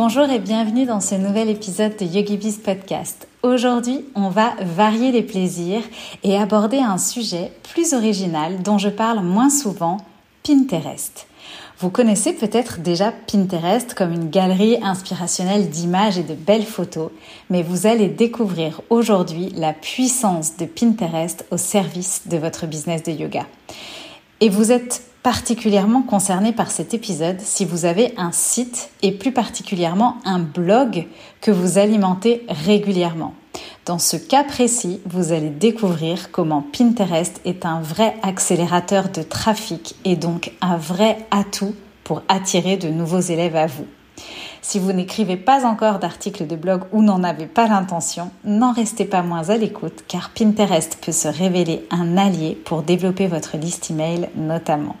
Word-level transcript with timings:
Bonjour 0.00 0.30
et 0.30 0.38
bienvenue 0.38 0.86
dans 0.86 1.00
ce 1.00 1.16
nouvel 1.16 1.48
épisode 1.48 1.96
de 1.96 2.04
YogiBiz 2.04 2.58
Podcast. 2.58 3.26
Aujourd'hui, 3.42 4.04
on 4.14 4.28
va 4.28 4.54
varier 4.60 5.10
les 5.10 5.24
plaisirs 5.24 5.82
et 6.22 6.38
aborder 6.38 6.78
un 6.78 6.98
sujet 6.98 7.50
plus 7.72 7.94
original 7.94 8.62
dont 8.62 8.78
je 8.78 8.90
parle 8.90 9.24
moins 9.24 9.50
souvent, 9.50 9.96
Pinterest. 10.44 11.26
Vous 11.80 11.90
connaissez 11.90 12.32
peut-être 12.32 12.78
déjà 12.78 13.10
Pinterest 13.10 13.94
comme 13.94 14.12
une 14.12 14.30
galerie 14.30 14.78
inspirationnelle 14.84 15.68
d'images 15.68 16.16
et 16.16 16.22
de 16.22 16.34
belles 16.34 16.62
photos, 16.62 17.10
mais 17.50 17.64
vous 17.64 17.88
allez 17.88 18.06
découvrir 18.06 18.80
aujourd'hui 18.90 19.52
la 19.56 19.72
puissance 19.72 20.56
de 20.58 20.64
Pinterest 20.64 21.44
au 21.50 21.56
service 21.56 22.28
de 22.28 22.36
votre 22.36 22.68
business 22.68 23.02
de 23.02 23.10
yoga. 23.10 23.46
Et 24.40 24.48
vous 24.48 24.70
êtes 24.70 25.07
particulièrement 25.28 26.00
concerné 26.00 26.54
par 26.54 26.70
cet 26.70 26.94
épisode 26.94 27.38
si 27.42 27.66
vous 27.66 27.84
avez 27.84 28.14
un 28.16 28.32
site 28.32 28.88
et 29.02 29.12
plus 29.12 29.30
particulièrement 29.30 30.16
un 30.24 30.38
blog 30.38 31.06
que 31.42 31.50
vous 31.50 31.76
alimentez 31.76 32.46
régulièrement. 32.48 33.34
Dans 33.84 33.98
ce 33.98 34.16
cas 34.16 34.42
précis, 34.42 35.02
vous 35.04 35.32
allez 35.32 35.50
découvrir 35.50 36.30
comment 36.30 36.62
Pinterest 36.62 37.42
est 37.44 37.66
un 37.66 37.82
vrai 37.82 38.16
accélérateur 38.22 39.10
de 39.10 39.20
trafic 39.20 39.96
et 40.06 40.16
donc 40.16 40.52
un 40.62 40.78
vrai 40.78 41.18
atout 41.30 41.74
pour 42.04 42.22
attirer 42.28 42.78
de 42.78 42.88
nouveaux 42.88 43.20
élèves 43.20 43.56
à 43.56 43.66
vous. 43.66 43.86
Si 44.62 44.78
vous 44.78 44.92
n'écrivez 44.92 45.36
pas 45.36 45.66
encore 45.66 45.98
d'articles 45.98 46.46
de 46.46 46.56
blog 46.56 46.84
ou 46.90 47.02
n'en 47.02 47.22
avez 47.22 47.46
pas 47.46 47.68
l'intention, 47.68 48.30
n'en 48.44 48.72
restez 48.72 49.04
pas 49.04 49.20
moins 49.20 49.50
à 49.50 49.58
l'écoute 49.58 50.04
car 50.08 50.30
Pinterest 50.30 50.96
peut 51.04 51.12
se 51.12 51.28
révéler 51.28 51.86
un 51.90 52.16
allié 52.16 52.58
pour 52.64 52.82
développer 52.82 53.26
votre 53.26 53.58
liste 53.58 53.90
email 53.90 54.30
notamment. 54.34 54.96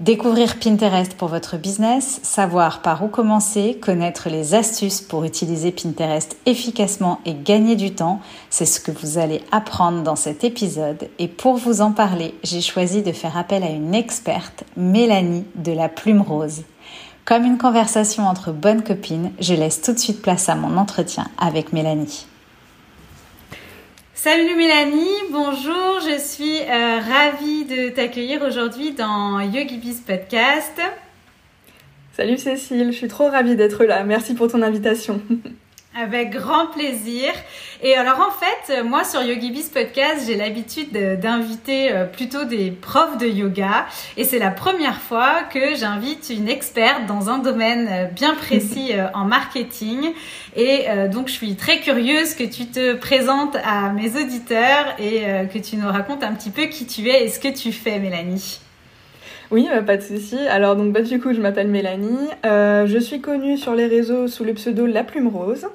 Découvrir 0.00 0.58
Pinterest 0.58 1.14
pour 1.14 1.28
votre 1.28 1.56
business, 1.56 2.18
savoir 2.24 2.82
par 2.82 3.04
où 3.04 3.08
commencer, 3.08 3.78
connaître 3.80 4.28
les 4.28 4.54
astuces 4.54 5.00
pour 5.00 5.22
utiliser 5.22 5.70
Pinterest 5.70 6.36
efficacement 6.46 7.20
et 7.24 7.32
gagner 7.32 7.76
du 7.76 7.94
temps, 7.94 8.20
c'est 8.50 8.66
ce 8.66 8.80
que 8.80 8.90
vous 8.90 9.18
allez 9.18 9.40
apprendre 9.52 10.02
dans 10.02 10.16
cet 10.16 10.42
épisode. 10.42 11.08
Et 11.20 11.28
pour 11.28 11.54
vous 11.58 11.80
en 11.80 11.92
parler, 11.92 12.34
j'ai 12.42 12.60
choisi 12.60 13.02
de 13.02 13.12
faire 13.12 13.38
appel 13.38 13.62
à 13.62 13.70
une 13.70 13.94
experte, 13.94 14.64
Mélanie 14.76 15.44
de 15.54 15.70
la 15.70 15.88
Plume 15.88 16.22
Rose. 16.22 16.64
Comme 17.24 17.44
une 17.44 17.56
conversation 17.56 18.26
entre 18.26 18.50
bonnes 18.50 18.82
copines, 18.82 19.30
je 19.38 19.54
laisse 19.54 19.80
tout 19.80 19.92
de 19.92 19.98
suite 19.98 20.22
place 20.22 20.48
à 20.48 20.56
mon 20.56 20.76
entretien 20.76 21.28
avec 21.38 21.72
Mélanie. 21.72 22.26
Salut 24.24 24.56
Mélanie, 24.56 25.18
bonjour, 25.32 26.00
je 26.00 26.18
suis 26.18 26.58
euh, 26.62 26.98
ravie 26.98 27.66
de 27.66 27.90
t'accueillir 27.90 28.40
aujourd'hui 28.40 28.92
dans 28.92 29.38
YogiBiz 29.38 30.00
Podcast. 30.00 30.80
Salut 32.16 32.38
Cécile, 32.38 32.90
je 32.90 32.96
suis 32.96 33.08
trop 33.08 33.28
ravie 33.28 33.54
d'être 33.54 33.84
là, 33.84 34.02
merci 34.02 34.32
pour 34.32 34.50
ton 34.50 34.62
invitation. 34.62 35.20
Avec 35.96 36.30
grand 36.30 36.66
plaisir. 36.66 37.32
Et 37.80 37.94
alors 37.94 38.18
en 38.18 38.32
fait, 38.32 38.82
moi 38.82 39.04
sur 39.04 39.22
YogiBiz 39.22 39.68
Podcast, 39.68 40.24
j'ai 40.26 40.34
l'habitude 40.34 40.90
d'inviter 41.20 41.92
euh, 41.92 42.04
plutôt 42.04 42.44
des 42.44 42.72
profs 42.72 43.16
de 43.16 43.28
yoga. 43.28 43.86
Et 44.16 44.24
c'est 44.24 44.40
la 44.40 44.50
première 44.50 45.00
fois 45.00 45.44
que 45.44 45.76
j'invite 45.76 46.30
une 46.30 46.48
experte 46.48 47.06
dans 47.06 47.30
un 47.30 47.38
domaine 47.38 47.88
euh, 47.88 48.04
bien 48.06 48.34
précis 48.34 48.90
euh, 48.94 49.06
en 49.14 49.24
marketing. 49.24 50.10
Et 50.56 50.86
donc 51.10 51.26
je 51.26 51.32
suis 51.32 51.56
très 51.56 51.80
curieuse 51.80 52.34
que 52.34 52.44
tu 52.44 52.66
te 52.66 52.94
présentes 52.94 53.56
à 53.64 53.90
mes 53.90 54.14
auditeurs 54.20 54.94
et 55.00 55.24
que 55.52 55.58
tu 55.58 55.76
nous 55.76 55.88
racontes 55.88 56.22
un 56.22 56.32
petit 56.32 56.50
peu 56.50 56.66
qui 56.66 56.86
tu 56.86 57.08
es 57.08 57.24
et 57.24 57.28
ce 57.28 57.40
que 57.40 57.48
tu 57.48 57.72
fais, 57.72 57.98
Mélanie. 57.98 58.60
Oui, 59.50 59.68
pas 59.86 59.96
de 59.96 60.02
souci. 60.02 60.38
Alors 60.48 60.76
donc 60.76 60.92
bah, 60.92 61.02
du 61.02 61.20
coup, 61.20 61.32
je 61.32 61.40
m'appelle 61.40 61.68
Mélanie. 61.68 62.28
je 62.42 62.98
suis 62.98 63.20
connue 63.20 63.56
sur 63.56 63.74
les 63.74 63.86
réseaux 63.86 64.28
sous 64.28 64.44
le 64.44 64.54
pseudo 64.54 64.86
La 64.86 65.04
Plume 65.04 65.28
Rose. 65.28 65.66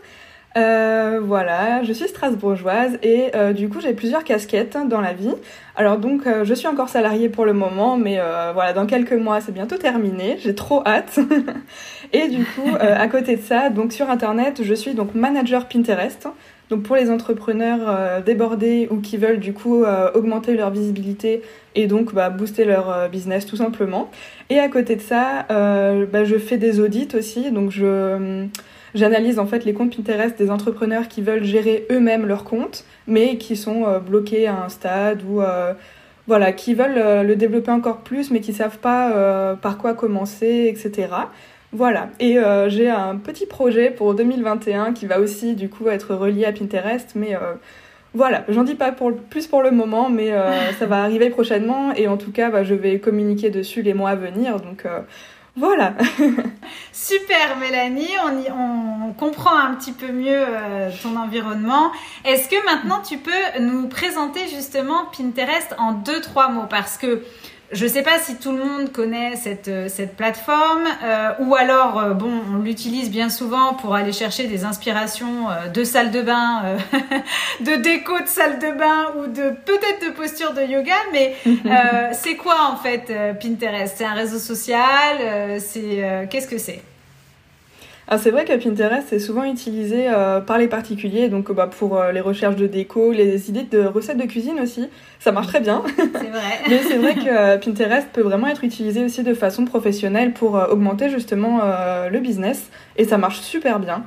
Euh, 0.58 1.20
voilà, 1.24 1.84
je 1.84 1.94
suis 1.94 2.08
strasbourgeoise 2.08 2.98
et 3.04 3.36
euh, 3.36 3.54
du 3.54 3.70
coup 3.70 3.82
j'ai 3.82 3.94
plusieurs 3.94 4.24
casquettes 4.24 4.78
dans 4.88 5.00
la 5.00 5.14
vie. 5.14 5.34
Alors 5.76 5.98
donc 6.00 6.26
euh, 6.26 6.44
je 6.44 6.54
suis 6.56 6.68
encore 6.68 6.90
salariée 6.90 7.30
pour 7.30 7.46
le 7.46 7.54
moment, 7.54 7.98
mais 7.98 8.20
voilà 8.54 8.74
dans 8.74 8.86
quelques 8.86 9.14
mois 9.14 9.42
c'est 9.42 9.52
bientôt 9.52 9.78
terminé. 9.78 10.38
J'ai 10.40 10.56
trop 10.56 10.82
hâte. 10.86 11.20
et 12.14 12.28
du 12.30 12.44
coup 12.46 12.70
à 12.80 13.08
côté 13.08 13.36
de 13.36 13.42
ça, 13.42 13.70
donc 13.70 13.94
sur 13.94 14.10
internet 14.10 14.62
je 14.64 14.74
suis 14.74 14.96
donc 14.96 15.14
manager 15.14 15.68
Pinterest. 15.68 16.28
Donc 16.70 16.84
pour 16.84 16.96
les 16.96 17.10
entrepreneurs 17.10 18.22
débordés 18.24 18.88
ou 18.92 18.98
qui 18.98 19.18
veulent 19.18 19.40
du 19.40 19.54
coup 19.54 19.84
augmenter 20.14 20.56
leur 20.56 20.70
visibilité 20.70 21.42
et 21.74 21.88
donc 21.88 22.14
bah, 22.14 22.30
booster 22.30 22.64
leur 22.64 23.10
business 23.10 23.48
tout 23.48 23.56
simplement. 23.56 24.12
Et 24.52 24.60
à 24.60 24.68
côté 24.70 24.96
de 24.96 25.02
ça, 25.02 25.46
bah, 25.50 26.26
je 26.26 26.38
fais 26.38 26.58
des 26.58 26.80
audits 26.80 27.10
aussi. 27.16 27.52
Donc 27.52 27.72
je 27.72 28.48
J'analyse 28.96 29.38
en 29.40 29.46
fait 29.46 29.66
les 29.66 29.74
comptes 29.74 29.96
Pinterest 29.96 30.38
des 30.38 30.50
entrepreneurs 30.50 31.08
qui 31.08 31.22
veulent 31.22 31.44
gérer 31.44 31.86
eux-mêmes 31.92 32.26
leurs 32.26 32.44
comptes, 32.44 32.86
mais 33.08 33.38
qui 33.38 33.56
sont 33.56 33.86
euh, 33.86 34.00
bloqués 34.00 34.48
à 34.48 34.64
un 34.64 34.70
stade 34.70 35.22
ou 35.28 35.42
euh, 35.42 35.74
voilà, 36.28 36.52
qui 36.52 36.74
veulent 36.74 36.98
euh, 36.98 37.24
le 37.24 37.36
développer 37.36 37.72
encore 37.72 38.00
plus, 38.00 38.32
mais 38.32 38.40
qui 38.40 38.54
savent 38.54 38.80
pas 38.80 39.56
par 39.62 39.78
quoi 39.78 39.94
commencer, 39.94 40.74
etc. 40.74 41.10
Voilà. 41.72 42.10
Et 42.20 42.38
j'ai 42.68 42.90
un 42.90 43.18
petit 43.18 43.46
projet 43.46 43.92
pour 43.92 44.16
2021 44.16 44.94
qui 44.94 45.06
va 45.06 45.20
aussi 45.20 45.56
du 45.56 45.70
coup 45.70 45.88
être 45.90 46.16
relié 46.16 46.46
à 46.46 46.52
Pinterest, 46.52 47.12
mais 47.16 47.38
voilà, 48.16 48.44
j'en 48.50 48.64
dis 48.64 48.74
pas 48.74 48.92
pour, 48.92 49.16
plus 49.16 49.46
pour 49.46 49.62
le 49.62 49.70
moment, 49.70 50.10
mais 50.10 50.34
ça 50.80 50.88
va 50.88 51.04
arriver 51.04 51.30
prochainement 51.30 51.94
et 51.94 52.08
en 52.08 52.18
tout 52.18 52.32
cas, 52.32 52.50
bah, 52.50 52.64
je 52.64 52.74
vais 52.74 53.00
communiquer 53.00 53.52
dessus 53.52 53.84
les 53.84 53.94
mois 53.94 54.10
à 54.10 54.16
venir. 54.16 54.60
Donc 54.60 54.84
voilà. 55.60 55.94
Super 56.94 57.58
Mélanie, 57.60 58.16
on, 58.56 59.12
comprend 59.14 59.58
un 59.58 59.74
petit 59.74 59.92
peu 59.92 60.12
mieux 60.12 60.46
euh, 60.48 60.90
ton 61.04 61.18
environnement. 61.18 61.92
Est-ce 62.24 62.48
que 62.48 62.64
maintenant 62.66 63.02
tu 63.02 63.18
peux 63.18 63.60
nous 63.60 63.90
présenter 63.90 64.42
justement 64.48 65.06
Pinterest 65.18 65.76
en 65.78 65.92
deux, 65.92 66.22
trois 66.22 66.48
mots? 66.50 66.68
Parce 66.70 66.98
que 66.98 67.24
je 67.72 67.84
ne 67.84 67.90
sais 67.90 68.02
pas 68.02 68.18
si 68.20 68.36
tout 68.36 68.52
le 68.52 68.64
monde 68.64 68.92
connaît 68.92 69.36
cette, 69.36 69.68
euh, 69.68 69.90
cette 69.90 70.16
plateforme 70.16 70.86
euh, 71.04 71.32
ou 71.40 71.56
alors, 71.56 72.00
euh, 72.00 72.14
bon, 72.14 72.32
on 72.52 72.58
l'utilise 72.60 73.12
bien 73.12 73.30
souvent 73.30 73.74
pour 73.76 73.94
aller 73.94 74.12
chercher 74.12 74.48
des 74.48 74.66
inspirations 74.66 75.48
de 75.74 75.84
salle 75.84 76.12
de 76.12 76.22
bain, 76.22 76.78
de 77.62 77.76
déco 77.76 78.20
de 78.20 78.28
salle 78.28 78.60
de 78.60 78.72
bain 78.72 79.14
ou 79.18 79.28
de 79.28 79.52
peut-être 79.66 80.08
de 80.08 80.12
posture 80.16 80.54
de 80.54 80.62
yoga, 80.62 80.96
mais 81.12 81.36
c'est 82.14 82.36
quoi 82.36 82.72
en 82.72 82.78
fait 82.78 83.12
Pinterest? 83.40 83.96
C'est 83.98 84.06
un 84.06 84.14
réseau 84.14 84.40
social 84.40 85.60
C'est 85.60 86.28
Qu'est-ce 86.30 86.48
que 86.48 86.58
c'est? 86.58 86.82
Alors 88.10 88.20
c'est 88.20 88.32
vrai 88.32 88.44
que 88.44 88.54
Pinterest 88.54 89.14
est 89.14 89.20
souvent 89.20 89.44
utilisé 89.44 90.08
euh, 90.08 90.42
par 90.42 90.58
les 90.58 90.68
particuliers, 90.68 91.30
donc 91.30 91.52
bah, 91.52 91.68
pour 91.68 91.96
euh, 91.96 92.12
les 92.12 92.22
recherches 92.22 92.56
de 92.56 92.66
déco, 92.66 93.12
les 93.12 93.52
idées 93.52 93.68
de 93.70 93.82
recettes 93.82 94.18
de 94.18 94.24
cuisine 94.24 94.60
aussi, 94.60 94.90
ça 95.20 95.32
marche 95.32 95.46
très 95.46 95.60
bien. 95.60 95.84
C'est 95.96 96.02
vrai. 96.32 96.60
Mais 96.68 96.80
c'est 96.80 96.98
vrai 96.98 97.14
que 97.14 97.30
euh, 97.30 97.58
Pinterest 97.60 98.08
peut 98.12 98.24
vraiment 98.24 98.48
être 98.48 98.64
utilisé 98.64 99.06
aussi 99.06 99.22
de 99.22 99.36
façon 99.36 99.64
professionnelle 99.64 100.34
pour 100.34 100.56
augmenter 100.56 101.12
justement 101.12 101.62
le 102.10 102.20
business, 102.20 102.72
et 102.98 103.06
ça 103.06 103.20
marche 103.20 103.42
super 103.42 103.80
bien. 103.80 104.04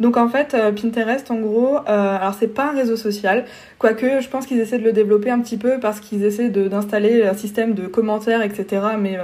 Donc 0.00 0.18
en 0.18 0.28
fait, 0.28 0.54
Pinterest, 0.78 1.30
en 1.30 1.36
gros, 1.36 1.78
alors 1.86 2.34
c'est 2.38 2.52
pas 2.52 2.72
un 2.72 2.76
réseau 2.76 2.96
social, 2.96 3.46
quoique 3.78 4.20
je 4.20 4.28
pense 4.28 4.44
qu'ils 4.44 4.60
essaient 4.60 4.78
de 4.78 4.84
le 4.84 4.92
développer 4.92 5.30
un 5.30 5.40
petit 5.40 5.56
peu 5.56 5.80
parce 5.80 6.00
qu'ils 6.00 6.24
essaient 6.24 6.50
d'installer 6.50 7.24
un 7.24 7.32
système 7.32 7.72
de 7.72 7.86
commentaires, 7.86 8.42
etc. 8.42 8.82
Mais 8.98 9.16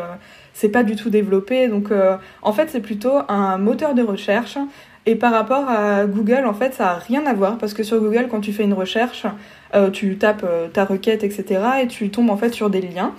c'est 0.55 0.69
pas 0.69 0.83
du 0.83 0.97
tout 0.97 1.11
développé. 1.11 1.69
Donc 1.69 1.91
euh, 1.91 2.17
en 2.43 2.53
fait, 2.53 2.69
c'est 2.71 2.81
plutôt 2.81 3.15
un 3.29 3.59
moteur 3.59 3.95
de 3.95 4.03
recherche. 4.03 4.59
Et 5.05 5.17
par 5.17 5.33
rapport 5.33 5.69
à 5.69 6.05
Google, 6.07 6.47
en 6.47 6.55
fait, 6.55 6.75
ça 6.75 6.91
a 6.91 6.95
rien 6.95 7.27
à 7.27 7.33
voir 7.33 7.59
parce 7.59 7.75
que 7.75 7.83
sur 7.83 7.99
Google, 7.99 8.29
quand 8.31 8.41
tu 8.41 8.53
fais 8.53 8.63
une 8.63 8.75
recherche, 8.75 9.27
euh, 9.75 9.91
tu 9.91 10.17
tapes 10.17 10.45
euh, 10.45 10.69
ta 10.69 10.85
requête, 10.85 11.25
etc. 11.25 11.61
et 11.83 11.89
tu 11.89 12.11
tombes 12.11 12.31
en 12.31 12.37
fait 12.37 12.53
sur 12.53 12.71
des 12.71 12.81
liens. 12.81 13.13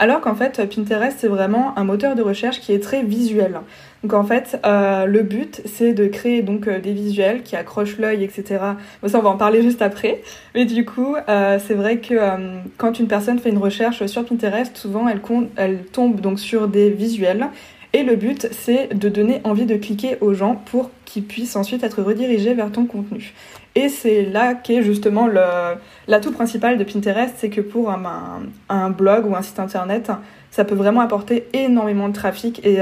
Alors 0.00 0.20
qu'en 0.20 0.36
fait, 0.36 0.62
Pinterest, 0.72 1.18
c'est 1.18 1.28
vraiment 1.28 1.76
un 1.76 1.82
moteur 1.82 2.14
de 2.14 2.22
recherche 2.22 2.60
qui 2.60 2.72
est 2.72 2.78
très 2.78 3.02
visuel. 3.02 3.58
Donc 4.04 4.14
en 4.14 4.22
fait, 4.22 4.60
euh, 4.64 5.06
le 5.06 5.24
but, 5.24 5.60
c'est 5.64 5.92
de 5.92 6.06
créer 6.06 6.42
donc 6.42 6.68
euh, 6.68 6.78
des 6.78 6.92
visuels 6.92 7.42
qui 7.42 7.56
accrochent 7.56 7.98
l'œil, 7.98 8.22
etc. 8.22 8.60
Bon, 9.02 9.08
ça, 9.08 9.18
on 9.18 9.22
va 9.22 9.30
en 9.30 9.36
parler 9.36 9.60
juste 9.68 9.82
après. 9.82 10.22
Mais 10.54 10.66
du 10.66 10.84
coup, 10.84 11.16
euh, 11.28 11.58
c'est 11.66 11.74
vrai 11.74 11.98
que 11.98 12.14
quand 12.76 13.00
une 13.00 13.08
personne 13.08 13.40
fait 13.40 13.50
une 13.50 13.58
recherche 13.58 14.06
sur 14.06 14.24
Pinterest, 14.24 14.76
souvent 14.76 15.08
elle, 15.08 15.20
elle 15.56 15.84
tombe 15.84 16.20
donc 16.20 16.38
sur 16.38 16.68
des 16.68 16.90
visuels. 16.90 17.48
Et 17.92 18.04
le 18.04 18.14
but, 18.16 18.48
c'est 18.52 18.94
de 18.94 19.08
donner 19.08 19.40
envie 19.44 19.64
de 19.64 19.76
cliquer 19.76 20.18
aux 20.20 20.34
gens 20.34 20.54
pour 20.54 20.90
qu'ils 21.06 21.24
puissent 21.24 21.56
ensuite 21.56 21.82
être 21.82 22.02
redirigés 22.02 22.54
vers 22.54 22.70
ton 22.70 22.84
contenu. 22.84 23.32
Et 23.74 23.88
c'est 23.88 24.22
là 24.22 24.54
qu'est 24.54 24.82
justement 24.82 25.28
l'atout 26.06 26.32
principal 26.32 26.78
de 26.78 26.84
Pinterest, 26.84 27.34
c'est 27.36 27.50
que 27.50 27.60
pour 27.60 27.90
un, 27.90 28.42
un, 28.68 28.90
blog 28.90 29.26
ou 29.26 29.36
un 29.36 29.42
site 29.42 29.60
internet, 29.60 30.10
ça 30.50 30.64
peut 30.64 30.74
vraiment 30.74 31.00
apporter 31.00 31.46
énormément 31.52 32.08
de 32.08 32.14
trafic 32.14 32.64
et 32.64 32.80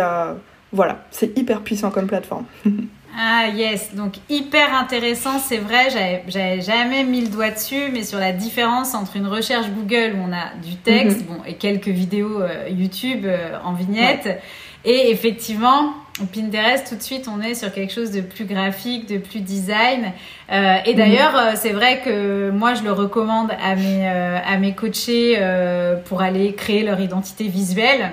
voilà, 0.72 1.04
c'est 1.10 1.36
hyper 1.38 1.60
puissant 1.60 1.90
comme 1.90 2.06
plateforme. 2.06 2.44
Ah 3.18 3.48
yes, 3.48 3.94
donc 3.94 4.16
hyper 4.28 4.74
intéressant, 4.74 5.38
c'est 5.38 5.56
vrai, 5.56 5.88
j'avais 6.28 6.60
jamais 6.60 7.02
mis 7.02 7.22
le 7.22 7.28
doigt 7.28 7.50
dessus, 7.50 7.88
mais 7.90 8.02
sur 8.02 8.18
la 8.18 8.32
différence 8.32 8.94
entre 8.94 9.16
une 9.16 9.26
recherche 9.26 9.68
Google 9.70 10.16
où 10.16 10.28
on 10.28 10.34
a 10.34 10.52
du 10.62 10.76
texte, 10.76 11.20
mhm. 11.20 11.26
bon, 11.26 11.42
et 11.46 11.54
quelques 11.54 11.88
vidéos 11.88 12.42
euh, 12.42 12.68
YouTube 12.68 13.24
euh, 13.24 13.56
en 13.64 13.72
vignette, 13.72 14.42
et 14.84 15.10
effectivement, 15.10 15.94
Pinterest, 16.24 16.88
tout 16.88 16.96
de 16.96 17.02
suite, 17.02 17.28
on 17.28 17.42
est 17.42 17.54
sur 17.54 17.72
quelque 17.72 17.92
chose 17.92 18.10
de 18.10 18.22
plus 18.22 18.46
graphique, 18.46 19.06
de 19.08 19.18
plus 19.18 19.40
design. 19.40 20.12
Euh, 20.50 20.76
et 20.86 20.94
d'ailleurs, 20.94 21.56
c'est 21.56 21.72
vrai 21.72 22.00
que 22.02 22.50
moi, 22.50 22.74
je 22.74 22.82
le 22.82 22.92
recommande 22.92 23.50
à 23.62 23.74
mes, 23.74 24.08
à 24.08 24.56
mes 24.56 24.74
coachés 24.74 25.38
pour 26.06 26.22
aller 26.22 26.54
créer 26.54 26.84
leur 26.84 27.00
identité 27.00 27.48
visuelle 27.48 28.12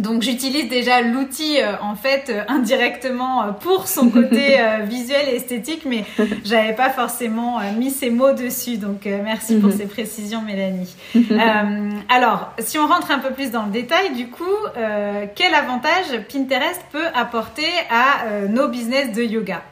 donc 0.00 0.22
j'utilise 0.22 0.68
déjà 0.68 1.02
l'outil 1.02 1.60
euh, 1.60 1.74
en 1.82 1.94
fait 1.94 2.30
euh, 2.30 2.42
indirectement 2.48 3.42
euh, 3.42 3.50
pour 3.52 3.86
son 3.86 4.08
côté 4.08 4.58
visuel 4.84 5.28
et 5.28 5.36
esthétique, 5.36 5.82
mais 5.84 6.04
j'avais 6.44 6.74
pas 6.74 6.90
forcément 6.90 7.60
mis 7.76 7.90
ces 7.90 8.10
mots 8.10 8.32
dessus. 8.32 8.78
Donc 8.78 9.04
merci 9.04 9.58
pour 9.58 9.70
mhm. 9.70 9.76
ces 9.76 9.86
précisions, 9.86 10.42
Mélanie. 10.42 10.94
alors, 12.08 12.52
si 12.58 12.78
on 12.78 12.86
rentre 12.86 13.10
un 13.10 13.18
peu 13.18 13.30
plus 13.30 13.50
dans 13.50 13.64
le 13.64 13.70
détail, 13.70 14.14
du 14.14 14.28
coup, 14.28 14.44
quel 15.34 15.54
avantage 15.54 16.20
Pinterest 16.32 16.80
peut 16.92 17.06
apporter 17.14 17.68
à 17.90 18.46
nos 18.48 18.68
business 18.68 19.12
de 19.12 19.22
yoga? 19.22 19.62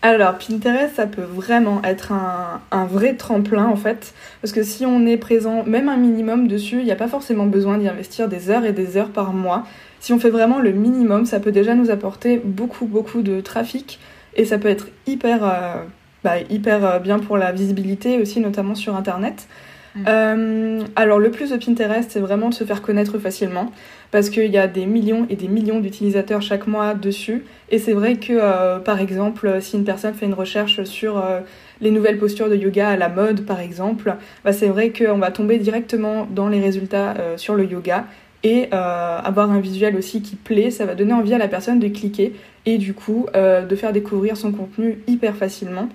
Alors, 0.00 0.38
Pinterest, 0.38 0.94
ça 0.94 1.06
peut 1.06 1.22
vraiment 1.22 1.82
être 1.82 2.12
un, 2.12 2.84
vrai 2.86 3.14
tremplin 3.14 3.66
en 3.66 3.74
fait, 3.74 4.14
parce 4.40 4.52
que 4.52 4.62
si 4.62 4.86
on 4.86 5.06
est 5.06 5.16
présent 5.16 5.64
même 5.64 5.88
un 5.88 5.96
minimum 5.96 6.46
dessus, 6.46 6.78
il 6.78 6.84
n'y 6.84 6.92
a 6.92 6.96
pas 6.96 7.08
forcément 7.08 7.46
besoin 7.46 7.78
d'y 7.78 7.88
investir 7.88 8.28
des 8.28 8.48
heures 8.50 8.64
et 8.64 8.72
des 8.72 8.96
heures 8.96 9.10
par 9.10 9.32
mois. 9.32 9.64
Si 9.98 10.12
on 10.12 10.20
fait 10.20 10.30
vraiment 10.30 10.60
le 10.60 10.70
minimum, 10.70 11.26
ça 11.26 11.40
peut 11.40 11.50
déjà 11.50 11.74
nous 11.74 11.90
apporter 11.90 12.40
beaucoup, 12.44 12.86
beaucoup 12.86 13.22
de 13.22 13.40
trafic 13.40 13.98
et 14.36 14.44
ça 14.44 14.58
peut 14.58 14.68
être 14.68 14.86
hyper, 15.08 15.42
euh, 15.42 15.82
bah, 16.22 16.38
hyper 16.48 16.84
euh, 16.84 16.98
bien 17.00 17.18
pour 17.18 17.36
la 17.36 17.50
visibilité 17.50 18.20
aussi, 18.20 18.38
notamment 18.38 18.76
sur 18.76 18.94
Internet. 18.94 19.48
Mm. 19.96 20.04
Euh, 20.06 20.84
alors 20.94 21.18
le 21.18 21.32
plus 21.32 21.50
de 21.50 21.56
Pinterest, 21.56 22.10
c'est 22.10 22.20
vraiment 22.20 22.50
de 22.50 22.54
se 22.54 22.62
faire 22.62 22.82
connaître 22.82 23.18
facilement 23.18 23.72
parce 24.10 24.30
qu'il 24.30 24.50
y 24.50 24.58
a 24.58 24.66
des 24.66 24.86
millions 24.86 25.26
et 25.28 25.36
des 25.36 25.48
millions 25.48 25.80
d'utilisateurs 25.80 26.42
chaque 26.42 26.66
mois 26.66 26.94
dessus. 26.94 27.44
Et 27.70 27.78
c'est 27.78 27.92
vrai 27.92 28.16
que, 28.16 28.32
euh, 28.32 28.78
par 28.78 29.00
exemple, 29.00 29.60
si 29.60 29.76
une 29.76 29.84
personne 29.84 30.14
fait 30.14 30.26
une 30.26 30.34
recherche 30.34 30.82
sur 30.84 31.18
euh, 31.18 31.40
les 31.80 31.90
nouvelles 31.90 32.18
postures 32.18 32.48
de 32.48 32.56
yoga 32.56 32.88
à 32.88 32.96
la 32.96 33.08
mode, 33.08 33.44
par 33.44 33.60
exemple, 33.60 34.16
bah, 34.44 34.52
c'est 34.52 34.68
vrai 34.68 34.92
qu'on 34.92 35.18
va 35.18 35.30
tomber 35.30 35.58
directement 35.58 36.26
dans 36.30 36.48
les 36.48 36.60
résultats 36.60 37.14
sur 37.36 37.54
le 37.54 37.64
yoga. 37.64 38.06
Et 38.44 38.68
avoir 38.70 39.50
un 39.50 39.58
visuel 39.58 39.96
aussi 39.96 40.22
qui 40.22 40.36
plaît, 40.36 40.70
ça 40.70 40.86
va 40.86 40.94
donner 40.94 41.12
envie 41.12 41.34
à 41.34 41.38
la 41.38 41.48
personne 41.48 41.80
de 41.80 41.88
cliquer 41.88 42.34
et 42.66 42.78
du 42.78 42.94
coup 42.94 43.26
de 43.34 43.76
faire 43.76 43.92
découvrir 43.92 44.36
son 44.36 44.52
contenu 44.52 45.00
hyper 45.08 45.34
facilement. 45.34 45.88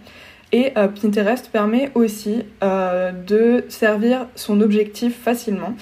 Et 0.54 0.72
euh, 0.78 0.88
Pinterest 0.88 1.50
permet 1.52 1.90
aussi 1.96 2.44
euh, 2.64 3.12
de 3.12 3.66
servir 3.70 4.28
son 4.36 4.62
objectif 4.62 5.20
facilement. 5.20 5.76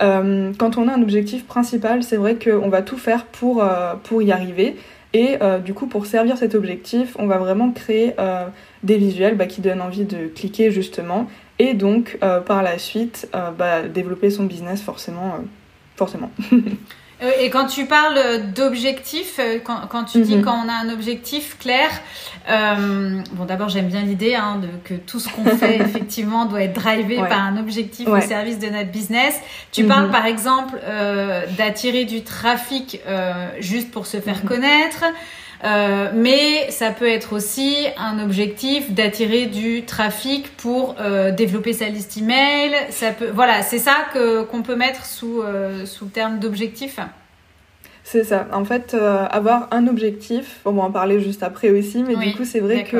Euh, 0.00 0.52
quand 0.58 0.76
on 0.76 0.88
a 0.88 0.94
un 0.94 1.02
objectif 1.02 1.46
principal, 1.46 2.02
c'est 2.02 2.16
vrai 2.16 2.36
qu'on 2.36 2.68
va 2.68 2.82
tout 2.82 2.98
faire 2.98 3.26
pour, 3.26 3.64
pour 4.04 4.22
y 4.22 4.32
arriver. 4.32 4.76
Et 5.12 5.38
du 5.64 5.72
coup, 5.72 5.86
pour 5.86 6.04
servir 6.04 6.36
cet 6.36 6.54
objectif, 6.54 7.16
on 7.18 7.26
va 7.26 7.38
vraiment 7.38 7.70
créer 7.70 8.14
des 8.82 8.98
visuels 8.98 9.34
bah, 9.34 9.46
qui 9.46 9.62
donnent 9.62 9.80
envie 9.80 10.04
de 10.04 10.26
cliquer 10.26 10.70
justement. 10.70 11.26
Et 11.58 11.72
donc, 11.72 12.18
par 12.44 12.62
la 12.62 12.76
suite, 12.76 13.26
bah, 13.56 13.88
développer 13.88 14.28
son 14.28 14.44
business 14.44 14.82
forcément. 14.82 15.38
forcément. 15.96 16.30
Euh, 17.22 17.30
et 17.40 17.48
quand 17.48 17.66
tu 17.66 17.86
parles 17.86 18.52
d'objectif, 18.54 19.38
euh, 19.38 19.58
quand, 19.64 20.04
tu 20.04 20.20
dis 20.20 20.36
mhm. 20.36 20.44
quand 20.44 20.64
on 20.64 20.68
a 20.68 20.72
un 20.72 20.90
objectif 20.90 21.58
clair, 21.58 21.88
euh, 22.50 23.20
bon 23.32 23.44
d'abord 23.44 23.70
j'aime 23.70 23.86
bien 23.86 24.02
l'idée 24.02 24.34
hein, 24.34 24.60
que 24.84 24.94
tout 24.94 25.18
ce 25.18 25.28
qu'on 25.30 25.44
fait 25.56 25.76
effectivement 25.80 26.44
doit 26.44 26.62
être 26.62 26.74
drivé 26.74 27.16
par 27.16 27.42
un 27.42 27.56
objectif 27.56 28.06
au 28.06 28.20
service 28.20 28.58
de 28.58 28.68
notre 28.68 28.90
business. 28.90 29.34
Tu 29.72 29.82
mhm. 29.82 29.88
parles 29.88 30.10
par 30.10 30.26
exemple 30.26 30.78
d'attirer 31.56 32.04
du 32.04 32.22
trafic 32.22 33.00
juste 33.60 33.90
pour 33.90 34.06
se 34.06 34.20
faire 34.20 34.42
mhm. 34.42 34.48
connaître. 34.48 35.04
Euh, 35.66 36.10
mais 36.14 36.70
ça 36.70 36.90
peut 36.92 37.08
être 37.08 37.32
aussi 37.32 37.86
un 37.98 38.22
objectif 38.22 38.92
d'attirer 38.92 39.46
du 39.46 39.84
trafic 39.84 40.56
pour 40.56 40.94
euh, 41.00 41.32
développer 41.32 41.72
sa 41.72 41.88
liste 41.88 42.16
email. 42.16 42.72
Ça 42.90 43.10
peut, 43.10 43.30
voilà, 43.34 43.62
c'est 43.62 43.78
ça 43.78 43.96
que 44.14 44.44
qu'on 44.44 44.62
peut 44.62 44.76
mettre 44.76 45.04
sous 45.04 45.42
euh, 45.42 45.84
sous 45.84 46.04
le 46.04 46.10
terme 46.10 46.38
d'objectif. 46.38 47.00
C'est 48.04 48.22
ça. 48.22 48.46
En 48.52 48.64
fait, 48.64 48.94
avoir 48.94 49.66
un 49.72 49.88
objectif, 49.88 50.60
on 50.64 50.70
va 50.70 50.84
en 50.84 50.92
parler 50.92 51.18
juste 51.18 51.42
après 51.42 51.70
aussi, 51.70 52.04
mais 52.04 52.14
du 52.14 52.36
coup, 52.36 52.44
c'est 52.44 52.60
vrai 52.60 52.84
que 52.84 52.98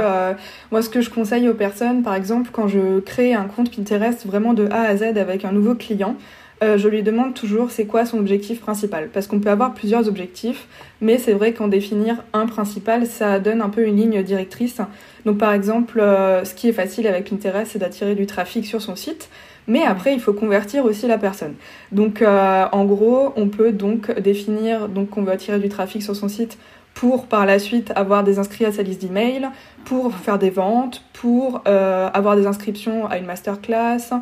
moi, 0.72 0.82
ce 0.82 0.88
que 0.88 1.00
je 1.00 1.10
conseille 1.10 1.48
aux 1.48 1.54
personnes, 1.54 2.02
par 2.02 2.16
exemple, 2.16 2.50
quand 2.52 2.66
je 2.66 2.98
crée 2.98 3.32
un 3.32 3.44
compte 3.44 3.70
Pinterest 3.70 4.26
vraiment 4.26 4.52
de 4.52 4.66
A 4.72 4.80
à 4.80 4.96
Z 4.96 5.16
avec 5.16 5.44
un 5.44 5.52
nouveau 5.52 5.76
client, 5.76 6.16
euh, 6.62 6.78
je 6.78 6.88
lui 6.88 7.02
demande 7.02 7.34
toujours 7.34 7.70
c'est 7.70 7.84
quoi 7.84 8.06
son 8.06 8.18
objectif 8.18 8.60
principal? 8.60 9.10
Parce 9.12 9.26
qu'on 9.26 9.40
peut 9.40 9.50
avoir 9.50 9.74
plusieurs 9.74 10.08
objectifs, 10.08 10.66
mais 11.02 11.18
c'est 11.18 11.34
vrai 11.34 11.52
qu'en 11.52 11.68
définir 11.68 12.24
un 12.32 12.46
principal, 12.46 13.06
ça 13.06 13.38
donne 13.38 13.60
un 13.60 13.68
peu 13.68 13.86
une 13.86 13.96
ligne 13.96 14.22
directrice. 14.22 14.78
Donc 15.26 15.36
par 15.36 15.52
exemple, 15.52 16.00
euh, 16.00 16.44
ce 16.44 16.54
qui 16.54 16.68
est 16.68 16.72
facile 16.72 17.06
avec 17.06 17.28
Pinterest, 17.28 17.72
c'est 17.72 17.78
d'attirer 17.78 18.14
du 18.14 18.26
trafic 18.26 18.64
sur 18.64 18.80
son 18.80 18.96
site. 18.96 19.28
Mais 19.68 19.82
après, 19.82 20.14
il 20.14 20.20
faut 20.20 20.32
convertir 20.32 20.84
aussi 20.84 21.08
la 21.08 21.18
personne. 21.18 21.54
Donc, 21.90 22.22
euh, 22.22 22.66
en 22.70 22.84
gros, 22.84 23.32
on 23.34 23.48
peut 23.48 23.72
donc 23.72 24.16
définir 24.20 24.88
donc 24.88 25.10
qu'on 25.10 25.24
veut 25.24 25.32
attirer 25.32 25.58
du 25.58 25.68
trafic 25.68 26.04
sur 26.04 26.14
son 26.14 26.28
site 26.28 26.56
pour 26.94 27.26
par 27.26 27.46
la 27.46 27.58
suite 27.58 27.92
avoir 27.96 28.22
des 28.22 28.38
inscrits 28.38 28.64
à 28.64 28.70
sa 28.70 28.82
liste 28.82 29.00
d'email, 29.00 29.48
pour 29.84 30.14
faire 30.14 30.38
des 30.38 30.50
ventes, 30.50 31.02
pour 31.12 31.62
avoir 31.66 32.36
des 32.36 32.46
inscriptions 32.46 33.06
à 33.08 33.18
une 33.18 33.26
masterclass, 33.26 34.14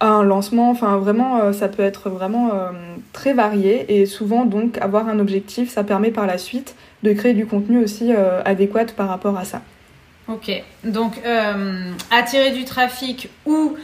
un 0.00 0.22
lancement. 0.22 0.70
Enfin, 0.70 0.96
vraiment, 0.96 1.40
euh, 1.40 1.52
ça 1.52 1.68
peut 1.68 1.82
être 1.82 2.08
vraiment 2.10 2.50
euh, 2.52 2.70
très 3.12 3.32
varié 3.32 4.00
et 4.00 4.06
souvent, 4.06 4.44
donc, 4.44 4.78
avoir 4.78 5.08
un 5.08 5.18
objectif, 5.18 5.70
ça 5.70 5.84
permet 5.84 6.10
par 6.10 6.26
la 6.26 6.38
suite 6.38 6.74
de 7.02 7.12
créer 7.12 7.34
du 7.34 7.46
contenu 7.46 7.82
aussi 7.82 8.12
euh, 8.12 8.42
adéquat 8.44 8.86
par 8.96 9.08
rapport 9.08 9.36
à 9.38 9.44
ça. 9.44 9.62
Ok, 10.28 10.62
donc 10.84 11.20
attirer 12.12 12.52
du 12.52 12.64
trafic 12.64 13.28
ou 13.46 13.74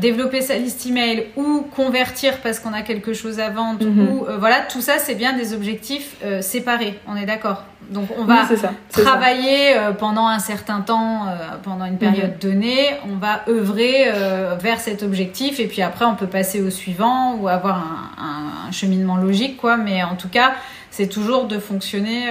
développer 0.00 0.42
sa 0.42 0.56
liste 0.56 0.86
email 0.86 1.26
ou 1.36 1.66
convertir 1.74 2.38
parce 2.38 2.60
qu'on 2.60 2.72
a 2.72 2.82
quelque 2.82 3.12
chose 3.12 3.40
à 3.40 3.50
vendre 3.50 3.84
mhm. 3.84 4.08
ou 4.08 4.26
voilà 4.38 4.60
tout 4.60 4.80
ça 4.80 4.98
c'est 4.98 5.16
bien 5.16 5.32
des 5.32 5.54
objectifs 5.54 6.16
séparés 6.40 6.98
on 7.08 7.16
est 7.16 7.26
d'accord 7.26 7.64
donc 7.90 8.08
on 8.18 8.24
va 8.24 8.46
travailler 8.90 9.76
euh, 9.76 9.92
pendant 9.92 10.26
un 10.26 10.38
certain 10.38 10.80
temps, 10.80 11.26
euh, 11.26 11.56
pendant 11.62 11.86
une 11.86 11.96
période 11.96 12.32
mhm. 12.32 12.50
donnée, 12.50 12.90
on 13.10 13.16
va 13.16 13.42
œuvrer 13.48 14.04
euh, 14.08 14.56
vers 14.60 14.78
cet 14.78 15.02
objectif 15.02 15.58
et 15.58 15.66
puis 15.66 15.80
après 15.80 16.04
on 16.04 16.14
peut 16.14 16.26
passer 16.26 16.60
au 16.60 16.70
suivant 16.70 17.36
ou 17.36 17.48
avoir 17.48 17.78
un, 18.18 18.70
cheminement 18.70 19.16
logique 19.16 19.56
quoi. 19.56 19.78
Mais 19.78 20.02
en 20.02 20.14
tout 20.14 20.28
cas, 20.28 20.52
c'est 20.90 21.08
toujours 21.08 21.46
de 21.46 21.58
fonctionner 21.58 22.26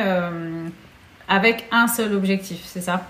avec 1.28 1.66
un 1.72 1.88
seul 1.88 2.14
objectif, 2.14 2.60
c'est 2.64 2.82
ça? 2.82 3.02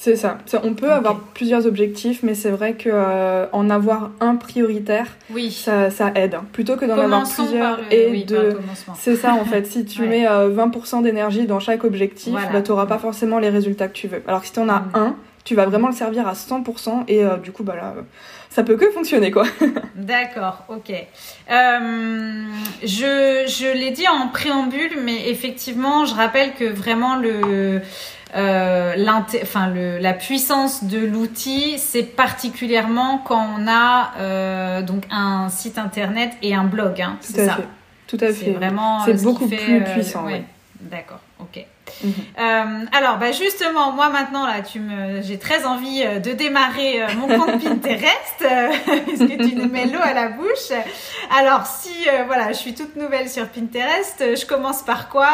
C'est 0.00 0.16
ça. 0.16 0.38
On 0.64 0.72
peut 0.72 0.90
avoir 0.90 1.20
plusieurs 1.20 1.66
objectifs, 1.66 2.22
mais 2.22 2.34
c'est 2.34 2.48
vrai 2.48 2.72
que 2.72 2.88
euh, 2.90 3.44
en 3.52 3.68
avoir 3.68 4.12
un 4.20 4.36
prioritaire, 4.36 5.06
oui. 5.28 5.50
ça, 5.50 5.90
ça 5.90 6.10
aide. 6.14 6.38
Plutôt 6.54 6.76
que 6.76 6.86
d'en 6.86 6.96
avoir 6.96 7.24
plusieurs 7.28 7.78
et 7.90 8.24
de. 8.24 8.56
C'est 8.96 9.16
ça 9.16 9.34
en 9.34 9.44
fait. 9.44 9.66
Si 9.66 9.84
tu 9.84 10.00
mets 10.06 10.24
20% 10.24 11.00
euh, 11.00 11.02
d'énergie 11.02 11.44
dans 11.44 11.60
chaque 11.60 11.84
objectif, 11.84 12.32
bah, 12.50 12.62
tu 12.62 12.70
n'auras 12.70 12.86
pas 12.86 12.96
forcément 12.96 13.38
les 13.38 13.50
résultats 13.50 13.88
que 13.88 13.92
tu 13.92 14.08
veux. 14.08 14.22
Alors 14.26 14.40
que 14.40 14.46
si 14.46 14.54
tu 14.54 14.60
en 14.60 14.70
as 14.70 14.80
mm. 14.80 14.90
un, 14.94 15.16
tu 15.44 15.54
vas 15.54 15.66
vraiment 15.66 15.88
le 15.88 15.94
servir 15.94 16.26
à 16.26 16.32
100% 16.32 17.04
et 17.08 17.22
euh, 17.22 17.36
du 17.36 17.52
coup, 17.52 17.62
bah 17.62 17.76
là, 17.76 17.94
ça 18.48 18.62
peut 18.62 18.76
que 18.76 18.90
fonctionner 18.92 19.30
quoi. 19.30 19.44
D'accord, 19.96 20.64
ok. 20.70 20.94
je 21.50 23.44
je 23.46 23.78
l'ai 23.78 23.90
dit 23.90 24.08
en 24.08 24.28
préambule, 24.28 24.96
mais 25.04 25.28
effectivement, 25.28 26.06
je 26.06 26.14
rappelle 26.14 26.54
que 26.54 26.64
vraiment 26.64 27.16
le 27.16 27.82
euh, 28.36 28.94
enfin, 29.42 29.72
la 29.74 30.12
puissance 30.12 30.84
de 30.84 30.98
l'outil, 30.98 31.78
c'est 31.78 32.02
particulièrement 32.02 33.18
quand 33.18 33.44
on 33.58 33.66
a 33.68 34.12
euh, 34.18 34.82
donc 34.82 35.04
un 35.10 35.48
site 35.48 35.78
internet 35.78 36.32
et 36.42 36.54
un 36.54 36.64
blog. 36.64 37.00
Hein, 37.00 37.16
c'est 37.20 37.46
ça. 37.46 37.58
Tout 38.06 38.18
à 38.20 38.26
fait. 38.26 38.32
C'est 38.32 38.50
vraiment. 38.50 39.04
C'est 39.04 39.22
beaucoup 39.22 39.48
plus 39.48 39.84
puissant. 39.84 40.24
oui. 40.26 40.42
D'accord. 40.80 41.20
Ok. 41.42 41.66
Mhm. 42.04 42.12
Euh, 42.38 42.84
alors, 42.92 43.18
bah 43.18 43.32
justement, 43.32 43.92
moi 43.92 44.10
maintenant 44.10 44.46
là, 44.46 44.62
tu 44.62 44.80
me, 44.80 45.22
j'ai 45.22 45.38
très 45.38 45.64
envie 45.64 46.02
euh, 46.04 46.18
de 46.18 46.32
démarrer 46.32 47.02
euh, 47.02 47.06
mon 47.16 47.26
compte 47.26 47.62
Pinterest 47.62 48.44
puisque 49.06 49.38
tu 49.38 49.54
nous 49.56 49.68
mets 49.68 49.86
l'eau 49.86 50.00
à 50.02 50.12
la 50.12 50.28
bouche. 50.28 50.72
Alors, 51.36 51.66
si 51.66 51.90
voilà, 52.26 52.52
je 52.52 52.58
suis 52.58 52.74
toute 52.74 52.96
nouvelle 52.96 53.28
sur 53.28 53.48
Pinterest, 53.48 54.18
je 54.20 54.46
commence 54.46 54.82
par 54.82 55.08
quoi 55.08 55.30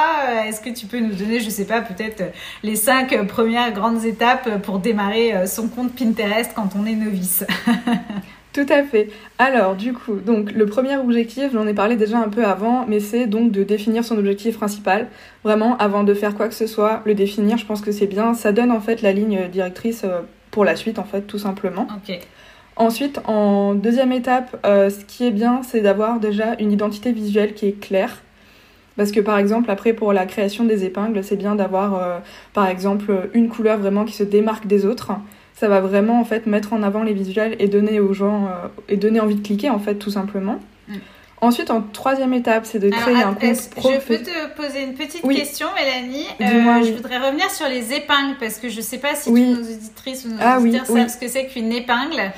Est-ce 0.46 0.60
que 0.60 0.70
tu 0.70 0.86
peux 0.86 0.98
nous 0.98 1.14
donner, 1.14 1.40
je 1.40 1.50
sais 1.50 1.66
pas, 1.66 1.80
peut-être 1.80 2.22
les 2.62 2.76
cinq 2.76 3.26
premières 3.26 3.72
grandes 3.72 4.04
étapes 4.04 4.62
pour 4.62 4.78
démarrer 4.78 5.46
son 5.46 5.68
compte 5.68 5.94
Pinterest 5.94 6.52
quand 6.54 6.70
on 6.76 6.86
est 6.86 6.94
novice? 6.94 7.44
Tout 8.56 8.72
à 8.72 8.84
fait. 8.84 9.10
Alors, 9.38 9.76
du 9.76 9.92
coup, 9.92 10.14
donc 10.14 10.50
le 10.50 10.64
premier 10.64 10.96
objectif, 10.96 11.52
j'en 11.52 11.66
ai 11.66 11.74
parlé 11.74 11.94
déjà 11.94 12.16
un 12.16 12.30
peu 12.30 12.42
avant, 12.42 12.86
mais 12.88 13.00
c'est 13.00 13.26
donc 13.26 13.52
de 13.52 13.62
définir 13.62 14.02
son 14.02 14.16
objectif 14.16 14.56
principal. 14.56 15.08
Vraiment, 15.44 15.76
avant 15.76 16.04
de 16.04 16.14
faire 16.14 16.34
quoi 16.34 16.48
que 16.48 16.54
ce 16.54 16.66
soit, 16.66 17.02
le 17.04 17.12
définir, 17.12 17.58
je 17.58 17.66
pense 17.66 17.82
que 17.82 17.92
c'est 17.92 18.06
bien. 18.06 18.32
Ça 18.32 18.52
donne 18.52 18.70
en 18.70 18.80
fait 18.80 19.02
la 19.02 19.12
ligne 19.12 19.48
directrice 19.52 20.04
euh, 20.04 20.22
pour 20.50 20.64
la 20.64 20.74
suite, 20.74 20.98
en 20.98 21.04
fait, 21.04 21.20
tout 21.26 21.38
simplement. 21.38 21.86
Ok. 21.98 22.18
Ensuite, 22.76 23.20
en 23.26 23.74
deuxième 23.74 24.12
étape, 24.12 24.58
euh, 24.64 24.88
ce 24.88 25.04
qui 25.04 25.26
est 25.26 25.32
bien, 25.32 25.60
c'est 25.62 25.82
d'avoir 25.82 26.18
déjà 26.18 26.54
une 26.58 26.72
identité 26.72 27.12
visuelle 27.12 27.52
qui 27.52 27.66
est 27.66 27.78
claire. 27.78 28.22
Parce 28.96 29.12
que 29.12 29.20
par 29.20 29.36
exemple, 29.36 29.70
après 29.70 29.92
pour 29.92 30.14
la 30.14 30.24
création 30.24 30.64
des 30.64 30.86
épingles, 30.86 31.22
c'est 31.22 31.36
bien 31.36 31.56
d'avoir 31.56 31.94
euh, 31.94 32.18
par 32.54 32.66
exemple 32.68 33.28
une 33.34 33.50
couleur 33.50 33.76
vraiment 33.76 34.06
qui 34.06 34.14
se 34.14 34.24
démarque 34.24 34.66
des 34.66 34.86
autres 34.86 35.12
ça 35.56 35.68
va 35.68 35.80
vraiment 35.80 36.20
en 36.20 36.24
fait 36.24 36.46
mettre 36.46 36.72
en 36.74 36.82
avant 36.82 37.02
les 37.02 37.14
visuels 37.14 37.56
et 37.58 37.66
donner 37.66 37.98
aux 37.98 38.12
gens 38.12 38.46
euh, 38.46 38.68
et 38.88 38.96
donner 38.96 39.20
envie 39.20 39.36
de 39.36 39.46
cliquer 39.46 39.70
en 39.70 39.78
fait 39.78 39.96
tout 39.96 40.10
simplement. 40.10 40.60
Mm. 40.88 40.96
Ensuite, 41.42 41.70
en 41.70 41.82
troisième 41.82 42.32
étape, 42.32 42.64
c'est 42.64 42.78
de 42.78 42.88
créer 42.88 43.16
un 43.16 43.34
compte 43.34 43.70
pro. 43.70 43.92
Je 43.92 43.98
peux 43.98 44.18
te 44.18 44.56
poser 44.56 44.84
une 44.84 44.94
petite 44.94 45.22
question, 45.22 45.66
Mélanie. 45.74 46.26
Euh, 46.40 46.82
je 46.82 46.92
voudrais 46.92 47.18
revenir 47.18 47.50
sur 47.50 47.68
les 47.68 47.92
épingles 47.92 48.36
parce 48.40 48.56
que 48.56 48.70
je 48.70 48.78
ne 48.78 48.82
sais 48.82 48.96
pas 48.98 49.14
si 49.14 49.30
nos 49.30 49.60
auditrices 49.60 50.24
ou 50.24 50.28
nos 50.28 50.36
ah 50.40 50.58
auditeurs 50.58 50.86
savent 50.86 51.08
ce 51.08 51.18
que 51.18 51.28
c'est 51.28 51.46
qu'une 51.46 51.72
épingle. 51.72 52.32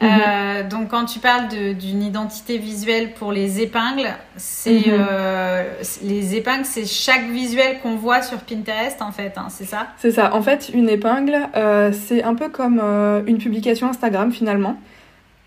Mhm. 0.00 0.08
Euh, 0.08 0.62
donc 0.68 0.88
quand 0.88 1.06
tu 1.06 1.20
parles 1.20 1.48
d'une 1.48 2.02
identité 2.02 2.58
visuelle 2.58 3.14
pour 3.14 3.32
les 3.32 3.62
épingles, 3.62 4.08
c'est 4.36 4.86
mhm. 4.86 5.06
euh, 5.10 5.64
les 6.02 6.36
épingles, 6.36 6.64
c'est 6.64 6.84
chaque 6.86 7.28
visuel 7.30 7.78
qu'on 7.82 7.96
voit 7.96 8.22
sur 8.22 8.38
Pinterest 8.38 9.00
en 9.00 9.12
fait, 9.12 9.32
hein, 9.36 9.46
c'est 9.48 9.64
ça? 9.64 9.88
C'est 9.98 10.10
ça. 10.10 10.34
En 10.34 10.42
fait, 10.42 10.70
une 10.74 10.88
épingle, 10.88 11.36
euh, 11.56 11.92
c'est 11.92 12.22
un 12.22 12.34
peu 12.34 12.48
comme 12.48 12.80
une 13.26 13.38
publication 13.38 13.88
Instagram 13.88 14.32
finalement. 14.32 14.76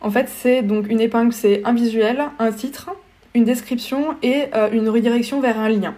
En 0.01 0.09
fait, 0.09 0.29
c'est 0.29 0.61
donc 0.61 0.89
une 0.89 1.01
épingle, 1.01 1.33
c'est 1.33 1.61
un 1.65 1.73
visuel, 1.73 2.23
un 2.39 2.51
titre, 2.51 2.89
une 3.35 3.43
description 3.43 4.15
et 4.23 4.45
une 4.71 4.89
redirection 4.89 5.41
vers 5.41 5.59
un 5.59 5.69
lien. 5.69 5.93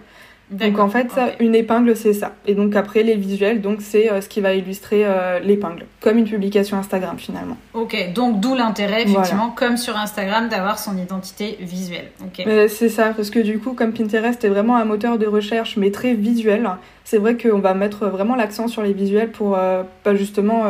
Donc 0.52 0.80
en 0.80 0.90
fait, 0.90 1.08
une 1.40 1.56
épingle, 1.56 1.96
c'est 1.96 2.14
ça. 2.14 2.34
Et 2.46 2.56
donc 2.56 2.76
après, 2.76 3.04
les 3.04 3.16
visuels, 3.16 3.62
donc 3.62 3.80
c'est 3.82 4.12
euh, 4.12 4.20
ce 4.20 4.28
qui 4.28 4.42
va 4.42 4.54
illustrer 4.54 5.04
euh, 5.06 5.40
l'épingle, 5.40 5.86
comme 6.02 6.18
une 6.18 6.26
publication 6.26 6.78
Instagram 6.78 7.18
finalement. 7.18 7.56
Ok, 7.74 8.12
donc 8.14 8.42
d'où 8.42 8.54
l'intérêt, 8.54 9.04
effectivement, 9.04 9.50
comme 9.52 9.78
sur 9.78 9.98
Instagram, 9.98 10.50
d'avoir 10.50 10.78
son 10.78 10.98
identité 10.98 11.58
visuelle. 11.62 12.12
Ok. 12.22 12.46
c'est 12.68 12.90
ça, 12.90 13.14
parce 13.16 13.30
que 13.30 13.40
du 13.40 13.60
coup, 13.60 13.74
comme 13.74 13.94
Pinterest 13.94 14.44
est 14.44 14.50
vraiment 14.50 14.76
un 14.76 14.86
moteur 14.86 15.18
de 15.18 15.26
recherche, 15.26 15.78
mais 15.78 15.90
très 15.90 16.14
visuel, 16.14 16.70
c'est 17.06 17.18
vrai 17.18 17.38
qu'on 17.38 17.60
va 17.60 17.74
mettre 17.74 18.08
vraiment 18.08 18.36
l'accent 18.36 18.68
sur 18.68 18.82
les 18.82 18.94
visuels 18.94 19.32
pour 19.32 19.56
euh, 19.56 19.84
pas 20.04 20.16
justement 20.16 20.66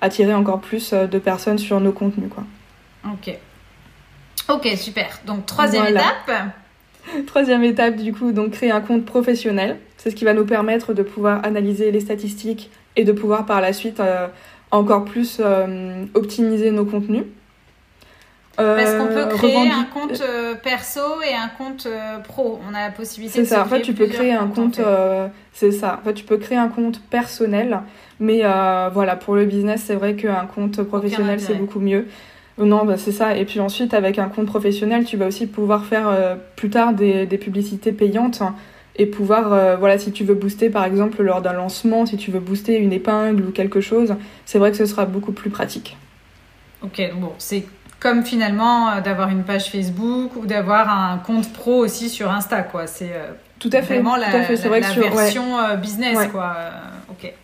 attirer 0.00 0.34
encore 0.34 0.60
plus 0.60 0.94
de 0.94 1.18
personnes 1.18 1.58
sur 1.58 1.80
nos 1.80 1.92
contenus. 1.92 2.30
Quoi. 2.32 2.44
Ok. 3.12 3.36
Ok, 4.48 4.68
super. 4.76 5.20
Donc 5.26 5.46
troisième 5.46 5.86
étape. 5.86 6.30
Troisième 7.26 7.64
étape, 7.64 7.96
du 7.96 8.12
coup, 8.12 8.32
donc 8.32 8.52
créer 8.52 8.70
un 8.70 8.80
compte 8.80 9.04
professionnel. 9.04 9.78
C'est 9.96 10.10
ce 10.10 10.16
qui 10.16 10.24
va 10.24 10.34
nous 10.34 10.44
permettre 10.44 10.92
de 10.92 11.02
pouvoir 11.02 11.44
analyser 11.44 11.90
les 11.90 12.00
statistiques 12.00 12.70
et 12.96 13.04
de 13.04 13.12
pouvoir 13.12 13.46
par 13.46 13.60
la 13.60 13.72
suite 13.72 14.00
euh, 14.00 14.28
encore 14.70 15.04
plus 15.04 15.38
euh, 15.40 16.04
optimiser 16.14 16.70
nos 16.70 16.84
contenus. 16.84 17.24
Parce 18.56 18.94
qu'on 18.94 19.06
peut 19.08 19.24
euh, 19.24 19.36
créer 19.36 19.68
un 19.68 19.82
compte 19.82 20.22
perso 20.62 21.00
et 21.28 21.34
un 21.34 21.48
compte 21.48 21.88
pro. 22.22 22.60
On 22.70 22.72
a 22.72 22.82
la 22.86 22.90
possibilité. 22.92 23.40
C'est 23.40 23.54
ça. 23.54 23.62
En 23.62 23.64
fait, 23.64 23.82
tu 23.82 23.94
peux 23.94 24.06
créer 24.06 24.32
un 24.32 24.46
compte. 24.46 24.80
c'est 25.52 25.72
ça. 25.72 25.98
En 26.00 26.04
fait, 26.04 26.14
tu 26.14 26.24
peux 26.24 26.36
créer 26.36 26.58
un 26.58 26.68
compte 26.68 27.00
personnel, 27.00 27.80
mais 28.20 28.42
voilà, 28.92 29.16
pour 29.16 29.34
le 29.34 29.44
business, 29.44 29.82
c'est 29.84 29.96
vrai 29.96 30.14
qu'un 30.14 30.46
compte 30.46 30.82
professionnel 30.82 31.40
c'est 31.40 31.54
beaucoup 31.54 31.80
mieux. 31.80 32.06
Non, 32.58 32.84
bah 32.84 32.96
c'est 32.96 33.12
ça. 33.12 33.36
Et 33.36 33.44
puis 33.44 33.60
ensuite, 33.60 33.94
avec 33.94 34.18
un 34.18 34.28
compte 34.28 34.46
professionnel, 34.46 35.04
tu 35.04 35.16
vas 35.16 35.26
aussi 35.26 35.46
pouvoir 35.46 35.84
faire 35.84 36.08
euh, 36.08 36.36
plus 36.56 36.70
tard 36.70 36.92
des, 36.92 37.26
des, 37.26 37.38
publicités 37.38 37.90
payantes 37.92 38.42
et 38.96 39.06
pouvoir, 39.06 39.52
euh, 39.52 39.76
voilà, 39.76 39.98
si 39.98 40.12
tu 40.12 40.22
veux 40.22 40.34
booster 40.34 40.70
par 40.70 40.84
exemple 40.84 41.20
lors 41.22 41.42
d'un 41.42 41.52
lancement, 41.52 42.06
si 42.06 42.16
tu 42.16 42.30
veux 42.30 42.38
booster 42.38 42.76
une 42.76 42.92
épingle 42.92 43.44
ou 43.44 43.50
quelque 43.50 43.80
chose, 43.80 44.14
c'est 44.44 44.58
vrai 44.58 44.70
que 44.70 44.76
ce 44.76 44.86
sera 44.86 45.04
beaucoup 45.04 45.32
plus 45.32 45.50
pratique. 45.50 45.96
Ok, 46.82 47.02
bon, 47.16 47.32
c'est 47.38 47.64
comme 47.98 48.24
finalement 48.24 48.90
euh, 48.90 49.00
d'avoir 49.00 49.30
une 49.30 49.42
page 49.42 49.70
Facebook 49.70 50.36
ou 50.36 50.46
d'avoir 50.46 50.88
un 50.88 51.18
compte 51.18 51.52
pro 51.52 51.78
aussi 51.78 52.08
sur 52.08 52.30
Insta, 52.30 52.62
quoi. 52.62 52.86
C'est 52.86 53.10
tout 53.58 53.70
à 53.72 53.82
fait, 53.82 53.94
vraiment 53.94 54.14
la, 54.14 54.28
vrai 54.28 54.46
que 54.46 54.54
sur, 54.56 54.70
version 54.70 55.56
business, 55.82 56.28
quoi. 56.30 56.54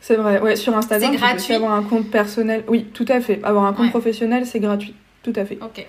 C'est 0.01 0.17
vrai, 0.17 0.41
ouais, 0.41 0.57
sur 0.57 0.77
Instagram, 0.77 1.11
c'est 1.13 1.19
gratuit. 1.19 1.43
Tu 1.43 1.49
peux 1.49 1.55
avoir 1.55 1.73
un 1.73 1.83
compte 1.83 2.11
personnel. 2.11 2.65
Oui, 2.69 2.87
tout 2.93 3.07
à 3.09 3.21
fait. 3.21 3.41
Avoir 3.43 3.65
un 3.65 3.73
compte 3.73 3.91
professionnel, 3.91 4.47
c'est 4.47 4.61
gratuit. 4.61 4.95
Tout 5.23 5.33
à 5.37 5.45
fait. 5.45 5.59
Ok. 5.63 5.87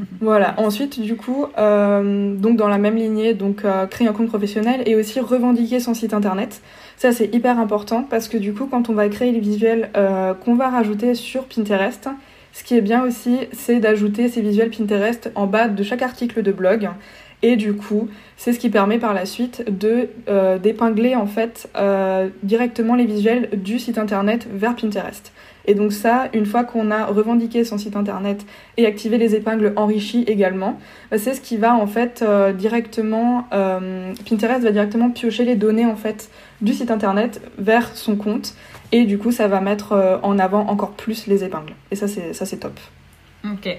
voilà. 0.20 0.54
Ensuite, 0.58 1.00
du 1.00 1.16
coup, 1.16 1.46
euh, 1.58 2.34
donc 2.34 2.56
dans 2.56 2.68
la 2.68 2.78
même 2.78 2.96
lignée, 2.96 3.34
donc 3.34 3.64
euh, 3.64 3.86
créer 3.86 4.08
un 4.08 4.12
compte 4.12 4.28
professionnel 4.28 4.82
et 4.86 4.96
aussi 4.96 5.20
revendiquer 5.20 5.80
son 5.80 5.94
site 5.94 6.14
internet. 6.14 6.60
Ça, 6.96 7.12
c'est 7.12 7.34
hyper 7.34 7.58
important 7.58 8.02
parce 8.02 8.28
que 8.28 8.36
du 8.36 8.52
coup, 8.52 8.66
quand 8.66 8.90
on 8.90 8.94
va 8.94 9.08
créer 9.08 9.32
les 9.32 9.40
visuels 9.40 9.90
euh, 9.96 10.34
qu'on 10.34 10.54
va 10.54 10.68
rajouter 10.68 11.14
sur 11.14 11.44
Pinterest, 11.44 12.08
ce 12.52 12.64
qui 12.64 12.76
est 12.76 12.80
bien 12.80 13.04
aussi, 13.04 13.38
c'est 13.52 13.78
d'ajouter 13.78 14.28
ces 14.28 14.42
visuels 14.42 14.70
Pinterest 14.70 15.30
en 15.34 15.46
bas 15.46 15.68
de 15.68 15.82
chaque 15.82 16.02
article 16.02 16.42
de 16.42 16.52
blog. 16.52 16.90
Et 17.42 17.56
du 17.56 17.72
coup, 17.72 18.08
c'est 18.36 18.52
ce 18.52 18.58
qui 18.58 18.68
permet 18.68 18.98
par 18.98 19.14
la 19.14 19.24
suite 19.24 19.64
de 19.66 20.08
d'épingler 20.58 21.16
en 21.16 21.26
fait 21.26 21.70
directement 22.42 22.94
les 22.94 23.06
visuels 23.06 23.48
du 23.54 23.78
site 23.78 23.96
internet 23.96 24.46
vers 24.52 24.76
Pinterest. 24.76 25.32
Et 25.66 25.74
donc 25.74 25.92
ça, 25.92 26.28
une 26.32 26.46
fois 26.46 26.64
qu'on 26.64 26.90
a 26.90 27.06
revendiqué 27.06 27.64
son 27.64 27.78
site 27.78 27.96
internet 27.96 28.44
et 28.76 28.86
activé 28.86 29.18
les 29.18 29.34
épingles 29.34 29.72
enrichies 29.76 30.24
également, 30.26 30.78
bah, 31.10 31.18
c'est 31.18 31.34
ce 31.34 31.40
qui 31.40 31.56
va 31.56 31.74
en 31.74 31.86
fait 31.86 32.22
euh, 32.22 32.52
directement, 32.52 33.46
euh, 33.52 34.12
Pinterest 34.28 34.62
va 34.62 34.72
directement 34.72 35.10
piocher 35.10 35.44
les 35.44 35.56
données 35.56 35.86
en 35.86 35.96
fait 35.96 36.30
du 36.60 36.72
site 36.72 36.90
internet 36.90 37.40
vers 37.58 37.96
son 37.96 38.16
compte 38.16 38.54
et 38.92 39.04
du 39.04 39.18
coup 39.18 39.32
ça 39.32 39.48
va 39.48 39.60
mettre 39.60 39.92
euh, 39.92 40.18
en 40.22 40.38
avant 40.38 40.66
encore 40.66 40.92
plus 40.92 41.26
les 41.26 41.44
épingles. 41.44 41.74
Et 41.90 41.96
ça 41.96 42.08
c'est 42.08 42.32
ça 42.32 42.46
c'est 42.46 42.58
top. 42.58 42.78
Ok. 43.44 43.74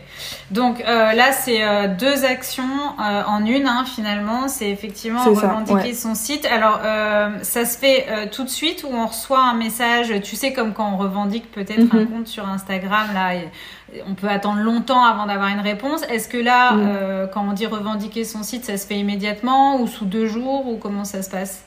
Donc 0.49 0.81
euh, 0.81 1.13
là, 1.13 1.31
c'est 1.31 1.63
euh, 1.63 1.87
deux 1.87 2.25
actions 2.25 2.63
euh, 2.63 3.21
en 3.27 3.45
une, 3.45 3.67
hein, 3.67 3.85
finalement. 3.85 4.47
C'est 4.47 4.69
effectivement 4.69 5.23
revendiquer 5.23 5.93
son 5.93 6.15
site. 6.15 6.45
Alors, 6.45 6.79
ça 7.43 7.65
se 7.65 7.77
fait 7.77 8.29
tout 8.31 8.43
de 8.43 8.49
suite 8.49 8.83
ou 8.83 8.93
on 8.93 9.05
reçoit 9.05 9.43
un 9.43 9.53
message, 9.53 10.13
tu 10.23 10.35
sais, 10.35 10.53
comme 10.53 10.73
quand 10.73 10.91
on 10.91 10.97
revendique 10.97 11.51
peut-être 11.51 11.93
un 11.93 11.99
mhm. 11.99 12.07
compte 12.07 12.27
sur 12.27 12.47
Instagram, 12.47 13.07
là, 13.13 13.39
on 14.07 14.13
peut 14.15 14.29
attendre 14.29 14.61
longtemps 14.61 15.03
avant 15.03 15.25
d'avoir 15.25 15.49
une 15.49 15.59
réponse. 15.59 16.03
Est-ce 16.09 16.27
que 16.27 16.37
là, 16.37 17.27
quand 17.33 17.45
on 17.47 17.53
dit 17.53 17.67
revendiquer 17.67 18.23
son 18.23 18.43
site, 18.43 18.65
ça 18.65 18.77
se 18.77 18.87
fait 18.87 18.97
immédiatement 18.97 19.79
ou 19.79 19.87
sous 19.87 20.05
deux 20.05 20.27
jours 20.27 20.67
ou 20.67 20.77
comment 20.77 21.05
ça 21.05 21.21
se 21.21 21.29
passe? 21.29 21.65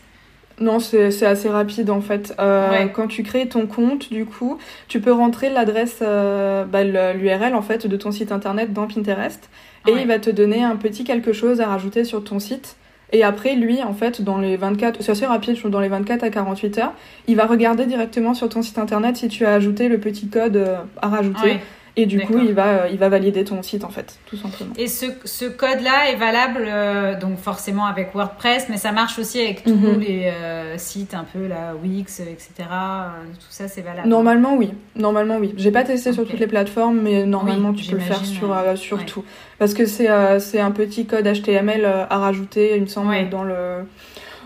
Non, 0.60 0.78
c'est 0.78 1.26
assez 1.26 1.48
rapide 1.48 1.90
en 1.90 2.00
fait. 2.00 2.34
Euh, 2.38 2.86
quand 2.86 3.08
tu 3.08 3.22
crées 3.22 3.48
ton 3.48 3.66
compte, 3.66 4.12
du 4.12 4.24
coup, 4.24 4.58
tu 4.88 5.00
peux 5.00 5.12
rentrer 5.12 5.50
l'adresse, 5.50 5.98
euh, 6.02 6.64
bah, 6.64 6.84
l'URL 6.84 7.54
en 7.54 7.62
fait 7.62 7.86
de 7.86 7.96
ton 7.96 8.12
site 8.12 8.30
internet 8.30 8.72
dans 8.72 8.86
Pinterest 8.86 9.50
et 9.88 9.92
il 9.92 10.06
va 10.06 10.18
te 10.18 10.30
donner 10.30 10.62
un 10.62 10.76
petit 10.76 11.04
quelque 11.04 11.32
chose 11.32 11.60
à 11.60 11.66
rajouter 11.66 12.04
sur 12.04 12.22
ton 12.24 12.38
site. 12.38 12.76
Et 13.12 13.22
après, 13.22 13.54
lui, 13.54 13.82
en 13.82 13.92
fait, 13.92 14.22
dans 14.22 14.38
les 14.38 14.56
24, 14.56 15.02
c'est 15.02 15.12
assez 15.12 15.26
rapide, 15.26 15.56
dans 15.66 15.80
les 15.80 15.88
24 15.88 16.24
à 16.24 16.30
48 16.30 16.78
heures, 16.78 16.92
il 17.28 17.36
va 17.36 17.46
regarder 17.46 17.86
directement 17.86 18.34
sur 18.34 18.48
ton 18.48 18.62
site 18.62 18.78
internet 18.78 19.16
si 19.16 19.28
tu 19.28 19.44
as 19.44 19.52
ajouté 19.52 19.88
le 19.88 19.98
petit 19.98 20.28
code 20.28 20.56
euh, 20.56 20.78
à 21.00 21.08
rajouter. 21.08 21.58
Et 21.96 22.06
du 22.06 22.20
coup, 22.20 22.38
il 22.38 22.54
va, 22.54 22.66
euh, 22.66 22.88
il 22.90 22.98
va 22.98 23.08
valider 23.08 23.44
ton 23.44 23.62
site, 23.62 23.84
en 23.84 23.88
fait, 23.88 24.18
tout 24.26 24.36
simplement. 24.36 24.72
Et 24.76 24.88
ce, 24.88 25.06
ce 25.24 25.44
code-là 25.44 26.10
est 26.10 26.16
valable, 26.16 26.66
euh, 26.66 27.18
donc 27.18 27.38
forcément 27.38 27.86
avec 27.86 28.14
WordPress, 28.14 28.66
mais 28.68 28.78
ça 28.78 28.90
marche 28.90 29.18
aussi 29.20 29.40
avec 29.40 29.62
tous 29.62 29.74
mhm. 29.74 30.00
les 30.00 30.24
euh, 30.24 30.76
sites 30.76 31.14
un 31.14 31.24
peu, 31.24 31.46
là, 31.46 31.74
Wix, 31.80 32.20
etc. 32.20 32.50
tout 32.58 33.46
ça, 33.48 33.68
c'est 33.68 33.82
valable 33.82 34.08
Normalement, 34.08 34.56
oui. 34.56 34.72
Normalement, 34.96 35.36
oui. 35.36 35.54
J'ai 35.56 35.70
pas 35.70 35.84
testé 35.84 36.12
sur 36.12 36.26
toutes 36.26 36.40
les 36.40 36.48
plateformes, 36.48 37.00
mais 37.00 37.26
normalement, 37.26 37.72
tu 37.72 37.88
peux 37.88 37.96
le 37.96 38.02
faire 38.02 38.24
sur, 38.24 38.56
sur 38.76 39.04
tout. 39.04 39.24
Parce 39.58 39.72
que 39.72 39.86
c'est 39.86 40.08
c'est 40.40 40.60
un 40.60 40.72
petit 40.72 41.06
code 41.06 41.26
HTML 41.26 41.84
à 41.84 42.18
rajouter, 42.18 42.76
il 42.76 42.82
me 42.82 42.86
semble, 42.86 43.28
dans 43.30 43.44
le 43.44 43.84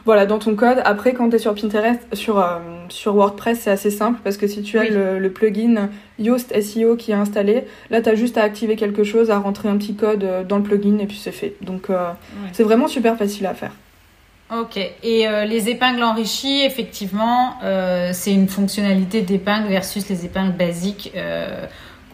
Voilà, 0.04 0.26
dans 0.26 0.38
ton 0.38 0.54
code. 0.54 0.80
Après, 0.84 1.12
quand 1.12 1.30
tu 1.30 1.36
es 1.36 1.38
sur 1.38 1.54
Pinterest, 1.54 2.00
sur, 2.12 2.38
euh, 2.38 2.58
sur 2.88 3.14
WordPress, 3.14 3.60
c'est 3.60 3.70
assez 3.70 3.90
simple 3.90 4.20
parce 4.24 4.36
que 4.36 4.46
si 4.46 4.62
tu 4.62 4.78
as 4.78 4.84
le, 4.84 5.28
plugin 5.30 5.90
Yoast 6.18 6.58
SEO 6.60 6.96
qui 6.96 7.10
est 7.10 7.14
installé, 7.14 7.64
là, 7.90 8.00
tu 8.00 8.08
as 8.08 8.14
juste 8.14 8.38
à 8.38 8.42
activer 8.42 8.76
quelque 8.76 9.04
chose, 9.04 9.30
à 9.30 9.38
rentrer 9.38 9.68
un 9.68 9.76
petit 9.76 9.94
code 9.94 10.24
euh, 10.24 10.44
dans 10.44 10.56
le 10.58 10.62
plugin 10.62 10.98
et 10.98 11.06
puis 11.06 11.18
c'est 11.18 11.32
fait. 11.32 11.56
Donc, 11.60 11.90
euh, 11.90 12.10
c'est 12.52 12.62
vraiment 12.62 12.88
super 12.88 13.16
facile 13.16 13.46
à 13.46 13.54
faire. 13.54 13.72
Ok. 14.50 14.78
Et 15.02 15.26
les 15.46 15.68
épingles 15.68 16.02
enrichies, 16.02 16.62
effectivement, 16.64 17.56
c'est 18.12 18.32
une 18.32 18.48
fonctionnalité 18.48 19.20
d'épingle 19.20 19.68
versus 19.68 20.08
les 20.08 20.24
épingles 20.24 20.56
basiques 20.56 21.12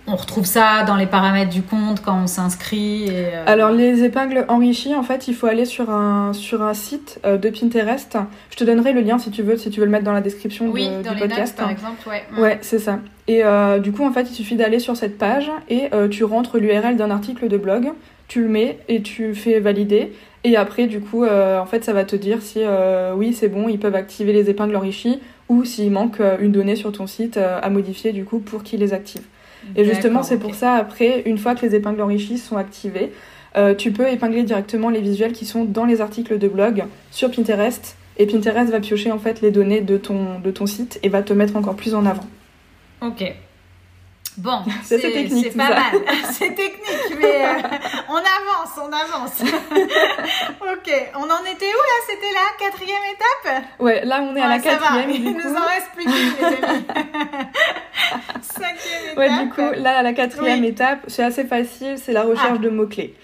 on 0.07 0.17
retrouve 0.17 0.45
ça 0.45 0.85
dans 0.85 0.97
les 0.97 1.07
paramètres 1.07 1.51
du 1.51 1.63
compte 1.63 2.03
quand 2.03 2.25
on 2.25 2.27
s'inscrit. 2.27 3.07
Euh, 3.11 3.43
Alors 3.47 3.71
les 3.71 4.05
épingles 4.05 4.45
enrichies, 4.49 4.95
en 4.95 5.03
fait, 5.03 5.29
il 5.29 5.35
faut 5.35 5.47
aller 5.47 5.65
sur 5.65 5.91
un, 5.91 6.33
sur 6.35 6.63
un 6.63 6.75
site 6.75 7.21
euh, 7.25 7.39
de 7.39 7.49
Pinterest. 7.49 8.19
Je 8.51 8.57
te 8.57 8.65
donnerai 8.65 8.93
le 8.93 9.01
lien 9.01 9.19
si 9.19 9.31
tu 9.31 9.43
veux, 9.43 9.57
si 9.57 9.71
tu 9.71 9.81
veux 9.81 9.87
le 9.87 9.93
mettre 9.93 10.05
dans 10.05 10.13
la 10.13 10.21
description 10.21 10.69
oui, 10.69 10.89
de, 10.89 11.03
dans 11.03 11.15
du 11.15 11.21
les 11.21 11.29
podcast. 11.29 11.59
Notes, 11.59 11.67
par 11.67 11.71
exemple, 11.71 12.09
ouais. 12.09 12.23
Ouais, 12.39 12.59
c'est 12.61 12.79
ça. 12.79 12.99
Et 13.29 13.43
euh, 13.45 13.79
du 13.79 13.93
coup, 13.93 14.05
en 14.05 14.13
fait, 14.13 14.29
il 14.31 14.35
suffit 14.35 14.57
d'aller 14.57 14.79
sur 14.79 14.97
cette 14.97 15.17
page 15.17 15.51
et 15.71 15.89
tu 16.11 16.25
rentres 16.25 16.59
l'URL 16.59 16.97
d'un 16.97 17.11
article 17.11 17.49
de 17.49 17.57
blog, 17.57 17.89
tu 18.29 18.43
le 18.43 18.49
mets 18.49 18.79
et 18.89 19.01
tu 19.01 19.35
fais 19.35 19.59
valider. 19.61 20.13
Et 20.47 20.59
après, 20.59 20.87
du 20.87 21.01
coup, 21.01 21.25
en 21.25 21.65
fait, 21.65 21.83
ça 21.85 21.95
va 21.95 22.05
te 22.05 22.17
dire 22.17 22.43
si 22.43 22.61
oui, 23.17 23.33
c'est 23.33 23.49
bon, 23.49 23.71
ils 23.71 23.79
peuvent 23.79 23.95
activer 23.95 24.35
les 24.35 24.51
épingles 24.51 24.77
enrichies 24.77 25.21
ou 25.49 25.65
s'il 25.65 25.91
manque 25.91 26.21
une 26.41 26.53
donnée 26.53 26.77
sur 26.77 26.93
ton 26.93 27.07
site 27.07 27.39
à 27.39 27.71
modifier 27.71 28.13
du 28.13 28.27
coup 28.27 28.41
pour 28.41 28.63
qu'ils 28.63 28.81
les 28.81 28.93
activent. 28.93 29.25
Et 29.77 29.85
justement, 29.85 30.23
c'est 30.23 30.39
pour 30.39 30.55
ça, 30.55 30.75
après, 30.75 31.23
une 31.27 31.39
fois 31.39 31.55
que 31.55 31.65
les 31.67 31.75
épingles 31.75 32.01
enrichies 32.01 32.39
sont 32.39 32.57
activées, 32.57 33.13
euh, 33.57 33.75
tu 33.75 33.93
peux 33.93 34.09
épingler 34.09 34.43
directement 34.43 34.91
les 34.91 35.01
visuels 35.01 35.33
qui 35.33 35.47
sont 35.47 35.65
dans 35.65 35.85
les 35.85 36.01
articles 36.01 36.39
de 36.39 36.49
blog 36.49 36.85
sur 37.11 37.31
Pinterest. 37.31 37.97
Et 38.17 38.27
Pinterest 38.27 38.71
va 38.71 38.81
piocher 38.81 39.11
en 39.13 39.19
fait 39.19 39.41
les 39.41 39.51
données 39.51 39.81
de 39.81 39.97
ton, 39.97 40.39
de 40.41 40.51
ton 40.51 40.67
site 40.67 40.99
et 41.03 41.09
va 41.09 41.23
te 41.23 41.33
mettre 41.33 41.57
encore 41.57 41.75
plus 41.75 41.95
en 41.95 42.07
avant. 42.07 42.27
Ok. 43.03 43.35
Bon, 44.37 44.63
c'est 44.83 44.99
technique. 45.01 45.57
pas 45.57 45.69
mal. 45.69 45.95
c'est 46.33 46.55
technique, 46.55 47.19
mais 47.21 47.47
euh, 47.47 47.53
on 48.09 48.17
avance, 48.17 48.73
on 48.79 48.93
avance. 48.93 49.41
ok, 50.61 51.11
on 51.15 51.23
en 51.23 51.45
était 51.45 51.67
où 51.67 51.83
là? 51.83 51.97
C'était 52.09 52.33
la 52.33 52.67
quatrième 52.67 53.03
étape? 53.13 53.65
Ouais, 53.79 54.05
là 54.05 54.23
on 54.23 54.35
est 54.35 54.41
à 54.41 54.49
la 54.49 54.59
quatrième. 54.59 55.11
Il 55.11 55.23
nous 55.23 55.55
en 55.55 55.67
reste 55.67 55.91
plus 55.95 56.05
qu'une, 56.05 56.13
les 56.13 56.65
amis. 56.65 56.85
Cinquième 58.43 59.13
étape. 59.13 59.19
Ouais, 59.19 59.45
du 59.45 59.51
coup, 59.51 59.83
là, 59.83 60.03
la 60.03 60.13
quatrième 60.13 60.65
étape, 60.65 61.01
c'est 61.07 61.23
assez 61.23 61.45
facile, 61.45 61.97
c'est 61.97 62.13
la 62.13 62.23
recherche 62.23 62.57
ah. 62.57 62.59
de 62.59 62.69
mots-clés. 62.69 63.15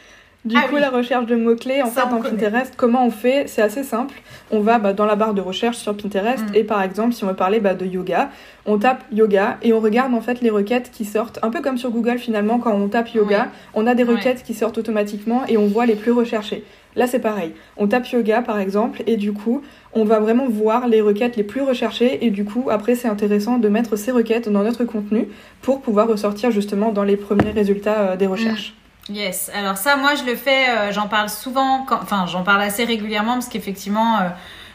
Du 0.47 0.56
ah 0.56 0.68
coup, 0.68 0.76
la 0.76 0.88
recherche 0.88 1.26
de 1.26 1.37
mots-clés, 1.37 1.82
en 1.82 1.90
fait, 1.90 2.00
en 2.00 2.23
Pinterest, 2.23 2.73
comment 2.75 3.04
on 3.04 3.11
fait? 3.11 3.44
C'est 3.47 3.61
assez 3.61 3.85
simple. 3.85 4.14
On 4.50 4.61
va 4.61 4.78
bah, 4.78 4.94
dans 4.94 5.04
la 5.04 5.14
barre 5.14 5.35
de 5.35 5.42
recherche 5.42 5.76
sur 5.76 5.94
Pinterest 5.94 6.42
mm. 6.50 6.54
et 6.54 6.64
par 6.64 6.82
exemple, 6.82 7.12
si 7.12 7.25
on 7.25 7.26
veut 7.26 7.35
parler 7.35 7.61
bah, 7.61 7.75
de 7.75 7.85
yoga, 7.85 8.30
on 8.64 8.78
tape 8.78 9.04
yoga 9.12 9.59
et 9.61 9.75
on 9.75 9.80
regarde 9.80 10.14
en 10.14 10.23
fait 10.23 10.40
les 10.40 10.49
requêtes 10.49 10.90
qui 10.92 11.04
sortent. 11.04 11.38
Un 11.42 11.50
peu 11.50 11.61
comme 11.61 11.76
sur 11.76 11.90
Google 11.90 12.18
finalement, 12.18 12.59
quand 12.59 12.73
on 12.73 12.88
tape 12.88 13.12
yoga, 13.12 13.49
on 13.75 13.87
a 13.87 13.94
des 13.94 14.02
requêtes 14.02 14.42
qui 14.42 14.54
sortent 14.54 14.78
automatiquement 14.78 15.42
et 15.47 15.59
on 15.59 15.66
voit 15.66 15.85
les 15.85 15.94
plus 15.94 16.12
recherchées. 16.12 16.64
Là, 16.97 17.06
c'est 17.06 17.20
pareil. 17.20 17.52
On 17.76 17.87
tape 17.87 18.09
yoga 18.09 18.40
par 18.40 18.59
exemple 18.59 19.02
et 19.06 19.18
du 19.18 19.35
coup, 19.35 19.61
on 19.92 20.04
va 20.04 20.20
vraiment 20.20 20.49
voir 20.49 20.88
les 20.88 21.02
requêtes 21.02 21.37
les 21.37 21.44
plus 21.44 21.61
recherchées 21.61 22.25
et 22.25 22.30
du 22.30 22.47
coup, 22.47 22.68
après, 22.70 22.94
c'est 22.94 23.09
intéressant 23.09 23.59
de 23.59 23.68
mettre 23.68 23.97
ces 23.97 24.11
requêtes 24.11 24.49
dans 24.49 24.62
notre 24.62 24.85
contenu 24.85 25.28
pour 25.61 25.82
pouvoir 25.82 26.09
ressortir 26.09 26.50
justement 26.50 26.92
dans 26.92 27.04
les 27.04 27.16
premiers 27.16 27.50
résultats 27.50 28.00
euh, 28.00 28.16
des 28.16 28.26
recherches. 28.26 28.70
Mm. 28.70 28.80
Yes, 29.11 29.50
alors 29.55 29.76
ça, 29.76 29.97
moi, 29.97 30.14
je 30.14 30.25
le 30.25 30.37
fais, 30.37 30.69
euh, 30.69 30.93
j'en 30.93 31.09
parle 31.09 31.29
souvent, 31.29 31.87
enfin, 31.90 32.26
j'en 32.26 32.43
parle 32.43 32.62
assez 32.62 32.85
régulièrement 32.85 33.35
parce 33.35 33.49
qu'effectivement, 33.49 34.19
euh, 34.19 34.29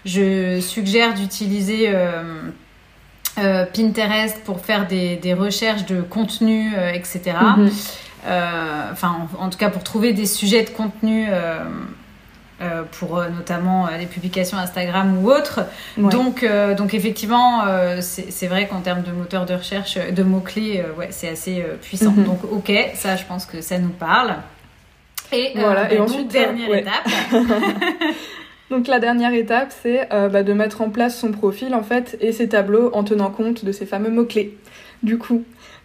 je 0.06 0.60
suggère 0.60 1.14
d'utiliser 1.14 1.92
Pinterest 3.36 4.44
pour 4.44 4.60
faire 4.60 4.88
des, 4.88 5.34
recherches 5.34 5.86
de 5.86 6.02
contenu, 6.02 6.74
etc. 6.94 7.22
Mm-hmm. 7.26 8.92
Enfin, 8.92 9.28
en, 9.40 9.50
tout 9.50 9.58
cas, 9.58 9.70
pour 9.70 9.84
trouver 9.84 10.14
des 10.14 10.26
sujets 10.26 10.64
de 10.64 10.70
contenu 10.70 11.28
euh, 12.62 12.84
pour 13.00 13.18
euh, 13.18 13.28
notamment 13.28 13.86
euh, 13.86 13.98
des 14.00 14.06
publications 14.06 14.58
Instagram 14.58 15.18
ou 15.22 15.30
autres. 15.30 15.60
Donc, 15.98 16.46
donc 16.78 16.94
effectivement, 16.94 17.66
c'est 18.00 18.48
vrai 18.48 18.68
qu'en 18.68 18.80
termes 18.80 19.04
de 19.04 19.12
moteur 19.12 19.46
de 19.46 19.54
recherche, 19.54 19.98
de 19.98 20.24
mots-clés, 20.24 20.84
ouais, 20.98 21.10
c'est 21.10 21.28
assez 21.28 21.66
puissant. 21.82 22.12
Mhm. 22.12 22.24
Donc 22.24 22.40
ok, 22.50 22.72
ça 22.94 23.18
je 23.18 23.26
pense 23.26 23.46
que 23.46 23.60
ça 23.60 23.78
nous 23.78 23.90
parle. 23.90 24.36
Et, 25.34 25.52
voilà, 25.56 25.92
et 25.92 26.00
ensuite, 26.00 26.32
dernière 26.32 26.74
étape. 26.74 27.10
Donc 28.72 28.88
la 28.88 29.00
dernière 29.00 29.34
étape, 29.34 29.74
c'est 29.84 30.08
bah, 30.10 30.42
de 30.42 30.54
mettre 30.54 30.82
en 30.82 30.90
place 30.90 31.20
son 31.20 31.32
profil 31.32 31.76
en 31.76 31.84
fait 31.84 32.18
et 32.22 32.32
ses 32.32 32.48
tableaux 32.48 32.90
en 32.94 33.04
tenant 33.04 33.32
compte 33.32 33.66
de 33.66 33.72
ces 33.74 33.86
fameux 33.86 34.10
mots-clés. 34.10 34.58
Du 35.04 35.18
coup, 35.18 35.44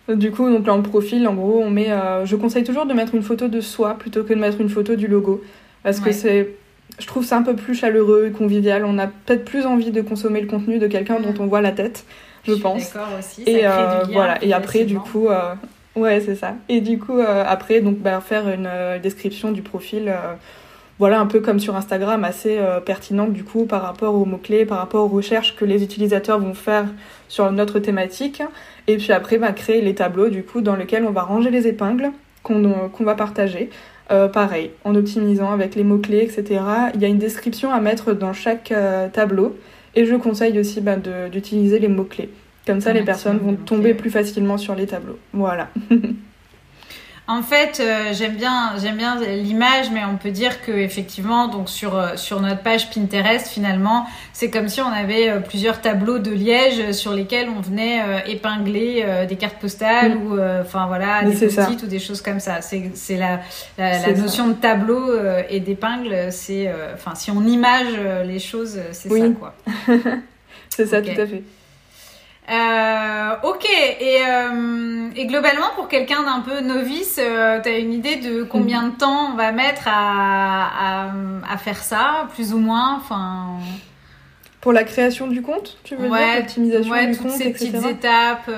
du 0.09 0.31
coup, 0.31 0.49
donc 0.49 0.63
dans 0.63 0.77
le 0.77 0.83
profil, 0.85 1.27
en 1.27 1.35
gros, 1.35 1.61
on 1.65 1.71
met. 1.71 1.89
je 2.25 2.37
conseille 2.37 2.65
toujours 2.65 2.87
de 2.87 2.95
mettre 2.95 3.17
une 3.17 3.23
photo 3.23 3.49
de 3.49 3.61
soi 3.61 3.95
plutôt 3.99 4.23
que 4.23 4.35
de 4.35 4.39
mettre 4.39 4.61
une 4.61 4.71
photo 4.71 4.95
du 4.95 5.09
logo. 5.09 5.43
Parce 5.83 5.99
que 6.01 6.13
c'est 6.13 6.60
je 7.01 7.07
trouve 7.07 7.25
ça 7.25 7.37
un 7.37 7.43
peu 7.43 7.57
plus 7.57 7.75
chaleureux 7.75 8.27
et 8.29 8.31
convivial. 8.31 8.85
On 8.85 8.99
a 8.99 9.07
peut-être 9.07 9.45
plus 9.45 9.67
envie 9.67 9.91
de 9.91 10.03
consommer 10.03 10.41
le 10.41 10.47
contenu 10.47 10.79
de 10.79 10.87
quelqu'un 10.87 11.19
dont 11.19 11.35
on 11.43 11.47
voit 11.47 11.61
la 11.61 11.73
tête, 11.73 12.05
je, 12.45 12.53
je 12.53 12.61
pense. 12.61 12.93
D'accord 12.93 13.09
aussi. 13.19 13.43
et 13.47 13.67
euh, 13.67 14.05
voilà. 14.13 14.43
Et 14.45 14.53
après, 14.53 14.85
du 14.85 14.99
coup, 14.99 15.29
euh, 15.29 15.55
ouais, 15.97 16.21
c'est 16.21 16.37
ça. 16.37 16.55
Et 16.69 16.81
du 16.81 16.99
coup, 16.99 17.19
euh, 17.19 17.45
après, 17.47 17.81
donc, 17.81 17.99
bah, 17.99 18.21
faire 18.21 18.49
une 18.49 18.71
description 19.03 19.51
du 19.51 19.63
profil. 19.63 20.13
voilà, 20.99 21.19
un 21.19 21.27
peu 21.27 21.41
comme 21.41 21.59
sur 21.59 21.75
Instagram, 21.75 22.25
assez 22.25 22.59
pertinente 22.85 23.33
du 23.33 23.43
coup 23.43 23.65
par 23.65 23.81
rapport 23.81 24.15
aux 24.15 24.27
mots-clés, 24.27 24.67
par 24.67 24.79
rapport 24.79 25.05
aux 25.05 25.17
recherches 25.17 25.57
que 25.57 25.65
les 25.65 25.83
utilisateurs 25.83 26.39
vont 26.39 26.55
faire 26.55 26.85
sur 27.29 27.51
notre 27.51 27.79
thématique. 27.79 28.43
Et 28.87 28.99
puis 28.99 29.13
après, 29.13 29.39
bah, 29.39 29.53
créer 29.53 29.81
les 29.81 29.95
tableaux 29.95 30.29
du 30.29 30.43
coup 30.43 30.61
dans 30.61 30.77
lesquels 30.77 31.05
on 31.05 31.13
va 31.13 31.23
ranger 31.23 31.51
les 31.51 31.67
épingles 31.67 32.13
qu'on 32.43 33.05
va 33.05 33.15
partager. 33.15 33.71
Euh, 34.11 34.27
pareil, 34.27 34.73
en 34.85 34.97
optimisant 34.97 35.53
avec 35.53 35.77
les 35.77 35.85
mots-clés, 35.85 36.23
etc. 36.23 36.61
Il 36.95 37.01
y 37.01 37.05
a 37.05 37.09
une 37.09 37.19
description 37.19 37.73
à 37.73 37.81
mettre 37.81 38.13
dans 38.13 38.33
chaque 38.33 38.73
euh, 38.73 39.09
tableau. 39.09 39.57
Et 39.95 40.05
je 40.05 40.15
conseille 40.17 40.59
aussi 40.59 40.81
bah, 40.81 40.97
d'utiliser 41.31 41.79
les 41.79 41.89
mots-clés. 41.89 42.31
Comme 42.67 42.81
ça, 42.81 42.93
les 42.93 43.03
personnes 43.03 43.39
vont 43.39 43.55
tomber 43.55 43.95
plus 43.95 44.11
facilement 44.11 44.59
sur 44.59 44.75
les 44.75 44.87
tableaux. 44.87 45.19
Voilà. 45.33 45.69
En 47.29 47.43
fait, 47.43 47.79
euh, 47.81 48.13
j'aime 48.13 48.35
bien, 48.35 48.73
j'aime 48.81 48.97
bien 48.97 49.21
l'image, 49.21 49.91
mais 49.93 50.01
on 50.05 50.17
peut 50.17 50.33
dire 50.33 50.63
que 50.63 50.73
effectivement, 50.73 51.47
donc 51.47 51.69
sur 51.69 51.97
euh, 51.97 52.17
sur 52.17 52.41
notre 52.41 52.61
page 52.63 52.91
Pinterest, 52.91 53.47
finalement, 53.47 54.07
c'est 54.33 54.51
comme 54.51 54.69
si 54.69 54.81
on 54.81 54.91
avait 54.91 55.29
euh, 55.29 55.39
plusieurs 55.39 55.81
tableaux 55.81 56.19
de 56.19 56.33
liège 56.33 56.91
sur 56.91 57.13
lesquels 57.13 57.49
on 57.49 57.61
venait 57.61 58.01
épingler 58.27 59.27
des 59.29 59.37
cartes 59.37 59.59
postales 59.61 60.17
mm. 60.17 60.27
ou 60.27 60.41
enfin 60.61 60.87
voilà 60.87 61.23
des 61.23 61.37
post-it 61.37 61.83
ou 61.83 61.87
des 61.87 62.01
choses 62.01 62.21
comme 62.21 62.41
ça. 62.41 62.63
C'est 62.63 62.91
c'est 62.95 63.17
la 63.17 63.41
la, 63.79 64.13
notion 64.13 64.49
de 64.49 64.55
tableau 64.55 65.13
et 65.49 65.61
d'épingle. 65.61 66.33
C'est 66.33 66.73
enfin 66.95 67.15
si 67.15 67.31
on 67.31 67.47
image 67.47 67.95
les 68.25 68.41
choses, 68.41 68.81
c'est 68.93 69.09
ça 69.09 69.29
quoi. 69.39 69.55
c'est 70.69 70.87
ça, 70.87 71.01
tout 71.01 71.11
à 71.11 71.27
fait. 71.27 71.45
Euh, 72.51 73.35
ok, 73.45 73.65
et, 74.01 74.19
euh, 74.27 75.09
et, 75.15 75.27
globalement, 75.27 75.69
pour 75.77 75.87
quelqu'un 75.87 76.25
d'un 76.25 76.41
peu 76.41 76.61
novice, 76.61 77.21
euh, 77.21 77.61
tu 77.63 77.69
as 77.69 77.79
une 77.79 77.93
idée 77.93 78.17
de 78.17 78.43
combien 78.43 78.89
de 78.89 78.91
temps 78.91 79.31
on 79.33 79.37
va 79.37 79.53
mettre 79.53 79.87
à, 79.87 81.05
à, 81.05 81.11
à 81.49 81.57
faire 81.59 81.79
ça, 81.79 82.29
plus 82.35 82.53
ou 82.53 82.59
moins 82.59 82.97
enfin... 82.97 83.59
Pour 84.61 84.73
la 84.73 84.83
création 84.83 85.29
du 85.29 85.43
compte, 85.43 85.79
tu 85.85 85.95
veux 85.95 86.09
dire 86.09 86.37
L'optimisation 86.37 86.93
ouais, 86.93 87.07
du 87.07 87.17
compte, 87.17 87.31
ces 87.31 87.53
petites 87.53 87.87
étapes 87.87 88.51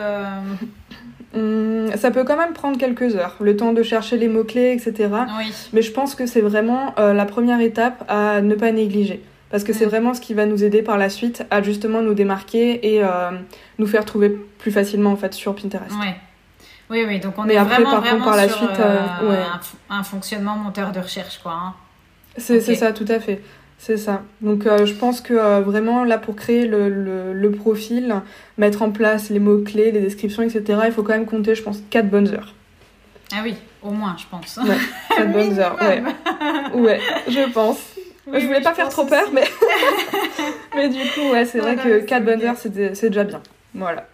hum, 1.35 1.89
ça 1.95 2.11
peut 2.11 2.25
quand 2.25 2.37
même 2.37 2.55
prendre 2.55 2.79
quelques 2.79 3.15
heures, 3.15 3.37
le 3.41 3.57
temps 3.57 3.73
de 3.73 3.83
chercher 3.83 4.17
les 4.17 4.27
mots-clés, 4.27 4.73
etc. 4.73 5.11
Oui. 5.39 5.53
Mais 5.75 5.83
je 5.83 5.93
pense 5.93 6.15
que 6.15 6.27
c'est 6.27 6.41
vraiment 6.41 6.95
la 6.97 7.25
première 7.27 7.61
étape 7.61 8.05
à 8.09 8.41
ne 8.41 8.55
pas 8.55 8.73
négliger 8.73 9.23
parce 9.53 9.65
que 9.65 9.75
c'est 9.75 9.85
vraiment 9.85 10.15
ce 10.15 10.21
qui 10.21 10.33
va 10.33 10.47
nous 10.47 10.65
aider 10.65 10.83
par 10.83 10.97
la 10.97 11.11
suite 11.11 11.45
à 11.51 11.63
justement 11.63 12.01
nous 12.01 12.15
démarquer 12.15 12.95
et 12.95 13.05
euh, 13.05 13.31
nous 13.79 13.87
faire 13.87 14.07
trouver 14.07 14.31
plus 14.31 14.73
facilement 14.73 15.13
en 15.13 15.17
fait 15.17 15.35
sur 15.35 15.55
Pinterest. 15.55 15.93
Ouais. 15.93 16.17
Oui, 16.89 17.05
oui, 17.07 17.21
donc 17.21 17.35
on 17.37 17.47
est 17.47 17.59
vraiment, 17.59 17.91
par 17.91 18.01
vraiment 18.01 18.25
par 18.25 18.37
la 18.37 18.49
suite, 18.49 18.81
euh, 18.81 18.99
euh, 19.23 19.45
un, 19.91 20.03
fonctionnement 20.03 20.57
moteur 20.57 20.93
de 20.93 21.01
recherche, 21.01 21.39
quoi. 21.43 21.53
Hein. 21.53 21.75
C'est 22.39 22.61
ça, 22.61 22.93
tout 22.93 23.05
à 23.09 23.21
fait. 23.21 23.43
C'est 23.79 23.99
ça. 23.99 24.23
Donc 24.41 24.65
je 24.65 24.93
pense 24.95 25.21
que 25.21 25.61
vraiment 25.61 26.05
là 26.05 26.17
pour 26.17 26.35
créer 26.35 26.67
le, 26.67 26.89
le, 27.35 27.51
profil, 27.51 28.15
mettre 28.57 28.81
en 28.81 28.91
place 28.91 29.29
les 29.29 29.39
mots-clés, 29.39 29.93
les 29.93 30.01
descriptions, 30.01 30.43
etc., 30.43 30.81
il 30.87 30.93
faut 30.93 31.03
quand 31.03 31.13
même 31.13 31.27
compter, 31.27 31.55
je 31.55 31.63
pense, 31.63 31.83
4 31.91 32.09
bonnes 32.09 32.29
heures. 32.29 32.55
Ah 33.35 33.41
oui, 33.43 33.55
au 33.83 33.91
moins, 33.91 34.17
je 34.19 34.25
pense. 34.31 34.59
Ouais, 34.59 34.77
4 35.17 35.33
bonnes 35.33 35.59
heures, 35.59 35.77
ouais. 35.81 36.03
Ouais, 36.75 37.01
je 37.29 37.51
pense 37.53 37.92
je 38.27 38.47
voulais 38.47 38.61
pas 38.61 38.75
faire 38.75 38.89
trop 38.89 39.05
peur, 39.05 39.29
mais... 39.33 39.45
mais 40.75 40.89
du 40.89 41.01
coup, 41.11 41.33
ouais, 41.33 41.45
c'est 41.45 41.59
vrai 41.59 41.77
que 41.77 42.01
4 42.01 42.25
bonnes 42.25 42.43
heures, 42.43 42.57
c'est 42.57 42.71
déjà 43.09 43.25
bien. 43.25 43.43
Voilà. 43.75 44.07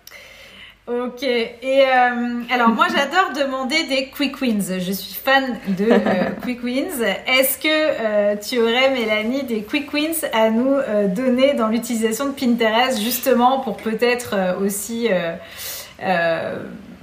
Ok. 0.88 1.22
Et 1.22 1.52
euh, 1.62 2.40
alors 2.50 2.70
moi 2.70 2.86
j'adore 2.88 3.32
demander 3.36 3.84
des 3.84 4.06
quick 4.08 4.40
wins. 4.40 4.78
Je 4.78 4.92
suis 4.92 5.14
fan 5.22 5.58
de 5.66 5.84
euh, 5.90 6.30
quick 6.42 6.64
wins. 6.64 7.04
Est-ce 7.26 7.58
que 7.58 7.68
euh, 7.68 8.36
tu 8.36 8.58
aurais 8.58 8.88
Mélanie 8.90 9.42
des 9.42 9.64
quick 9.64 9.92
wins 9.92 10.26
à 10.32 10.48
nous 10.48 10.76
donner 11.14 11.52
dans 11.52 11.68
l'utilisation 11.68 12.28
de 12.28 12.30
Pinterest 12.30 13.02
justement 13.02 13.60
pour 13.60 13.76
peut-être 13.76 14.34
aussi 14.64 15.10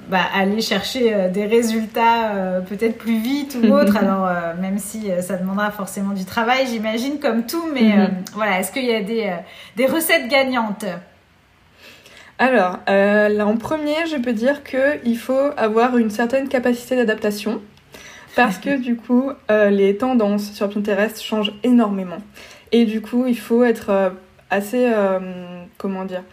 bah, 0.09 0.21
aller 0.33 0.61
chercher 0.61 1.29
des 1.33 1.45
résultats 1.45 2.61
peut-être 2.67 2.97
plus 2.97 3.17
vite 3.17 3.57
ou 3.61 3.73
autre. 3.73 3.97
Alors 4.01 4.29
même 4.59 4.77
si 4.77 5.09
ça 5.21 5.37
demandera 5.37 5.71
forcément 5.71 6.13
du 6.13 6.25
travail, 6.25 6.67
j'imagine 6.67 7.19
comme 7.19 7.45
tout. 7.45 7.63
Mais 7.73 7.89
mm-hmm. 7.89 8.09
voilà, 8.33 8.59
est-ce 8.59 8.71
qu'il 8.71 8.85
y 8.85 8.93
a 8.93 9.01
des 9.01 9.33
des 9.75 9.85
recettes 9.85 10.27
gagnantes? 10.27 10.85
Alors, 12.37 12.79
euh, 12.89 13.39
en 13.39 13.55
premier, 13.55 14.05
je 14.11 14.17
peux 14.17 14.33
dire 14.33 14.61
qu'il 14.63 15.17
faut 15.17 15.51
avoir 15.55 15.97
une 15.97 16.09
certaine 16.09 16.49
capacité 16.49 16.97
d'adaptation 16.97 17.61
parce 18.35 18.57
que 18.57 18.77
du 18.77 18.97
coup, 18.97 19.31
euh, 19.49 19.69
les 19.69 19.95
tendances 19.95 20.51
sur 20.51 20.69
Pinterest 20.69 21.21
changent 21.21 21.53
énormément. 21.63 22.17
Et 22.73 22.83
du 22.83 23.01
coup, 23.01 23.25
il 23.25 23.39
faut 23.39 23.63
être 23.63 23.89
euh, 23.89 24.09
assez, 24.49 24.91
comment 25.77 26.03
dire, 26.03 26.23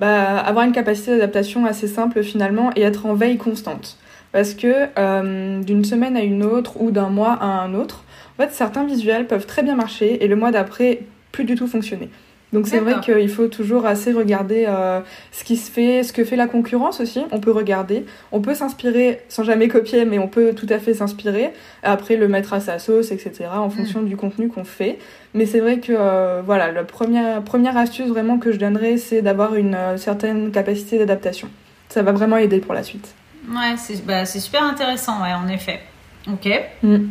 bah, 0.00 0.38
avoir 0.38 0.64
une 0.64 0.72
capacité 0.72 1.12
d'adaptation 1.12 1.66
assez 1.66 1.88
simple 1.88 2.22
finalement 2.22 2.70
et 2.76 2.82
être 2.82 3.06
en 3.06 3.14
veille 3.14 3.38
constante. 3.38 3.98
Parce 4.32 4.54
que 4.54 5.62
d'une 5.62 5.84
semaine 5.84 6.16
à 6.16 6.22
une 6.22 6.44
autre 6.44 6.80
ou 6.80 6.90
d'un 6.90 7.08
mois 7.08 7.32
à 7.32 7.46
un 7.46 7.74
autre, 7.74 8.04
en 8.38 8.42
fait, 8.42 8.52
certains 8.52 8.84
visuels 8.84 9.26
peuvent 9.26 9.46
très 9.46 9.62
bien 9.62 9.74
marcher 9.74 10.22
et 10.22 10.28
le 10.28 10.36
mois 10.36 10.50
d'après 10.50 11.00
plus 11.32 11.44
du 11.44 11.54
tout 11.54 11.66
fonctionner. 11.66 12.10
Donc 12.52 12.66
c'est 12.66 12.78
vrai 12.78 13.00
qu'il 13.00 13.28
faut 13.28 13.48
toujours 13.48 13.84
assez 13.84 14.10
regarder 14.10 14.64
euh, 14.66 15.00
ce 15.32 15.44
qui 15.44 15.56
se 15.56 15.70
fait, 15.70 16.02
ce 16.02 16.14
que 16.14 16.24
fait 16.24 16.36
la 16.36 16.46
concurrence 16.46 17.00
aussi. 17.00 17.22
On 17.30 17.40
peut 17.40 17.50
regarder, 17.50 18.06
on 18.32 18.40
peut 18.40 18.54
s'inspirer 18.54 19.20
sans 19.28 19.42
jamais 19.42 19.68
copier, 19.68 20.06
mais 20.06 20.18
on 20.18 20.28
peut 20.28 20.54
tout 20.54 20.66
à 20.70 20.78
fait 20.78 20.94
s'inspirer. 20.94 21.52
Après 21.82 22.16
le 22.16 22.26
mettre 22.26 22.54
à 22.54 22.60
sa 22.60 22.78
sauce, 22.78 23.10
etc. 23.12 23.50
En 23.52 23.68
fonction 23.68 24.00
mm. 24.00 24.06
du 24.06 24.16
contenu 24.16 24.48
qu'on 24.48 24.64
fait. 24.64 24.98
Mais 25.34 25.44
c'est 25.44 25.60
vrai 25.60 25.78
que 25.78 25.92
euh, 25.92 26.40
voilà, 26.44 26.72
la 26.72 26.84
première 26.84 27.42
première 27.42 27.76
astuce 27.76 28.08
vraiment 28.08 28.38
que 28.38 28.50
je 28.50 28.58
donnerais, 28.58 28.96
c'est 28.96 29.20
d'avoir 29.20 29.54
une 29.54 29.74
euh, 29.74 29.96
certaine 29.98 30.50
capacité 30.50 30.98
d'adaptation. 30.98 31.48
Ça 31.90 32.02
va 32.02 32.12
vraiment 32.12 32.38
aider 32.38 32.60
pour 32.60 32.72
la 32.72 32.82
suite. 32.82 33.14
Ouais, 33.48 33.76
c'est 33.76 34.04
bah, 34.04 34.24
super 34.24 34.62
intéressant, 34.62 35.22
ouais, 35.22 35.34
en 35.34 35.48
effet. 35.48 35.80
Ok. 36.26 36.48
Mm. 36.82 37.08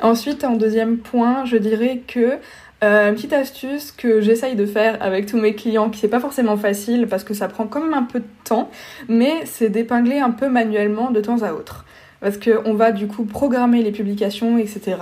Ensuite, 0.00 0.42
en 0.42 0.56
deuxième 0.56 0.98
point, 0.98 1.44
je 1.44 1.56
dirais 1.56 2.02
que 2.06 2.38
euh, 2.82 3.10
une 3.10 3.14
petite 3.14 3.32
astuce 3.32 3.92
que 3.92 4.20
j'essaye 4.20 4.56
de 4.56 4.66
faire 4.66 4.98
avec 5.00 5.26
tous 5.26 5.36
mes 5.36 5.54
clients, 5.54 5.88
qui 5.88 6.00
c'est 6.00 6.08
pas 6.08 6.18
forcément 6.18 6.56
facile 6.56 7.06
parce 7.06 7.22
que 7.22 7.32
ça 7.32 7.46
prend 7.46 7.66
quand 7.66 7.80
même 7.80 7.94
un 7.94 8.02
peu 8.02 8.18
de 8.18 8.26
temps, 8.44 8.70
mais 9.08 9.42
c'est 9.44 9.68
d'épingler 9.68 10.18
un 10.18 10.30
peu 10.30 10.48
manuellement 10.48 11.12
de 11.12 11.20
temps 11.20 11.42
à 11.42 11.52
autre. 11.52 11.84
Parce 12.20 12.38
qu'on 12.38 12.74
va 12.74 12.90
du 12.90 13.06
coup 13.06 13.24
programmer 13.24 13.82
les 13.82 13.92
publications, 13.92 14.58
etc. 14.58 14.96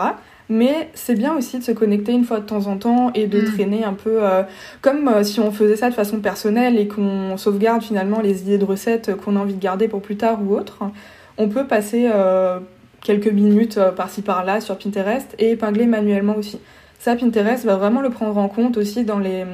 Mais 0.50 0.90
c'est 0.94 1.14
bien 1.14 1.34
aussi 1.36 1.58
de 1.58 1.64
se 1.64 1.72
connecter 1.72 2.12
une 2.12 2.24
fois 2.24 2.40
de 2.40 2.46
temps 2.46 2.66
en 2.66 2.76
temps 2.76 3.12
et 3.14 3.26
de 3.26 3.40
mm. 3.40 3.54
traîner 3.54 3.84
un 3.84 3.94
peu 3.94 4.24
euh, 4.24 4.42
comme 4.82 5.08
euh, 5.08 5.22
si 5.22 5.40
on 5.40 5.50
faisait 5.50 5.76
ça 5.76 5.88
de 5.88 5.94
façon 5.94 6.20
personnelle 6.20 6.78
et 6.78 6.86
qu'on 6.86 7.38
sauvegarde 7.38 7.82
finalement 7.82 8.20
les 8.20 8.42
idées 8.42 8.58
de 8.58 8.64
recettes 8.64 9.16
qu'on 9.16 9.36
a 9.36 9.38
envie 9.38 9.54
de 9.54 9.62
garder 9.62 9.88
pour 9.88 10.02
plus 10.02 10.16
tard 10.16 10.40
ou 10.42 10.54
autre. 10.54 10.80
On 11.38 11.48
peut 11.48 11.66
passer 11.66 12.10
quelques 13.00 13.32
minutes 13.32 13.80
par-ci 13.96 14.20
par-là 14.20 14.60
sur 14.60 14.76
Pinterest 14.76 15.34
et 15.38 15.52
épingler 15.52 15.86
manuellement 15.86 16.36
aussi. 16.36 16.58
Ça, 17.00 17.16
Pinterest 17.16 17.64
va 17.64 17.76
vraiment 17.76 18.02
le 18.02 18.10
prendre 18.10 18.36
en 18.36 18.48
compte 18.48 18.76
aussi 18.76 19.04
dans 19.04 19.18
les 19.18 19.46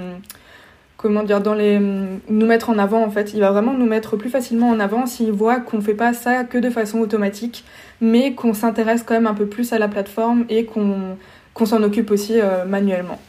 comment 0.97 1.23
dire 1.23 1.41
dans 1.41 1.55
les 1.55 1.79
nous 1.79 2.47
mettre 2.47 2.71
en 2.71 2.79
avant 2.79 3.05
en 3.05 3.11
fait. 3.11 3.35
Il 3.35 3.41
va 3.41 3.53
vraiment 3.53 3.73
nous 3.73 3.87
mettre 3.87 4.17
plus 4.17 4.31
facilement 4.31 4.69
en 4.69 4.81
avant 4.81 5.07
s'il 5.07 5.31
voit 5.31 5.61
qu'on 5.61 5.81
fait 5.81 5.95
pas 5.95 6.13
ça 6.13 6.43
que 6.43 6.59
de 6.59 6.71
façon 6.71 6.99
automatique 6.99 7.65
mais 8.01 8.35
qu'on 8.35 8.53
s'intéresse 8.53 9.05
quand 9.05 9.15
même 9.15 9.29
un 9.29 9.35
peu 9.35 9.47
plus 9.47 9.73
à 9.73 9.79
la 9.79 9.87
plateforme 9.87 10.45
et 10.49 10.65
qu'on 10.65 11.17
qu'on 11.55 11.67
s'en 11.67 11.85
occupe 11.85 12.11
aussi 12.11 12.41
euh, 12.41 12.65
manuellement 12.65 13.21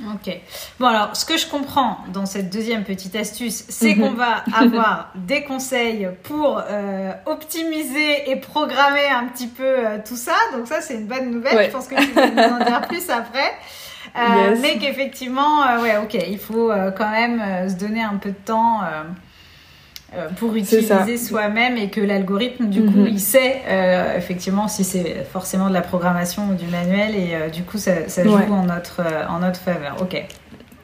Ok. 0.00 0.36
Bon 0.80 0.86
alors, 0.86 1.14
ce 1.14 1.24
que 1.24 1.36
je 1.36 1.46
comprends 1.46 1.98
dans 2.12 2.26
cette 2.26 2.50
deuxième 2.50 2.84
petite 2.84 3.14
astuce, 3.14 3.64
c'est 3.68 3.94
qu'on 3.94 4.12
va 4.12 4.44
avoir 4.54 5.12
des 5.14 5.44
conseils 5.44 6.08
pour 6.24 6.60
euh, 6.68 7.12
optimiser 7.26 8.30
et 8.30 8.36
programmer 8.36 9.06
un 9.06 9.26
petit 9.26 9.46
peu 9.46 9.62
euh, 9.62 9.98
tout 10.04 10.16
ça. 10.16 10.34
Donc 10.52 10.66
ça, 10.66 10.80
c'est 10.80 10.94
une 10.94 11.06
bonne 11.06 11.30
nouvelle. 11.30 11.66
Je 11.66 11.70
pense 11.70 11.86
que 11.86 11.94
tu 11.94 12.10
vas 12.12 12.28
nous 12.28 12.54
en 12.54 12.64
dire 12.64 12.80
plus 12.88 13.08
après. 13.08 13.52
Euh, 14.16 14.56
Mais 14.60 14.78
qu'effectivement, 14.78 15.60
ouais, 15.80 15.96
ok, 15.96 16.14
il 16.28 16.38
faut 16.38 16.70
quand 16.96 17.10
même 17.10 17.68
se 17.68 17.74
donner 17.74 18.02
un 18.02 18.16
peu 18.16 18.30
de 18.30 18.44
temps 18.44 18.80
pour 20.36 20.54
utiliser 20.54 21.16
soi-même 21.16 21.76
et 21.76 21.88
que 21.88 22.00
l'algorithme 22.00 22.66
du 22.66 22.84
coup 22.84 22.98
mhm. 23.00 23.06
il 23.06 23.20
sait 23.20 23.62
euh, 23.68 24.16
effectivement 24.16 24.68
si 24.68 24.84
c'est 24.84 25.24
forcément 25.30 25.68
de 25.68 25.74
la 25.74 25.82
programmation 25.82 26.48
ou 26.50 26.54
du 26.54 26.66
manuel 26.66 27.14
et 27.14 27.34
euh, 27.34 27.48
du 27.48 27.62
coup 27.62 27.78
ça, 27.78 28.08
ça 28.08 28.24
joue 28.24 28.32
en 28.32 28.64
notre 28.64 29.02
en 29.28 29.40
notre 29.40 29.60
faveur. 29.60 29.96
Ok. 30.00 30.24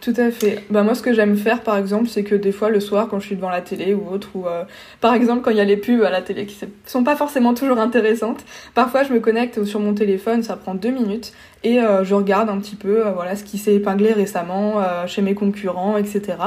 Tout 0.00 0.14
à 0.16 0.30
fait. 0.30 0.64
Bah 0.70 0.82
moi, 0.82 0.94
ce 0.94 1.02
que 1.02 1.12
j'aime 1.12 1.36
faire, 1.36 1.60
par 1.60 1.76
exemple, 1.76 2.08
c'est 2.08 2.24
que 2.24 2.34
des 2.34 2.52
fois, 2.52 2.70
le 2.70 2.80
soir, 2.80 3.06
quand 3.06 3.20
je 3.20 3.26
suis 3.26 3.36
devant 3.36 3.50
la 3.50 3.60
télé 3.60 3.92
ou 3.92 4.08
autre, 4.10 4.30
ou 4.34 4.46
par 5.02 5.12
exemple, 5.12 5.42
quand 5.42 5.50
il 5.50 5.58
y 5.58 5.60
a 5.60 5.64
les 5.64 5.76
pubs 5.76 6.02
à 6.02 6.08
la 6.08 6.22
télé 6.22 6.46
qui 6.46 6.58
sont 6.86 7.04
pas 7.04 7.16
forcément 7.16 7.52
toujours 7.52 7.78
intéressantes, 7.78 8.42
parfois, 8.72 9.02
je 9.02 9.12
me 9.12 9.20
connecte 9.20 9.62
sur 9.64 9.78
mon 9.78 9.92
téléphone, 9.92 10.42
ça 10.42 10.56
prend 10.56 10.74
deux 10.74 10.88
minutes, 10.88 11.34
et 11.64 11.80
je 12.02 12.14
regarde 12.14 12.48
un 12.48 12.56
petit 12.60 12.76
peu, 12.76 13.02
voilà, 13.14 13.36
ce 13.36 13.44
qui 13.44 13.58
s'est 13.58 13.74
épinglé 13.74 14.14
récemment 14.14 14.80
chez 15.06 15.20
mes 15.20 15.34
concurrents, 15.34 15.98
etc. 15.98 16.38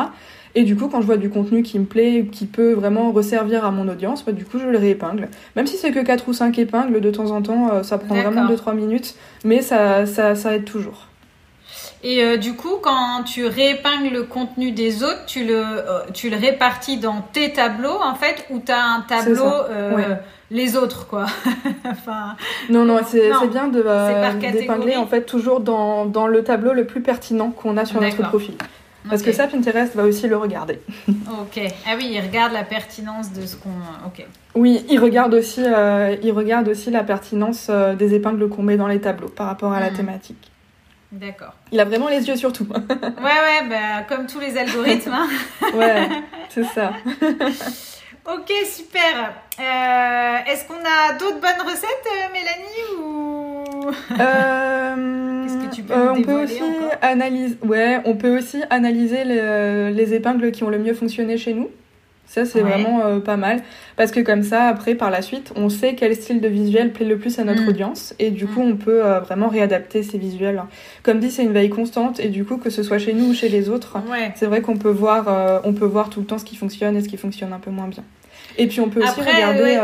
Et 0.56 0.64
du 0.64 0.76
coup, 0.76 0.88
quand 0.88 1.02
je 1.02 1.08
vois 1.08 1.18
du 1.18 1.30
contenu 1.30 1.64
qui 1.64 1.80
me 1.80 1.86
plaît, 1.86 2.28
qui 2.32 2.46
peut 2.46 2.74
vraiment 2.74 3.12
resservir 3.12 3.66
à 3.66 3.72
mon 3.72 3.88
audience, 3.88 4.24
bah, 4.24 4.32
du 4.32 4.46
coup, 4.46 4.60
je 4.60 4.68
le 4.68 4.78
réépingle. 4.78 5.30
Même 5.56 5.66
si 5.66 5.78
c'est 5.78 5.92
que 5.92 6.00
4 6.00 6.28
ou 6.28 6.34
5 6.34 6.58
épingles, 6.60 7.02
de 7.02 7.12
temps 7.12 7.32
en 7.32 7.42
temps, 7.42 7.70
euh, 7.72 7.84
ça 7.84 7.98
prend 7.98 8.16
vraiment 8.16 8.46
2-3 8.46 8.76
minutes, 8.76 9.16
mais 9.44 9.62
ça, 9.62 10.06
ça, 10.06 10.36
ça 10.36 10.56
aide 10.56 10.66
toujours. 10.66 11.08
Et 12.04 12.24
euh, 12.24 12.38
du 12.38 12.54
coup, 12.54 12.76
quand 12.82 13.24
tu 13.26 13.48
réépingles 13.48 14.14
le 14.14 14.24
contenu 14.24 14.72
des 14.72 15.04
autres, 15.04 15.26
tu 15.26 15.46
le, 15.46 15.56
euh, 15.56 16.02
tu 16.14 16.30
le 16.30 16.36
répartis 16.36 16.98
dans 16.98 17.22
tes 17.22 17.54
tableaux, 17.54 17.98
en 18.04 18.14
fait, 18.14 18.46
ou 18.52 18.60
tu 18.64 18.72
as 18.72 18.84
un 18.84 19.02
tableau 19.02 19.52
les 20.52 20.78
autres, 20.78 21.08
quoi? 21.08 21.26
enfin, 21.86 22.36
non, 22.70 22.86
non, 22.86 23.00
c'est 23.04 23.32
bien 23.50 23.70
d'épingler, 23.70 24.98
en 24.98 25.08
fait, 25.08 25.24
toujours 25.24 25.62
dans, 25.62 26.06
dans 26.06 26.28
le 26.28 26.44
tableau 26.44 26.74
le 26.74 26.86
plus 26.86 27.02
pertinent 27.02 27.50
qu'on 27.50 27.76
a 27.76 27.86
sur 27.86 28.00
notre 28.00 28.22
profil. 28.30 28.54
Parce 29.10 29.22
que 29.22 29.32
ça, 29.32 29.48
Pinterest 29.48 29.96
va 29.96 30.04
aussi 30.04 30.28
le 30.28 30.38
regarder. 30.38 30.80
ok. 31.08 31.62
Ah 31.86 31.96
oui, 31.98 32.10
il 32.12 32.22
regarde 32.22 32.54
la 32.54 32.64
pertinence 32.64 33.32
de 33.34 33.46
ce 33.46 33.56
qu'on. 33.56 33.70
Ok. 34.06 34.26
Oui, 34.56 34.86
il 34.90 35.00
regarde 35.00 35.34
aussi, 35.34 35.62
euh, 35.64 36.16
il 36.22 36.32
regarde 36.32 36.68
aussi 36.70 36.90
la 36.90 37.04
pertinence 37.04 37.68
euh, 37.70 37.96
des 37.96 38.14
épingles 38.14 38.48
qu'on 38.50 38.64
met 38.64 38.78
dans 38.78 38.88
les 38.88 39.02
tableaux 39.02 39.30
par 39.30 39.48
rapport 39.48 39.74
à 39.74 39.80
la 39.80 39.92
hmm. 39.92 39.96
thématique. 39.96 40.52
D'accord. 41.12 41.54
Il 41.72 41.80
a 41.80 41.86
vraiment 41.86 42.08
les 42.08 42.28
yeux 42.28 42.36
sur 42.36 42.52
tout. 42.54 42.66
ouais, 42.72 42.76
ouais, 42.80 43.70
bah, 43.70 44.04
comme 44.08 44.26
tous 44.26 44.40
les 44.40 44.58
algorithmes. 44.58 45.14
Hein. 45.14 45.28
ouais, 45.76 46.08
c'est 46.50 46.64
ça. 46.64 46.94
ok, 48.26 48.52
super. 48.66 49.34
Euh, 49.60 50.52
est-ce 50.52 50.66
qu'on 50.66 50.74
a 50.74 51.14
d'autres 51.20 51.40
bonnes 51.40 51.68
recettes, 51.68 52.08
Mélanie 52.34 53.00
ou... 53.00 53.92
Euh, 55.92 56.14
on 56.16 56.22
peut 56.22 56.44
aussi 56.44 56.62
analyser, 57.02 57.58
ouais, 57.64 58.00
on 58.06 58.16
peut 58.16 58.38
aussi 58.38 58.62
analyser 58.70 59.24
les, 59.24 60.14
épingles 60.14 60.52
qui 60.52 60.64
ont 60.64 60.70
le 60.70 60.80
mieux 60.80 60.94
fonctionné 60.94 61.38
chez 61.38 61.54
nous. 61.54 61.70
Ça, 62.26 62.46
c'est 62.46 62.62
vraiment 62.62 63.02
euh, 63.06 63.20
pas 63.20 63.36
mal. 63.36 63.62
Parce 63.96 64.12
que 64.12 64.20
comme 64.20 64.44
ça, 64.44 64.64
après, 64.64 64.96
par 64.96 65.12
la 65.12 65.22
suite, 65.22 65.52
on 65.56 65.70
sait 65.70 65.94
quel 65.94 66.16
style 66.16 66.42
de 66.42 66.48
visuel 66.48 66.92
plaît 66.92 67.06
le 67.06 67.18
plus 67.18 67.38
à 67.38 67.44
notre 67.44 67.64
mm. 67.64 67.70
audience. 67.70 68.16
Et 68.18 68.32
du 68.32 68.48
coup, 68.48 68.64
mm. 68.64 68.72
on 68.72 68.76
peut 68.76 69.06
euh, 69.06 69.20
vraiment 69.20 69.50
réadapter 69.50 70.04
ces 70.04 70.18
visuels. 70.18 70.64
Comme 71.04 71.20
dit, 71.20 71.30
c'est 71.30 71.44
une 71.44 71.54
veille 71.54 71.70
constante. 71.70 72.20
Et 72.20 72.30
du 72.30 72.46
coup, 72.46 72.58
que 72.58 72.70
ce 72.70 72.82
soit 72.82 72.98
chez 72.98 73.14
nous 73.14 73.32
ou 73.32 73.34
chez 73.34 73.50
les 73.50 73.70
autres, 73.70 73.98
c'est 74.36 74.46
vrai 74.46 74.62
qu'on 74.62 74.78
peut, 74.78 74.90
voir, 74.90 75.62
on 75.64 75.74
peut 75.74 75.86
voir 75.86 76.10
tout 76.10 76.22
le 76.22 76.26
temps 76.26 76.38
ce 76.38 76.46
qui 76.46 76.56
fonctionne 76.56 76.96
et 76.96 77.02
ce 77.02 77.10
qui 77.10 77.18
fonctionne 77.18 77.54
un 77.54 77.60
peu 77.60 77.72
moins 77.72 77.88
bien. 77.88 78.04
Et 78.58 78.68
puis, 78.68 78.80
on 78.80 78.90
peut 78.90 79.04
aussi 79.04 79.20
regarder 79.20 79.80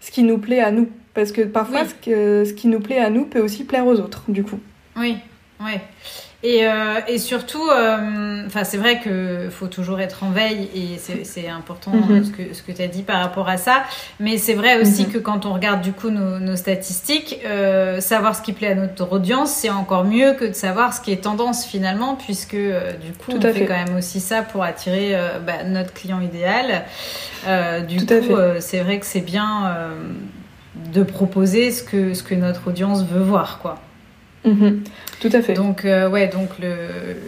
ce 0.00 0.10
qui 0.10 0.22
nous 0.22 0.38
plaît 0.38 0.60
à 0.60 0.70
nous. 0.70 0.88
Parce 1.14 1.32
que 1.32 1.42
parfois, 1.42 1.84
ce, 1.84 1.94
que, 1.94 2.44
ce 2.44 2.52
qui 2.52 2.68
nous 2.68 2.78
plaît 2.78 3.00
à 3.00 3.10
nous 3.10 3.24
peut 3.24 3.40
aussi 3.40 3.64
plaire 3.64 3.84
aux 3.86 3.96
autres, 3.96 4.22
du 4.28 4.44
coup. 4.44 4.60
Oui, 4.98 5.18
Ouais. 5.60 5.80
Et, 6.44 6.60
euh, 6.68 7.00
et 7.08 7.18
surtout, 7.18 7.68
euh, 7.68 8.46
c'est 8.62 8.76
vrai 8.76 9.00
qu'il 9.00 9.50
faut 9.50 9.66
toujours 9.66 10.00
être 10.00 10.22
en 10.22 10.30
veille 10.30 10.68
et 10.72 10.96
c'est 11.24 11.48
important 11.48 11.90
mhm. 11.90 12.24
ce 12.24 12.30
que, 12.30 12.54
ce 12.54 12.62
que 12.62 12.70
tu 12.70 12.80
as 12.80 12.86
dit 12.86 13.02
par 13.02 13.20
rapport 13.20 13.48
à 13.48 13.56
ça. 13.56 13.82
Mais 14.20 14.38
c'est 14.38 14.54
vrai 14.54 14.80
aussi 14.80 15.06
mhm. 15.06 15.12
que 15.12 15.18
quand 15.18 15.46
on 15.46 15.52
regarde 15.52 15.80
du 15.80 15.92
coup 15.92 16.10
nos, 16.10 16.38
nos 16.38 16.54
statistiques, 16.54 17.40
euh, 17.44 18.00
savoir 18.00 18.36
ce 18.36 18.42
qui 18.42 18.52
plaît 18.52 18.68
à 18.68 18.74
notre 18.76 19.10
audience, 19.10 19.50
c'est 19.50 19.70
encore 19.70 20.04
mieux 20.04 20.34
que 20.34 20.44
de 20.44 20.52
savoir 20.52 20.94
ce 20.94 21.00
qui 21.00 21.10
est 21.10 21.24
tendance 21.24 21.64
finalement, 21.64 22.14
puisque 22.14 22.54
du 22.54 23.12
coup 23.18 23.32
on 23.36 23.40
fait. 23.40 23.66
quand 23.66 23.84
même 23.84 23.96
aussi 23.96 24.20
ça 24.20 24.42
pour 24.42 24.62
attirer 24.62 25.16
bah, 25.44 25.64
notre 25.66 25.92
client 25.92 26.20
idéal. 26.20 26.84
du 27.88 28.06
coup, 28.06 28.36
c'est 28.60 28.78
vrai 28.78 29.00
que 29.00 29.06
c'est 29.06 29.22
bien 29.22 29.74
de 30.92 31.02
proposer 31.02 31.72
ce 31.72 31.82
que, 31.82 32.14
ce 32.14 32.22
que 32.22 32.36
notre 32.36 32.68
audience 32.68 33.04
veut 33.04 33.22
voir, 33.22 33.58
quoi. 33.58 33.80
Mhm. 34.48 34.84
Tout 35.20 35.30
à 35.32 35.42
fait. 35.42 35.54
Donc, 35.54 35.84
euh, 35.84 36.08
ouais, 36.08 36.28
donc 36.28 36.50
le, 36.60 36.74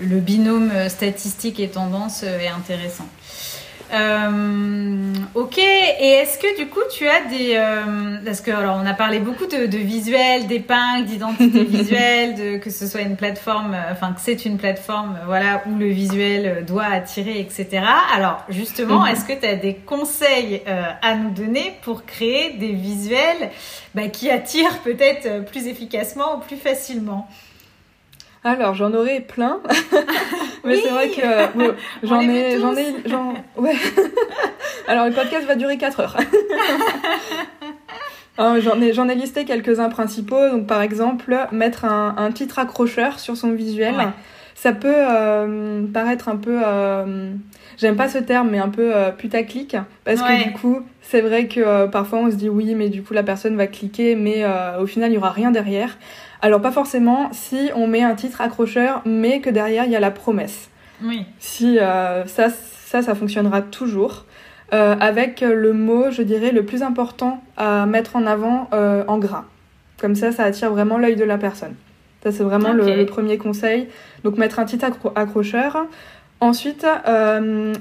le, 0.09 0.21
binôme 0.21 0.71
statistique 0.89 1.59
et 1.59 1.69
tendance 1.69 2.23
euh, 2.25 2.39
est 2.39 2.49
intéressant. 2.49 3.07
Euh, 3.93 5.15
ok, 5.35 5.59
et 5.59 6.09
est-ce 6.23 6.39
que 6.39 6.59
du 6.59 6.69
coup 6.69 6.81
tu 6.93 7.09
as 7.09 7.23
des... 7.25 7.55
Euh, 7.57 8.19
parce 8.25 8.41
que 8.41 8.51
alors 8.51 8.79
on 8.81 8.87
a 8.87 8.95
parlé 8.95 9.19
beaucoup 9.19 9.47
de, 9.47 9.67
de 9.67 9.79
visuels, 9.79 10.47
d'épingles, 10.47 11.07
d'identité 11.07 11.65
visuelle, 11.65 12.35
de, 12.35 12.59
que 12.59 12.71
ce 12.71 12.87
soit 12.87 13.01
une 13.01 13.17
plateforme, 13.17 13.75
euh, 13.75 13.93
enfin 13.93 14.13
que 14.13 14.21
c'est 14.21 14.45
une 14.45 14.59
plateforme 14.59 15.19
voilà, 15.27 15.63
où 15.67 15.77
le 15.77 15.89
visuel 15.89 16.65
doit 16.65 16.87
attirer, 16.87 17.41
etc. 17.41 17.83
Alors 18.15 18.45
justement, 18.49 19.01
mhm. 19.01 19.09
est-ce 19.09 19.25
que 19.25 19.39
tu 19.39 19.47
as 19.47 19.57
des 19.57 19.75
conseils 19.75 20.63
à 21.03 21.15
nous 21.17 21.31
donner 21.31 21.75
pour 21.83 22.05
créer 22.05 22.55
des 22.55 22.73
visuels 22.73 23.51
bah, 23.95 24.09
qui 24.09 24.31
attirent 24.31 24.79
peut-être 24.85 25.45
plus 25.47 25.67
efficacement 25.67 26.37
ou 26.37 26.39
plus 26.41 26.57
facilement? 26.57 27.29
Alors, 28.43 28.75
j'en 28.75 28.93
aurais 28.95 29.21
plein. 29.21 29.61
Mais 30.65 30.77
c'est 30.81 30.89
vrai 30.89 31.11
que 31.11 31.21
j'en 32.03 32.21
ai, 32.21 32.59
j'en 32.59 32.75
ai, 32.75 32.95
j'en, 33.07 33.35
ouais. 33.57 33.75
Alors, 34.89 35.07
le 35.07 35.13
podcast 35.13 35.47
va 35.47 35.55
durer 35.55 35.79
4 35.79 36.01
heures. 36.01 36.17
J'en 38.39 38.81
ai, 38.81 38.95
j'en 38.95 39.07
ai 39.11 39.15
listé 39.15 39.45
quelques-uns 39.45 39.91
principaux. 39.91 40.49
Donc, 40.49 40.67
par 40.67 40.81
exemple, 40.81 41.37
mettre 41.53 41.85
un, 41.85 42.15
un 42.17 42.33
titre 42.33 42.59
accrocheur 42.59 43.19
sur 43.19 43.37
son 43.37 43.51
visuel. 43.53 43.95
Ça 44.61 44.75
peut 44.75 44.93
euh, 44.95 45.87
paraître 45.87 46.29
un 46.29 46.37
peu, 46.37 46.61
euh, 46.63 47.33
j'aime 47.79 47.97
pas 47.97 48.11
ce 48.11 48.19
terme, 48.19 48.51
mais 48.51 48.59
un 48.59 48.69
peu 48.69 48.95
euh, 48.95 49.11
putaclic, 49.11 49.75
parce 50.05 50.21
que 50.21 50.45
du 50.45 50.53
coup, 50.53 50.81
c'est 51.01 51.23
vrai 51.23 51.47
que 51.47 51.87
parfois 51.87 52.19
on 52.19 52.31
se 52.31 52.37
dit 52.37 52.51
oui, 52.51 52.75
mais 52.75 52.91
du 52.91 53.03
coup 53.03 53.15
la 53.15 53.23
personne 53.23 53.57
va 53.57 53.67
cliquer, 53.67 54.17
mais 54.17 54.45
au 54.79 54.85
final 54.85 55.13
il 55.13 55.15
y 55.15 55.17
aura 55.17 55.31
rien 55.31 55.51
derrière. 55.51 55.97
Alors 56.43 56.61
pas 56.61 56.73
forcément 56.73 57.31
si 57.33 57.71
on 57.75 57.87
met 57.87 58.03
un 58.03 58.15
titre 58.15 58.43
accrocheur, 58.43 59.01
mais 59.07 59.41
que 59.41 59.49
derrière 59.49 59.87
il 59.87 59.93
y 59.93 59.97
a 59.97 60.01
la 60.01 60.11
promesse. 60.11 60.69
Oui. 61.03 61.25
Si 61.39 61.79
ça, 61.79 62.51
ça, 62.85 63.01
ça 63.01 63.15
fonctionnera 63.15 63.63
toujours. 63.63 64.27
Avec 64.73 65.41
le 65.41 65.73
mot, 65.73 66.11
je 66.11 66.21
dirais, 66.21 66.53
le 66.53 66.67
plus 66.67 66.83
important 66.83 67.43
à 67.57 67.87
mettre 67.87 68.15
en 68.15 68.27
avant 68.27 68.69
en 68.73 69.17
gras. 69.17 69.47
Comme 69.99 70.15
ça, 70.15 70.33
ça 70.33 70.45
attire 70.45 70.71
vraiment 70.71 70.99
l'œil 70.99 71.17
de 71.17 71.25
la 71.25 71.39
personne. 71.39 71.77
Ça, 72.23 72.33
c'est 72.33 72.43
vraiment 72.43 72.73
le, 72.73 73.05
premier 73.07 73.39
conseil. 73.39 73.89
Donc, 74.25 74.37
mettre 74.37 74.59
un 74.59 74.65
titre 74.65 74.87
accrocheur. 75.15 75.87
Ensuite, 76.41 76.87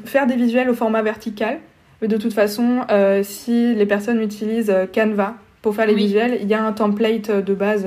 faire 0.05 0.27
des 0.27 0.35
visuels 0.35 0.69
au 0.69 0.73
format 0.73 1.01
vertical. 1.01 1.59
De 2.01 2.17
toute 2.17 2.33
façon, 2.33 2.85
si 3.23 3.75
les 3.75 3.85
personnes 3.85 4.21
utilisent 4.21 4.73
Canva 4.93 5.33
pour 5.61 5.75
faire 5.75 5.87
les 5.87 5.95
visuels, 5.95 6.37
il 6.41 6.47
y 6.47 6.53
a 6.53 6.63
un 6.63 6.71
template 6.71 7.31
de 7.31 7.53
base 7.53 7.85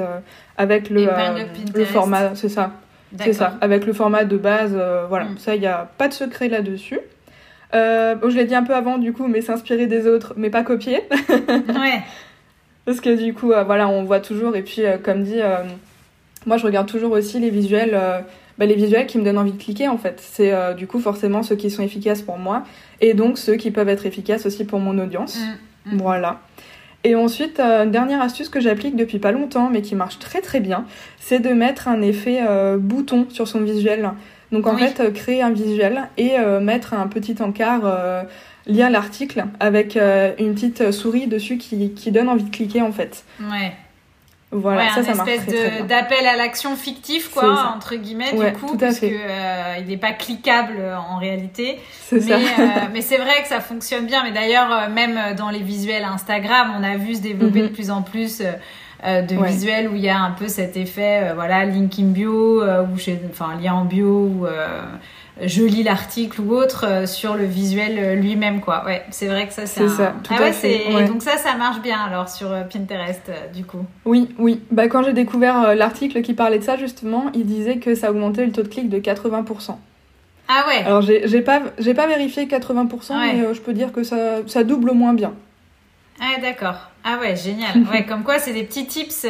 avec 0.56 0.90
le, 0.90 1.08
euh, 1.08 1.44
le 1.74 1.84
format, 1.84 2.34
c'est 2.34 2.48
ça. 2.48 2.72
C'est 3.18 3.34
ça, 3.34 3.58
avec 3.60 3.84
le 3.84 3.92
format 3.92 4.24
de 4.24 4.38
base, 4.38 4.72
euh, 4.74 5.04
voilà. 5.06 5.26
Mm. 5.26 5.38
Ça, 5.38 5.54
il 5.54 5.60
n'y 5.60 5.66
a 5.66 5.90
pas 5.98 6.08
de 6.08 6.14
secret 6.14 6.48
là-dessus. 6.48 6.98
Euh, 7.74 8.14
bon, 8.14 8.30
je 8.30 8.36
l'ai 8.36 8.46
dit 8.46 8.54
un 8.54 8.62
peu 8.62 8.74
avant, 8.74 8.96
du 8.96 9.12
coup, 9.12 9.26
mais 9.26 9.42
s'inspirer 9.42 9.86
des 9.86 10.06
autres, 10.06 10.32
mais 10.36 10.48
pas 10.48 10.62
copier. 10.62 11.02
ouais. 11.50 12.02
Parce 12.86 13.00
que 13.00 13.14
du 13.14 13.34
coup, 13.34 13.48
voilà, 13.48 13.88
on 13.88 14.04
voit 14.04 14.20
toujours. 14.20 14.56
Et 14.56 14.62
puis, 14.62 14.82
comme 15.02 15.24
dit, 15.24 15.40
moi, 16.46 16.56
je 16.56 16.64
regarde 16.64 16.88
toujours 16.88 17.12
aussi 17.12 17.38
les 17.38 17.50
visuels, 17.50 17.98
bah, 18.58 18.66
les 18.66 18.74
visuels 18.74 19.06
qui 19.06 19.18
me 19.18 19.24
donnent 19.24 19.38
envie 19.38 19.52
de 19.52 19.62
cliquer, 19.62 19.88
en 19.88 19.98
fait. 19.98 20.20
C'est 20.20 20.74
du 20.74 20.86
coup 20.86 21.00
forcément 21.00 21.42
ceux 21.42 21.56
qui 21.56 21.70
sont 21.70 21.82
efficaces 21.82 22.22
pour 22.22 22.38
moi, 22.38 22.64
et 23.00 23.14
donc 23.14 23.38
ceux 23.38 23.56
qui 23.56 23.70
peuvent 23.70 23.88
être 23.88 24.06
efficaces 24.06 24.46
aussi 24.46 24.64
pour 24.64 24.80
mon 24.80 24.98
audience. 24.98 25.38
Mm, 25.86 25.94
mm. 25.94 25.98
Voilà. 25.98 26.40
Et 27.04 27.16
ensuite, 27.16 27.58
euh, 27.58 27.84
dernière 27.86 28.20
astuce 28.20 28.48
que 28.48 28.60
j'applique 28.60 28.94
depuis 28.94 29.18
pas 29.18 29.32
longtemps, 29.32 29.70
mais 29.70 29.82
qui 29.82 29.94
marche 29.96 30.18
très 30.18 30.40
très 30.40 30.60
bien, 30.60 30.84
c'est 31.18 31.40
de 31.40 31.50
mettre 31.50 31.88
un 31.88 32.00
effet 32.00 32.40
euh, 32.48 32.78
bouton 32.78 33.26
sur 33.28 33.48
son 33.48 33.60
visuel. 33.60 34.10
Donc 34.52 34.66
en 34.66 34.76
fait, 34.76 35.00
euh, 35.00 35.10
créer 35.10 35.42
un 35.42 35.50
visuel 35.50 36.02
et 36.18 36.32
mettre 36.60 36.94
un 36.94 37.08
petit 37.08 37.36
encart 37.40 37.82
lié 38.66 38.82
à 38.82 38.90
l'article 38.90 39.46
avec 39.60 39.96
une 39.96 40.54
petite 40.54 40.92
souris 40.92 41.26
dessus 41.26 41.56
qui, 41.56 41.92
qui, 41.94 42.12
donne 42.12 42.28
envie 42.28 42.44
de 42.44 42.54
cliquer 42.54 42.82
en 42.82 42.92
fait. 42.92 43.24
Ouais. 43.40 43.72
Voilà, 44.54 44.90
ça, 44.90 45.02
ça 45.02 45.14
marche 45.14 45.30
espèce 45.30 45.86
d'appel 45.86 46.26
à 46.26 46.36
l'action 46.36 46.76
fictif, 46.76 47.30
quoi, 47.30 47.72
entre 47.74 47.96
guillemets, 47.96 48.32
du 48.32 48.52
coup, 48.52 48.76
parce 48.76 48.98
qu'il 48.98 49.14
euh, 49.14 49.80
n'est 49.80 49.96
pas 49.96 50.12
cliquable 50.12 50.74
euh, 50.78 50.96
en 50.96 51.16
réalité. 51.16 51.80
Mais, 52.12 52.20
euh, 52.20 52.38
mais 52.92 53.00
c'est 53.00 53.16
vrai 53.16 53.42
que 53.42 53.48
ça 53.48 53.60
fonctionne 53.60 54.04
bien. 54.04 54.22
Mais 54.22 54.32
d'ailleurs, 54.32 54.90
même 54.90 55.18
dans 55.36 55.48
les 55.48 55.60
visuels 55.60 56.04
Instagram, 56.04 56.74
on 56.78 56.84
a 56.84 56.98
vu 56.98 57.14
se 57.14 57.22
développer 57.22 57.62
mhm. 57.62 57.68
de 57.68 57.72
plus 57.72 57.90
en 57.90 58.02
plus 58.02 58.42
de 59.02 59.44
visuels 59.46 59.88
où 59.88 59.96
il 59.96 60.02
y 60.02 60.10
a 60.10 60.20
un 60.20 60.32
peu 60.32 60.48
cet 60.48 60.76
effet, 60.76 61.32
voilà, 61.34 61.64
link 61.64 61.98
in 61.98 62.12
bio, 62.12 62.62
ou 62.62 62.96
enfin, 63.30 63.58
lien 63.60 63.72
en 63.72 63.86
bio, 63.86 64.06
ou 64.06 64.46
je 65.40 65.62
lis 65.62 65.82
l'article 65.82 66.40
ou 66.42 66.52
autre 66.52 66.86
euh, 66.86 67.06
sur 67.06 67.34
le 67.34 67.44
visuel 67.44 67.98
euh, 67.98 68.14
lui-même 68.14 68.60
quoi. 68.60 68.84
Ouais, 68.84 69.02
c'est 69.10 69.26
vrai 69.26 69.46
que 69.46 69.54
ça 69.54 69.66
c'est 69.66 69.88
ça. 69.88 70.14
Tout 70.22 70.34
ah 70.36 70.42
ouais, 70.42 70.52
fait. 70.52 71.06
donc 71.06 71.22
ça 71.22 71.38
ça 71.38 71.54
marche 71.56 71.80
bien 71.80 71.98
alors 71.98 72.28
sur 72.28 72.52
euh, 72.52 72.62
Pinterest 72.64 73.30
du 73.54 73.64
coup. 73.64 73.84
Oui, 74.04 74.28
oui. 74.38 74.60
Bah 74.70 74.88
quand 74.88 75.02
j'ai 75.02 75.14
découvert 75.14 75.74
l'article 75.74 76.20
qui 76.22 76.34
parlait 76.34 76.58
de 76.58 76.64
ça 76.64 76.76
justement, 76.76 77.30
il 77.34 77.46
disait 77.46 77.78
que 77.78 77.94
ça 77.94 78.10
augmentait 78.10 78.44
le 78.44 78.52
taux 78.52 78.62
de 78.62 78.68
clic 78.68 78.88
de 78.90 78.98
80%. 78.98 79.76
Ah 80.48 80.64
ouais. 80.68 80.84
Alors 80.84 81.00
j'ai 81.00 81.40
pas 81.40 81.62
j'ai 81.78 81.94
pas 81.94 82.06
vérifié 82.06 82.46
80% 82.46 83.18
mais 83.18 83.54
je 83.54 83.60
peux 83.60 83.72
dire 83.72 83.90
que 83.92 84.04
ça 84.04 84.46
ça 84.46 84.64
double 84.64 84.92
moins 84.92 85.14
bien. 85.14 85.32
Ah 86.20 86.40
d'accord. 86.40 86.90
Ah 87.04 87.18
ouais, 87.20 87.34
génial. 87.36 87.72
ouais, 87.92 88.04
comme 88.04 88.22
quoi 88.22 88.38
c'est 88.38 88.52
des 88.52 88.64
petits 88.64 88.86
tips 88.86 89.26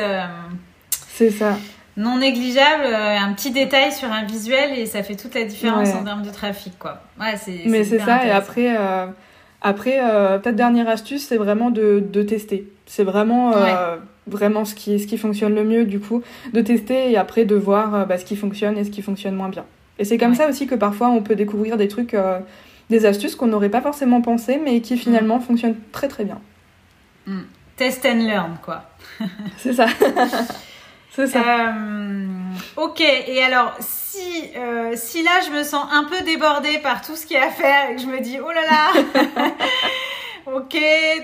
C'est 0.91 1.31
ça 1.31 1.57
non 1.97 2.19
négligeable, 2.19 2.85
euh, 2.85 3.19
un 3.19 3.33
petit 3.35 3.51
détail 3.51 3.93
sur 3.93 4.11
un 4.11 4.25
visuel 4.25 4.79
et 4.79 4.87
ça 4.87 5.03
fait 5.03 5.17
toute 5.17 5.35
la 5.35 5.45
différence 5.45 5.95
en 5.95 6.05
termes 6.05 6.23
de 6.23 6.31
trafic, 6.31 6.79
quoi. 6.79 7.03
Ouais, 7.21 7.37
c'est. 7.37 7.63
Mais 7.67 7.85
c'est 7.85 7.99
ça. 7.99 8.25
Et 8.27 8.31
après, 8.31 8.77
euh, 8.79 9.07
après, 9.61 9.99
euh, 10.01 10.39
peut-être 10.39 10.57
dernière 10.57 10.89
astuce, 10.89 11.27
c'est 11.27 11.37
vraiment 11.37 11.71
de, 11.71 12.03
de 12.07 12.23
tester. 12.23 12.67
C'est 12.87 13.05
vraiment, 13.05 13.53
vraiment 14.27 14.65
ce 14.65 14.75
qui, 14.75 15.01
ce 15.01 15.07
qui 15.07 15.19
fonctionne 15.19 15.55
le 15.55 15.65
mieux, 15.65 15.85
du 15.85 16.01
coup, 16.01 16.23
de 16.53 16.61
tester 16.61 17.11
et 17.11 17.17
après 17.17 17.45
de 17.45 17.57
voir 17.57 18.07
bah, 18.07 18.19
ce 18.19 18.25
qui 18.25 18.37
fonctionne 18.37 18.79
et 18.79 18.85
ce 18.85 18.91
qui 18.91 19.03
fonctionne 19.03 19.35
moins 19.35 19.49
bien. 19.49 19.65
Et 19.99 20.05
c'est 20.05 20.19
comme 20.19 20.35
ça 20.35 20.49
aussi 20.49 20.67
que 20.67 20.75
parfois 20.75 21.11
on 21.11 21.23
peut 21.23 21.35
découvrir 21.35 21.77
des 21.77 21.89
trucs, 21.89 22.17
des 22.91 23.07
astuces 23.07 23.35
qu'on 23.35 23.47
n'aurait 23.49 23.69
pas 23.69 23.81
forcément 23.81 24.21
pensé, 24.21 24.61
mais 24.63 24.81
qui 24.81 24.97
finalement 24.97 25.39
mm. 25.39 25.43
fonctionnent 25.43 25.77
très 25.91 26.09
très 26.09 26.25
bien. 26.25 26.39
Mm. 27.27 27.41
Test 27.77 28.07
and 28.07 28.27
learn, 28.27 28.57
quoi. 28.63 28.83
c'est 29.59 29.73
ça. 29.73 29.87
C'est 31.15 31.27
ça. 31.27 31.41
Euh, 31.41 32.25
ok, 32.77 33.01
et 33.01 33.43
alors 33.43 33.75
si, 33.81 34.51
euh, 34.57 34.93
si 34.97 35.23
là 35.23 35.41
je 35.47 35.51
me 35.51 35.63
sens 35.63 35.85
un 35.93 36.05
peu 36.05 36.23
débordée 36.25 36.79
par 36.79 37.03
tout 37.03 37.17
ce 37.17 37.27
qu'il 37.27 37.37
y 37.37 37.41
a 37.41 37.47
à 37.47 37.51
faire 37.51 37.91
et 37.91 37.97
que 37.97 38.01
je 38.01 38.07
me 38.07 38.21
dis 38.21 38.39
oh 38.41 38.51
là 38.51 38.63
là, 38.63 39.51
ok, 40.57 40.77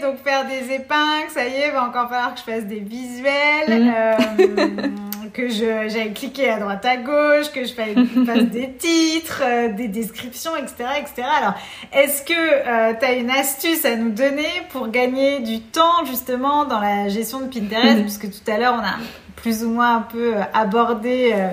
donc 0.03 0.22
faire 0.22 0.46
des 0.46 0.74
épingles, 0.74 1.31
ça 1.31 1.46
y 1.46 1.55
est, 1.55 1.70
va 1.70 1.85
encore 1.85 2.11
falloir 2.11 2.35
que 2.35 2.40
je 2.40 2.53
fasse 2.53 2.64
des 2.64 2.81
visuels, 2.81 3.83
mm. 3.83 3.94
euh, 3.96 4.88
que 5.33 5.48
je 5.48 5.88
j'aille 5.88 6.12
cliquer 6.12 6.51
à 6.51 6.59
droite 6.59 6.85
à 6.85 6.98
gauche, 6.98 7.51
que 7.51 7.64
je 7.64 7.72
fasse 7.72 8.44
des 8.44 8.72
titres, 8.79 9.42
des 9.74 9.88
descriptions, 9.88 10.55
etc., 10.55 10.85
etc. 11.01 11.27
Alors, 11.40 11.55
est-ce 11.94 12.22
que 12.22 12.98
tu 12.98 13.05
as 13.07 13.12
une 13.14 13.31
astuce 13.31 13.87
à 13.87 13.96
nous 13.96 14.11
donner 14.11 14.51
pour 14.70 14.88
gagner 14.88 15.40
du 15.40 15.61
temps 15.61 16.05
justement 16.05 16.66
dans 16.66 16.81
la 16.81 17.09
gestion 17.09 17.40
de 17.40 17.46
Pinterest, 17.46 18.03
puisque 18.03 18.31
tout 18.31 18.51
à 18.51 18.59
l'heure 18.59 18.74
on 18.79 18.85
a 18.85 18.96
plus 19.40 19.64
ou 19.64 19.70
moins 19.70 19.96
un 19.96 20.01
peu 20.01 20.37
euh, 20.37 20.40
aborder 20.53 21.33
euh, 21.33 21.51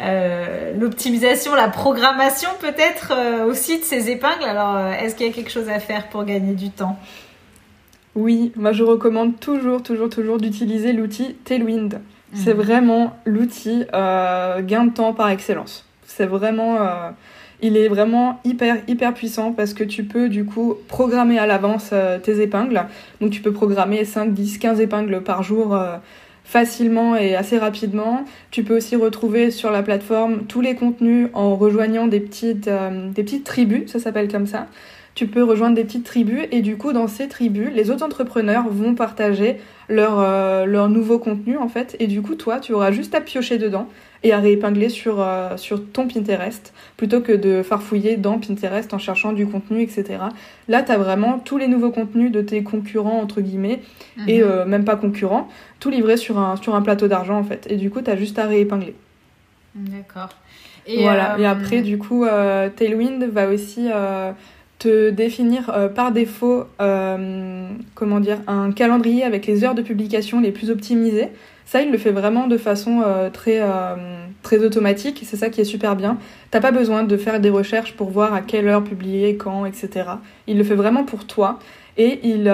euh, 0.00 0.72
l'optimisation, 0.78 1.54
la 1.54 1.68
programmation 1.68 2.48
peut-être 2.60 3.12
aussi 3.46 3.78
de 3.78 3.84
ces 3.84 4.10
épingles. 4.10 4.44
Alors, 4.44 4.78
est-ce 4.78 5.14
qu'il 5.14 5.26
y 5.26 5.30
a 5.30 5.32
quelque 5.32 5.50
chose 5.50 5.68
à 5.68 5.78
faire 5.78 6.08
pour 6.08 6.24
gagner 6.24 6.54
du 6.54 6.70
temps? 6.70 6.98
Oui, 8.16 8.52
moi 8.56 8.72
je 8.72 8.82
recommande 8.82 9.38
toujours, 9.38 9.82
toujours, 9.82 10.08
toujours 10.08 10.38
d'utiliser 10.38 10.92
l'outil 10.92 11.36
Tailwind. 11.44 12.00
C'est 12.34 12.54
mhm. 12.54 12.60
vraiment 12.60 13.16
l'outil 13.24 13.84
gain 13.92 14.84
de 14.84 14.92
temps 14.92 15.12
par 15.12 15.28
excellence. 15.28 15.84
C'est 16.04 16.26
vraiment 16.26 16.78
il 17.62 17.76
est 17.76 17.88
vraiment 17.88 18.40
hyper 18.44 18.78
hyper 18.88 19.14
puissant 19.14 19.52
parce 19.52 19.74
que 19.74 19.84
tu 19.84 20.04
peux 20.04 20.28
du 20.28 20.44
coup 20.44 20.76
programmer 20.88 21.38
à 21.38 21.46
l'avance 21.46 21.92
tes 22.22 22.40
épingles. 22.40 22.82
Donc 23.20 23.30
tu 23.30 23.42
peux 23.42 23.52
programmer 23.52 24.04
5, 24.04 24.32
10, 24.32 24.58
15 24.58 24.80
épingles 24.80 25.22
par 25.22 25.42
jour 25.42 25.76
facilement 26.50 27.14
et 27.14 27.36
assez 27.36 27.58
rapidement. 27.58 28.24
Tu 28.50 28.64
peux 28.64 28.76
aussi 28.76 28.96
retrouver 28.96 29.52
sur 29.52 29.70
la 29.70 29.84
plateforme 29.84 30.46
tous 30.48 30.60
les 30.60 30.74
contenus 30.74 31.28
en 31.32 31.54
rejoignant 31.54 32.08
des 32.08 32.18
petites, 32.18 32.66
euh, 32.66 33.08
des 33.12 33.22
petites 33.22 33.44
tribus, 33.44 33.88
ça 33.88 34.00
s'appelle 34.00 34.26
comme 34.26 34.48
ça. 34.48 34.66
Tu 35.14 35.28
peux 35.28 35.44
rejoindre 35.44 35.76
des 35.76 35.84
petites 35.84 36.04
tribus 36.04 36.48
et 36.50 36.60
du 36.60 36.76
coup 36.76 36.92
dans 36.92 37.06
ces 37.06 37.28
tribus, 37.28 37.70
les 37.72 37.92
autres 37.92 38.04
entrepreneurs 38.04 38.68
vont 38.68 38.96
partager 38.96 39.58
leur, 39.88 40.18
euh, 40.18 40.64
leur 40.64 40.88
nouveau 40.88 41.20
contenu 41.20 41.56
en 41.56 41.68
fait 41.68 41.94
et 42.00 42.08
du 42.08 42.20
coup 42.20 42.34
toi 42.34 42.58
tu 42.58 42.72
auras 42.72 42.90
juste 42.90 43.14
à 43.14 43.20
piocher 43.20 43.56
dedans 43.56 43.86
et 44.22 44.32
à 44.32 44.38
réépingler 44.38 44.88
sur, 44.88 45.20
euh, 45.20 45.56
sur 45.56 45.84
ton 45.92 46.06
Pinterest 46.06 46.74
plutôt 46.96 47.20
que 47.20 47.32
de 47.32 47.62
farfouiller 47.62 48.16
dans 48.16 48.38
Pinterest 48.38 48.92
en 48.92 48.98
cherchant 48.98 49.32
du 49.32 49.46
contenu, 49.46 49.82
etc. 49.82 50.18
Là, 50.68 50.82
tu 50.82 50.92
as 50.92 50.98
vraiment 50.98 51.38
tous 51.38 51.56
les 51.56 51.68
nouveaux 51.68 51.90
contenus 51.90 52.30
de 52.30 52.42
tes 52.42 52.62
concurrents, 52.62 53.20
entre 53.20 53.40
guillemets, 53.40 53.80
et 54.26 54.40
mhm. 54.40 54.48
euh, 54.48 54.64
même 54.66 54.84
pas 54.84 54.96
concurrents, 54.96 55.48
tout 55.78 55.90
livré 55.90 56.16
sur 56.16 56.38
un, 56.38 56.56
sur 56.56 56.74
un 56.74 56.82
plateau 56.82 57.08
d'argent, 57.08 57.38
en 57.38 57.44
fait. 57.44 57.66
Et 57.70 57.76
du 57.76 57.90
coup, 57.90 58.02
tu 58.02 58.10
as 58.10 58.16
juste 58.16 58.38
à 58.38 58.46
réépingler. 58.46 58.94
D'accord. 59.74 60.30
Et 60.86 61.02
voilà. 61.02 61.38
Et 61.38 61.46
euh, 61.46 61.50
après, 61.50 61.80
du 61.80 61.96
coup, 61.96 62.26
Tailwind 62.76 63.24
va 63.24 63.48
aussi 63.48 63.88
te 64.78 65.10
définir 65.10 65.72
par 65.94 66.12
défaut, 66.12 66.64
comment 66.78 68.20
dire, 68.20 68.38
un 68.46 68.72
calendrier 68.72 69.24
avec 69.24 69.46
les 69.46 69.64
heures 69.64 69.74
de 69.74 69.82
publication 69.82 70.40
les 70.40 70.52
plus 70.52 70.70
optimisées. 70.70 71.28
Ça, 71.70 71.82
il 71.82 71.92
le 71.92 71.98
fait 71.98 72.10
vraiment 72.10 72.48
de 72.48 72.56
façon 72.56 73.04
très, 73.32 73.62
très 74.42 74.58
automatique. 74.64 75.22
C'est 75.24 75.36
ça 75.36 75.50
qui 75.50 75.60
est 75.60 75.64
super 75.64 75.94
bien. 75.94 76.18
T'as 76.50 76.58
pas 76.58 76.72
besoin 76.72 77.04
de 77.04 77.16
faire 77.16 77.38
des 77.38 77.48
recherches 77.48 77.94
pour 77.94 78.10
voir 78.10 78.34
à 78.34 78.40
quelle 78.40 78.66
heure 78.66 78.82
publier, 78.82 79.36
quand, 79.36 79.66
etc. 79.66 80.06
Il 80.48 80.58
le 80.58 80.64
fait 80.64 80.74
vraiment 80.74 81.04
pour 81.04 81.28
toi. 81.28 81.60
Et 81.96 82.18
il, 82.24 82.52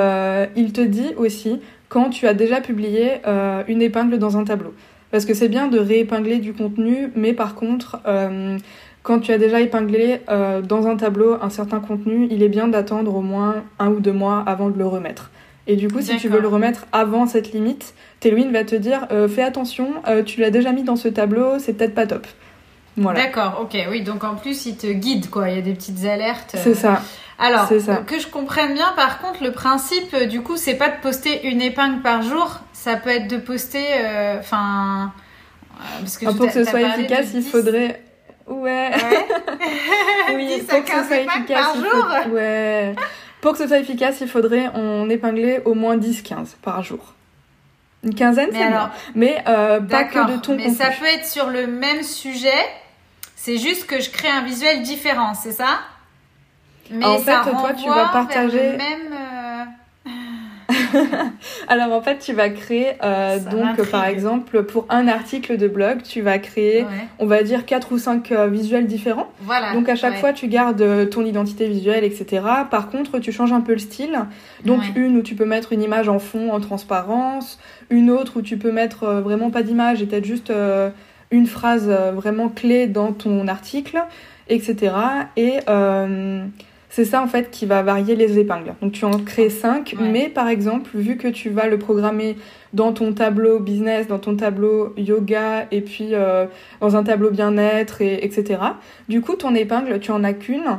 il 0.54 0.72
te 0.74 0.82
dit 0.82 1.14
aussi 1.16 1.60
quand 1.88 2.10
tu 2.10 2.26
as 2.26 2.34
déjà 2.34 2.60
publié 2.60 3.20
euh, 3.26 3.62
une 3.68 3.82
épingle 3.82 4.18
dans 4.18 4.36
un 4.36 4.44
tableau. 4.44 4.74
Parce 5.10 5.24
que 5.24 5.34
c'est 5.34 5.48
bien 5.48 5.68
de 5.68 5.78
réépingler 5.78 6.38
du 6.38 6.52
contenu, 6.52 7.10
mais 7.14 7.32
par 7.32 7.54
contre, 7.54 8.00
euh, 8.06 8.58
quand 9.02 9.20
tu 9.20 9.32
as 9.32 9.38
déjà 9.38 9.60
épinglé 9.60 10.20
euh, 10.28 10.60
dans 10.60 10.88
un 10.88 10.96
tableau 10.96 11.36
un 11.40 11.50
certain 11.50 11.78
contenu, 11.78 12.26
il 12.30 12.42
est 12.42 12.48
bien 12.48 12.68
d'attendre 12.68 13.14
au 13.14 13.22
moins 13.22 13.62
un 13.78 13.88
ou 13.88 14.00
deux 14.00 14.12
mois 14.12 14.42
avant 14.46 14.68
de 14.68 14.78
le 14.78 14.86
remettre. 14.86 15.30
Et 15.66 15.76
du 15.76 15.88
coup, 15.88 16.00
si 16.00 16.16
tu 16.16 16.28
veux 16.28 16.40
le 16.40 16.48
remettre 16.48 16.86
avant 16.92 17.26
cette 17.26 17.52
limite, 17.52 17.94
Teluin 18.20 18.50
va 18.52 18.64
te 18.64 18.76
dire 18.76 19.08
fais 19.34 19.42
attention, 19.42 19.94
tu 20.24 20.40
l'as 20.40 20.50
déjà 20.50 20.72
mis 20.72 20.84
dans 20.84 20.96
ce 20.96 21.08
tableau, 21.08 21.58
c'est 21.58 21.72
peut-être 21.72 21.94
pas 21.94 22.06
top. 22.06 22.26
Voilà. 22.96 23.24
D'accord, 23.24 23.58
ok, 23.62 23.76
oui, 23.90 24.02
donc 24.02 24.24
en 24.24 24.36
plus 24.36 24.64
il 24.64 24.76
te 24.76 24.86
guide 24.86 25.28
quoi, 25.28 25.50
il 25.50 25.56
y 25.56 25.58
a 25.58 25.62
des 25.62 25.74
petites 25.74 26.06
alertes. 26.06 26.56
C'est 26.56 26.74
ça. 26.74 27.02
Alors, 27.38 27.68
que 28.06 28.18
je 28.18 28.26
comprenne 28.28 28.72
bien, 28.74 28.92
par 28.96 29.20
contre, 29.20 29.42
le 29.42 29.52
principe, 29.52 30.14
euh, 30.14 30.24
du 30.24 30.40
coup, 30.40 30.56
c'est 30.56 30.74
pas 30.76 30.88
de 30.88 31.00
poster 31.02 31.46
une 31.46 31.60
épingle 31.60 32.00
par 32.00 32.22
jour, 32.22 32.60
ça 32.72 32.96
peut 32.96 33.10
être 33.10 33.28
de 33.28 33.36
poster, 33.36 33.84
euh, 33.92 34.38
enfin, 34.38 35.12
euh, 35.78 35.82
parce 36.00 36.16
que 36.16 36.26
ah, 36.26 36.32
pour 36.32 36.46
que 36.46 36.52
ce 36.52 36.64
soit 36.64 36.80
efficace, 36.80 37.26
il 37.34 37.42
faudrait, 37.42 38.02
ouais, 38.46 38.90
oui, 40.34 40.62
pour 40.66 40.82
que 40.82 40.90
ce 40.90 41.04
soit 41.04 41.18
efficace, 41.18 41.66
par 41.66 41.74
jour. 41.74 42.32
ouais, 42.32 42.94
pour 43.46 43.52
que 43.52 43.60
ce 43.60 43.68
soit 43.68 43.78
efficace, 43.78 44.16
il 44.20 44.26
faudrait 44.26 44.66
en 44.74 45.08
épingler 45.08 45.60
au 45.66 45.74
moins 45.74 45.96
10-15 45.96 46.56
par 46.62 46.82
jour. 46.82 47.14
Une 48.02 48.12
quinzaine, 48.12 48.48
c'est 48.50 48.58
bien. 48.58 48.90
Mais 49.14 49.40
pas 49.44 50.02
que 50.02 50.32
de 50.32 50.40
ton 50.40 50.56
Mais 50.56 50.70
ça 50.70 50.90
peut 50.90 51.06
être 51.06 51.24
sur 51.24 51.48
le 51.48 51.68
même 51.68 52.02
sujet. 52.02 52.50
C'est 53.36 53.58
juste 53.58 53.86
que 53.86 54.00
je 54.00 54.10
crée 54.10 54.28
un 54.28 54.42
visuel 54.42 54.82
différent, 54.82 55.34
c'est 55.34 55.52
ça? 55.52 55.78
Mais 56.90 57.04
en 57.04 57.18
fait, 57.18 57.40
toi, 57.42 57.72
tu 57.80 57.88
vas 57.88 58.08
partager. 58.08 58.76
Même, 58.76 59.12
euh, 59.12 59.35
Alors 61.68 61.92
en 61.92 62.00
fait, 62.00 62.18
tu 62.18 62.32
vas 62.32 62.48
créer 62.50 62.92
euh, 63.02 63.38
donc 63.38 63.90
par 63.90 64.04
exemple 64.06 64.62
pour 64.62 64.86
un 64.88 65.08
article 65.08 65.56
de 65.56 65.68
blog, 65.68 66.02
tu 66.02 66.20
vas 66.20 66.38
créer, 66.38 66.86
on 67.18 67.26
va 67.26 67.42
dire 67.42 67.66
quatre 67.66 67.92
ou 67.92 67.98
cinq 67.98 68.32
euh, 68.32 68.46
visuels 68.46 68.86
différents. 68.86 69.28
Voilà. 69.40 69.72
Donc 69.72 69.88
à 69.88 69.96
chaque 69.96 70.16
fois, 70.16 70.32
tu 70.32 70.48
gardes 70.48 71.10
ton 71.10 71.24
identité 71.24 71.68
visuelle, 71.68 72.04
etc. 72.04 72.42
Par 72.70 72.90
contre, 72.90 73.18
tu 73.18 73.32
changes 73.32 73.52
un 73.52 73.60
peu 73.60 73.72
le 73.72 73.78
style. 73.78 74.18
Donc 74.64 74.82
une 74.94 75.16
où 75.18 75.22
tu 75.22 75.34
peux 75.34 75.44
mettre 75.46 75.72
une 75.72 75.82
image 75.82 76.08
en 76.08 76.18
fond 76.18 76.52
en 76.52 76.60
transparence, 76.60 77.58
une 77.90 78.10
autre 78.10 78.38
où 78.38 78.42
tu 78.42 78.56
peux 78.56 78.72
mettre 78.72 79.06
vraiment 79.06 79.50
pas 79.50 79.62
d'image 79.62 80.02
et 80.02 80.06
peut-être 80.06 80.24
juste 80.24 80.52
une 81.30 81.46
phrase 81.46 81.88
vraiment 81.88 82.48
clé 82.48 82.86
dans 82.86 83.12
ton 83.12 83.48
article, 83.48 84.02
etc. 84.48 84.92
Et 85.36 85.60
c'est 86.96 87.04
ça 87.04 87.20
en 87.20 87.26
fait 87.26 87.50
qui 87.50 87.66
va 87.66 87.82
varier 87.82 88.16
les 88.16 88.38
épingles. 88.38 88.74
Donc 88.80 88.92
tu 88.92 89.04
en 89.04 89.18
crées 89.18 89.50
5, 89.50 89.96
mais 90.00 90.30
par 90.30 90.48
exemple, 90.48 90.92
vu 90.94 91.18
que 91.18 91.28
tu 91.28 91.50
vas 91.50 91.66
le 91.66 91.78
programmer 91.78 92.38
dans 92.72 92.94
ton 92.94 93.12
tableau 93.12 93.60
business, 93.60 94.08
dans 94.08 94.18
ton 94.18 94.34
tableau 94.34 94.94
yoga 94.96 95.66
et 95.70 95.82
puis 95.82 96.14
euh, 96.14 96.46
dans 96.80 96.96
un 96.96 97.02
tableau 97.02 97.30
bien-être, 97.30 98.00
et, 98.00 98.24
etc. 98.24 98.60
Du 99.10 99.20
coup, 99.20 99.34
ton 99.34 99.54
épingle, 99.54 100.00
tu 100.00 100.10
en 100.10 100.24
as 100.24 100.32
qu'une 100.32 100.78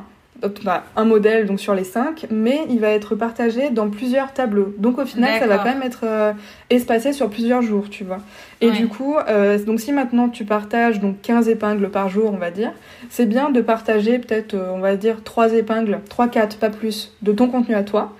un 0.95 1.05
modèle 1.05 1.45
donc 1.45 1.59
sur 1.59 1.73
les 1.73 1.83
cinq, 1.83 2.27
mais 2.29 2.61
il 2.69 2.79
va 2.79 2.89
être 2.89 3.15
partagé 3.15 3.69
dans 3.69 3.89
plusieurs 3.89 4.33
tableaux. 4.33 4.73
Donc 4.77 4.97
au 4.99 5.05
final, 5.05 5.39
ça 5.39 5.47
va 5.47 5.57
quand 5.57 5.65
même 5.65 5.83
être 5.83 6.01
euh, 6.03 6.33
espacé 6.69 7.13
sur 7.13 7.29
plusieurs 7.29 7.61
jours, 7.61 7.89
tu 7.89 8.03
vois. 8.03 8.19
Et 8.61 8.71
du 8.71 8.87
coup, 8.87 9.15
euh, 9.27 9.57
donc 9.63 9.79
si 9.79 9.91
maintenant 9.91 10.29
tu 10.29 10.45
partages 10.45 10.99
donc 10.99 11.21
15 11.21 11.49
épingles 11.49 11.89
par 11.89 12.09
jour, 12.09 12.31
on 12.33 12.37
va 12.37 12.51
dire, 12.51 12.71
c'est 13.09 13.25
bien 13.25 13.49
de 13.49 13.61
partager 13.61 14.19
peut-être, 14.19 14.53
euh, 14.53 14.71
on 14.73 14.79
va 14.79 14.95
dire, 14.95 15.23
3 15.23 15.53
épingles, 15.53 15.99
3, 16.09 16.27
4, 16.27 16.57
pas 16.57 16.69
plus, 16.69 17.15
de 17.21 17.31
ton 17.31 17.47
contenu 17.47 17.75
à 17.75 17.83
toi, 17.83 18.13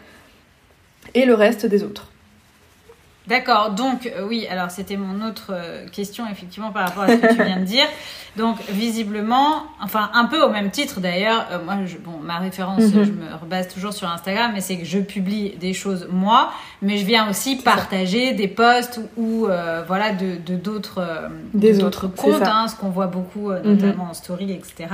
et 1.14 1.26
le 1.26 1.34
reste 1.34 1.66
des 1.66 1.84
autres. 1.84 2.12
D'accord, 3.28 3.72
donc 3.72 4.12
oui, 4.28 4.48
alors 4.50 4.72
c'était 4.72 4.98
mon 4.98 5.26
autre 5.28 5.54
question 5.92 6.26
effectivement 6.32 6.72
par 6.72 6.88
rapport 6.88 7.04
à 7.04 7.08
ce 7.10 7.16
que 7.16 7.28
tu 7.28 7.44
viens 7.44 7.60
de 7.60 7.66
dire. 7.66 7.86
Donc 8.38 8.58
visiblement, 8.70 9.63
enfin 9.82 10.12
un 10.13 10.26
peu 10.26 10.42
au 10.44 10.50
même 10.50 10.70
titre 10.70 11.00
d'ailleurs, 11.00 11.48
euh, 11.52 11.58
moi, 11.63 11.76
bon, 12.06 12.20
ma 12.24 12.38
référence, 12.38 12.84
mhm. 12.84 13.04
je 13.04 13.12
me 13.12 13.34
rebase 13.42 13.68
toujours 13.68 13.94
sur 13.94 14.08
Instagram, 14.08 14.52
mais 14.54 14.62
c'est 14.62 14.78
que 14.78 14.86
je 14.86 15.00
publie 15.00 15.56
des 15.60 15.74
choses 15.74 16.08
moi, 16.12 16.52
mais 16.84 16.98
je 16.98 17.06
viens 17.06 17.30
aussi 17.30 17.56
partager 17.56 18.34
des 18.34 18.48
posts 18.48 19.00
ou 19.18 19.48
euh, 19.48 19.84
voilà 19.88 20.13
de 20.13 20.56
d'autres 20.56 21.00
euh, 21.00 21.30
des 21.56 21.84
autres 21.84 22.08
comptes, 22.08 22.44
hein, 22.44 22.68
ce 22.68 22.76
qu'on 22.76 22.90
voit 22.90 23.08
beaucoup 23.08 23.50
mhm. 23.50 23.62
notamment 23.63 24.10
en 24.12 24.13
story, 24.13 24.52
etc. 24.52 24.88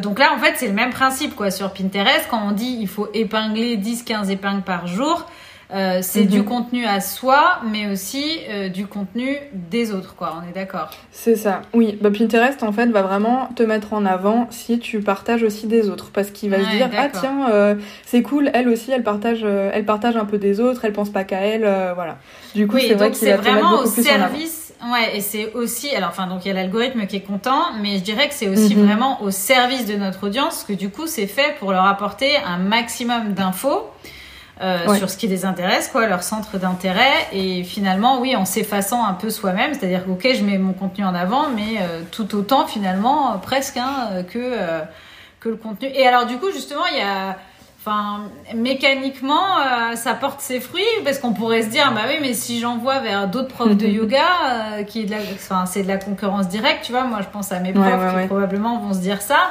donc 0.00 0.18
là 0.18 0.32
en 0.34 0.38
fait 0.38 0.54
c'est 0.56 0.68
le 0.68 0.72
même 0.72 0.90
principe 0.90 1.36
quoi 1.36 1.50
sur 1.50 1.72
Pinterest 1.72 2.26
quand 2.30 2.40
on 2.42 2.52
dit 2.52 2.78
il 2.80 2.88
faut 2.88 3.08
épingler 3.12 3.76
10-15 3.76 4.30
épingles 4.30 4.62
par 4.62 4.86
jour. 4.86 5.26
Euh, 5.72 6.00
c'est 6.02 6.24
du 6.24 6.40
mhm. 6.40 6.44
contenu 6.44 6.84
à 6.84 7.00
soi, 7.00 7.60
mais 7.64 7.90
aussi 7.90 8.40
euh, 8.50 8.68
du 8.68 8.86
contenu 8.86 9.38
des 9.52 9.92
autres, 9.92 10.14
quoi. 10.14 10.34
On 10.38 10.48
est 10.48 10.52
d'accord. 10.52 10.90
C'est 11.10 11.34
ça. 11.34 11.62
Oui, 11.72 11.98
bah, 12.00 12.10
Pinterest 12.10 12.62
en 12.62 12.72
fait 12.72 12.86
va 12.86 13.00
vraiment 13.02 13.48
te 13.56 13.62
mettre 13.62 13.94
en 13.94 14.04
avant 14.04 14.48
si 14.50 14.78
tu 14.78 15.00
partages 15.00 15.42
aussi 15.42 15.66
des 15.66 15.88
autres, 15.88 16.10
parce 16.12 16.30
qu'il 16.30 16.50
va 16.50 16.58
se 16.58 16.76
dire 16.76 16.90
ah 16.96 17.08
tiens 17.08 17.50
euh, 17.50 17.74
c'est 18.04 18.22
cool, 18.22 18.50
elle 18.52 18.68
aussi 18.68 18.90
elle 18.90 19.02
partage, 19.02 19.44
elle 19.44 19.84
partage 19.86 20.16
un 20.16 20.26
peu 20.26 20.36
des 20.38 20.60
autres, 20.60 20.84
elle 20.84 20.92
pense 20.92 21.10
pas 21.10 21.24
qu'à 21.24 21.40
elle, 21.40 21.62
voilà. 21.94 22.18
Du 22.54 22.66
coup 22.66 22.78
c'est 22.78 22.94
vrai 22.94 23.10
qu'il 23.10 23.28
va 23.28 23.38
te 23.38 23.44
mettre 23.44 23.60
beaucoup 23.60 23.84
au 23.84 23.90
plus 23.90 24.02
service. 24.02 24.74
Ouais, 24.90 25.16
et 25.16 25.20
c'est 25.20 25.52
aussi, 25.54 25.94
alors 25.94 26.08
enfin 26.08 26.26
donc 26.26 26.44
il 26.44 26.48
y 26.48 26.50
a 26.50 26.54
l'algorithme 26.54 27.06
qui 27.06 27.16
est 27.16 27.20
content, 27.20 27.72
mais 27.80 27.98
je 27.98 28.02
dirais 28.02 28.28
que 28.28 28.34
c'est 28.34 28.48
aussi 28.48 28.74
mhm. 28.74 28.84
vraiment 28.84 29.22
au 29.22 29.30
service 29.30 29.86
de 29.86 29.94
notre 29.94 30.26
audience, 30.26 30.64
que 30.64 30.72
du 30.72 30.90
coup 30.90 31.06
c'est 31.06 31.28
fait 31.28 31.54
pour 31.60 31.70
leur 31.72 31.86
apporter 31.86 32.36
un 32.36 32.58
maximum 32.58 33.32
d'infos. 33.32 33.88
Euh, 34.62 34.94
sur 34.94 35.10
ce 35.10 35.16
qui 35.16 35.26
les 35.26 35.44
intéresse, 35.44 35.88
quoi, 35.88 36.06
leur 36.06 36.22
centre 36.22 36.56
d'intérêt. 36.56 37.26
Et 37.32 37.64
finalement, 37.64 38.20
oui, 38.20 38.36
en 38.36 38.44
s'effaçant 38.44 39.04
un 39.04 39.14
peu 39.14 39.28
soi-même, 39.28 39.74
c'est-à-dire 39.74 40.04
que, 40.04 40.10
ok, 40.10 40.28
je 40.36 40.44
mets 40.44 40.58
mon 40.58 40.72
contenu 40.72 41.04
en 41.04 41.14
avant, 41.14 41.48
mais 41.48 41.80
euh, 41.80 42.02
tout 42.12 42.36
autant, 42.36 42.66
finalement, 42.66 43.38
presque, 43.38 43.76
hein, 43.76 44.22
que, 44.32 44.38
euh, 44.38 44.82
que 45.40 45.48
le 45.48 45.56
contenu. 45.56 45.88
Et 45.88 46.06
alors, 46.06 46.26
du 46.26 46.36
coup, 46.36 46.52
justement, 46.52 46.86
il 46.92 46.98
y 46.98 47.02
a. 47.02 47.36
Enfin, 47.84 48.20
mécaniquement, 48.54 49.42
ça 49.96 50.14
porte 50.14 50.40
ses 50.40 50.60
fruits 50.60 50.84
parce 51.02 51.18
qu'on 51.18 51.32
pourrait 51.32 51.62
se 51.62 51.68
dire, 51.68 51.90
bah 51.92 52.02
oui, 52.06 52.18
mais 52.20 52.32
si 52.32 52.60
j'envoie 52.60 53.00
vers 53.00 53.26
d'autres 53.26 53.48
profs 53.48 53.76
de 53.76 53.88
yoga, 53.88 54.84
qui 54.86 55.00
est 55.00 55.04
de 55.06 55.10
la, 55.10 55.16
enfin, 55.34 55.66
c'est 55.66 55.82
de 55.82 55.88
la 55.88 55.96
concurrence 55.96 56.46
directe, 56.46 56.84
tu 56.84 56.92
vois. 56.92 57.02
Moi, 57.02 57.18
je 57.22 57.28
pense 57.32 57.50
à 57.50 57.58
mes 57.58 57.72
profs 57.72 58.20
qui 58.20 58.26
probablement 58.28 58.78
vont 58.78 58.94
se 58.94 59.00
dire 59.00 59.20
ça. 59.20 59.48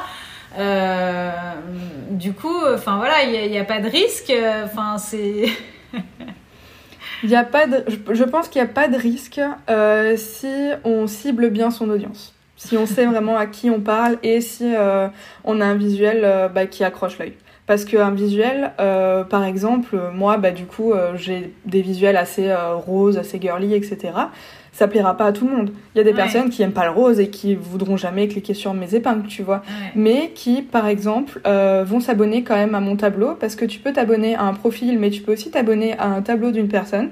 Euh, 0.57 1.31
du 2.09 2.33
coup, 2.33 2.55
enfin 2.73 2.97
voilà, 2.97 3.23
il 3.23 3.51
n'y 3.51 3.57
a, 3.57 3.63
pas 3.63 3.79
de 3.79 3.89
risque. 3.89 4.33
Enfin, 4.65 4.97
c'est. 4.97 5.45
Il 7.23 7.35
a 7.35 7.43
pas 7.43 7.65
je 7.87 8.23
pense 8.23 8.47
qu'il 8.47 8.63
n'y 8.63 8.67
a 8.67 8.71
pas 8.71 8.87
de 8.87 8.97
risque 8.97 9.39
euh, 9.69 10.17
si 10.17 10.71
on 10.83 11.05
cible 11.05 11.51
bien 11.51 11.69
son 11.69 11.87
audience. 11.91 12.33
Si 12.57 12.75
on 12.77 12.87
sait 12.87 13.05
vraiment 13.05 13.37
à 13.37 13.45
qui 13.45 13.69
on 13.69 13.79
parle 13.79 14.17
et 14.23 14.41
si 14.41 14.73
euh, 14.75 15.07
on 15.43 15.61
a 15.61 15.65
un 15.65 15.75
visuel 15.75 16.49
bah, 16.53 16.65
qui 16.65 16.83
accroche 16.83 17.19
l'œil. 17.19 17.33
Parce 17.67 17.85
qu'un 17.85 18.09
visuel, 18.09 18.73
par 18.77 19.43
exemple, 19.43 19.99
moi, 20.13 20.37
bah, 20.37 20.49
du 20.49 20.65
coup, 20.65 20.93
j'ai 21.15 21.53
des 21.65 21.81
visuels 21.81 22.17
assez 22.17 22.51
roses, 22.85 23.17
assez 23.17 23.39
girly, 23.39 23.75
etc 23.75 24.11
ça 24.71 24.87
plaira 24.87 25.17
pas 25.17 25.25
à 25.25 25.31
tout 25.31 25.45
le 25.47 25.55
monde. 25.55 25.71
Il 25.93 25.97
y 25.97 26.01
a 26.01 26.03
des 26.03 26.13
personnes 26.13 26.49
qui 26.49 26.61
aiment 26.61 26.71
pas 26.71 26.85
le 26.85 26.91
rose 26.91 27.19
et 27.19 27.29
qui 27.29 27.55
voudront 27.55 27.97
jamais 27.97 28.27
cliquer 28.27 28.53
sur 28.53 28.73
mes 28.73 28.95
épingles, 28.95 29.27
tu 29.27 29.43
vois. 29.43 29.63
Mais 29.95 30.31
qui, 30.33 30.61
par 30.61 30.87
exemple, 30.87 31.41
euh, 31.45 31.83
vont 31.85 31.99
s'abonner 31.99 32.43
quand 32.43 32.55
même 32.55 32.73
à 32.73 32.79
mon 32.79 32.95
tableau 32.95 33.35
parce 33.35 33.55
que 33.55 33.65
tu 33.65 33.79
peux 33.79 33.91
t'abonner 33.91 34.35
à 34.35 34.43
un 34.43 34.53
profil, 34.53 34.97
mais 34.97 35.09
tu 35.09 35.21
peux 35.21 35.33
aussi 35.33 35.51
t'abonner 35.51 35.97
à 35.97 36.07
un 36.07 36.21
tableau 36.21 36.51
d'une 36.51 36.69
personne. 36.69 37.09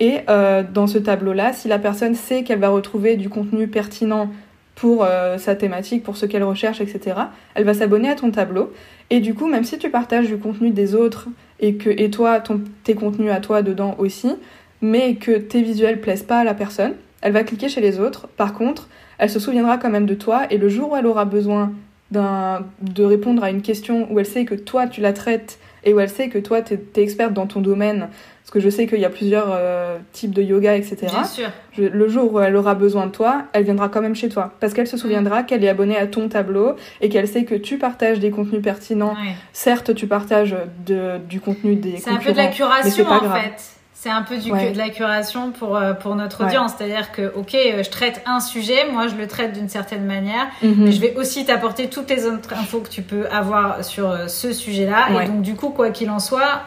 Et 0.00 0.20
euh, 0.28 0.62
dans 0.62 0.86
ce 0.86 0.98
tableau-là, 0.98 1.52
si 1.52 1.68
la 1.68 1.78
personne 1.78 2.14
sait 2.14 2.42
qu'elle 2.42 2.58
va 2.58 2.70
retrouver 2.70 3.16
du 3.16 3.28
contenu 3.28 3.68
pertinent 3.68 4.30
pour 4.74 5.04
euh, 5.04 5.38
sa 5.38 5.54
thématique, 5.54 6.02
pour 6.02 6.16
ce 6.16 6.26
qu'elle 6.26 6.42
recherche, 6.42 6.80
etc., 6.80 7.16
elle 7.54 7.64
va 7.64 7.74
s'abonner 7.74 8.08
à 8.08 8.14
ton 8.14 8.30
tableau. 8.30 8.72
Et 9.10 9.20
du 9.20 9.34
coup, 9.34 9.46
même 9.46 9.64
si 9.64 9.78
tu 9.78 9.90
partages 9.90 10.26
du 10.26 10.38
contenu 10.38 10.70
des 10.70 10.94
autres 10.94 11.28
et 11.60 11.74
que 11.74 11.90
et 11.90 12.10
toi, 12.10 12.40
ton, 12.40 12.62
tes 12.82 12.94
contenus 12.94 13.30
à 13.30 13.40
toi 13.40 13.62
dedans 13.62 13.94
aussi, 13.98 14.34
mais 14.80 15.14
que 15.14 15.38
tes 15.38 15.62
visuels 15.62 16.00
plaisent 16.00 16.22
pas 16.22 16.40
à 16.40 16.44
la 16.44 16.54
personne, 16.54 16.94
elle 17.20 17.32
va 17.32 17.42
cliquer 17.42 17.68
chez 17.68 17.80
les 17.80 18.00
autres. 18.00 18.28
Par 18.36 18.52
contre, 18.52 18.88
elle 19.18 19.30
se 19.30 19.38
souviendra 19.38 19.78
quand 19.78 19.90
même 19.90 20.06
de 20.06 20.14
toi 20.14 20.42
et 20.50 20.58
le 20.58 20.68
jour 20.68 20.92
où 20.92 20.96
elle 20.96 21.06
aura 21.06 21.24
besoin 21.24 21.72
de 22.10 23.02
répondre 23.02 23.42
à 23.42 23.50
une 23.50 23.62
question 23.62 24.06
où 24.10 24.20
elle 24.20 24.26
sait 24.26 24.44
que 24.44 24.54
toi 24.54 24.86
tu 24.86 25.00
la 25.00 25.12
traites 25.12 25.58
et 25.84 25.92
où 25.92 26.00
elle 26.00 26.08
sait 26.08 26.28
que 26.28 26.38
toi 26.38 26.62
tu 26.62 26.74
es, 26.74 27.02
experte 27.02 27.32
dans 27.32 27.46
ton 27.46 27.60
domaine 27.60 28.08
parce 28.44 28.50
que 28.50 28.60
je 28.60 28.68
sais 28.68 28.86
qu'il 28.86 29.00
y 29.00 29.06
a 29.06 29.10
plusieurs 29.10 29.48
euh, 29.50 29.96
types 30.12 30.32
de 30.32 30.42
yoga, 30.42 30.76
etc. 30.76 31.06
Bien 31.10 31.24
sûr. 31.24 31.48
le 31.78 32.08
jour 32.08 32.30
où 32.34 32.40
elle 32.40 32.54
aura 32.56 32.74
besoin 32.74 33.06
de 33.06 33.10
toi, 33.10 33.44
elle 33.54 33.64
viendra 33.64 33.88
quand 33.88 34.02
même 34.02 34.14
chez 34.14 34.28
toi, 34.28 34.52
parce 34.60 34.74
qu'elle 34.74 34.86
se 34.86 34.98
souviendra 34.98 35.40
mm. 35.40 35.46
qu'elle 35.46 35.64
est 35.64 35.68
abonnée 35.70 35.96
à 35.96 36.06
ton 36.06 36.28
tableau 36.28 36.76
et 37.00 37.08
qu'elle 37.08 37.26
sait 37.26 37.44
que 37.44 37.54
tu 37.54 37.78
partages 37.78 38.20
des 38.20 38.30
contenus 38.30 38.60
pertinents. 38.60 39.14
Certes, 39.54 39.94
tu 39.94 40.06
partages 40.06 40.54
de, 40.84 41.16
du 41.26 41.40
contenu 41.40 41.76
des 41.76 41.96
C'est 41.96 42.10
un 42.10 42.16
peu 42.18 42.32
de 42.32 42.36
la 42.36 42.48
curation 42.48 43.06
en 43.08 43.32
fait. 43.32 43.73
C'est 44.04 44.10
un 44.10 44.20
peu 44.20 44.36
du, 44.36 44.50
de 44.50 44.76
la 44.76 44.90
curation 44.90 45.50
pour, 45.50 45.78
euh, 45.78 45.94
pour 45.94 46.14
notre 46.14 46.44
audience. 46.44 46.72
C'est-à-dire 46.76 47.10
que, 47.10 47.32
ok, 47.34 47.54
euh, 47.54 47.82
je 47.82 47.88
traite 47.88 48.20
un 48.26 48.38
sujet, 48.38 48.90
moi 48.92 49.08
je 49.08 49.14
le 49.14 49.26
traite 49.26 49.54
d'une 49.54 49.70
certaine 49.70 50.04
manière, 50.04 50.48
mhm. 50.62 50.74
mais 50.76 50.92
je 50.92 51.00
vais 51.00 51.16
aussi 51.16 51.46
t'apporter 51.46 51.88
toutes 51.88 52.10
les 52.10 52.26
autres 52.26 52.52
infos 52.52 52.80
que 52.80 52.90
tu 52.90 53.00
peux 53.00 53.26
avoir 53.28 53.82
sur 53.82 54.10
euh, 54.10 54.28
ce 54.28 54.52
sujet-là. 54.52 55.22
Et 55.22 55.26
donc, 55.26 55.40
du 55.40 55.54
coup, 55.54 55.70
quoi 55.70 55.88
qu'il 55.88 56.10
en 56.10 56.18
soit, 56.18 56.64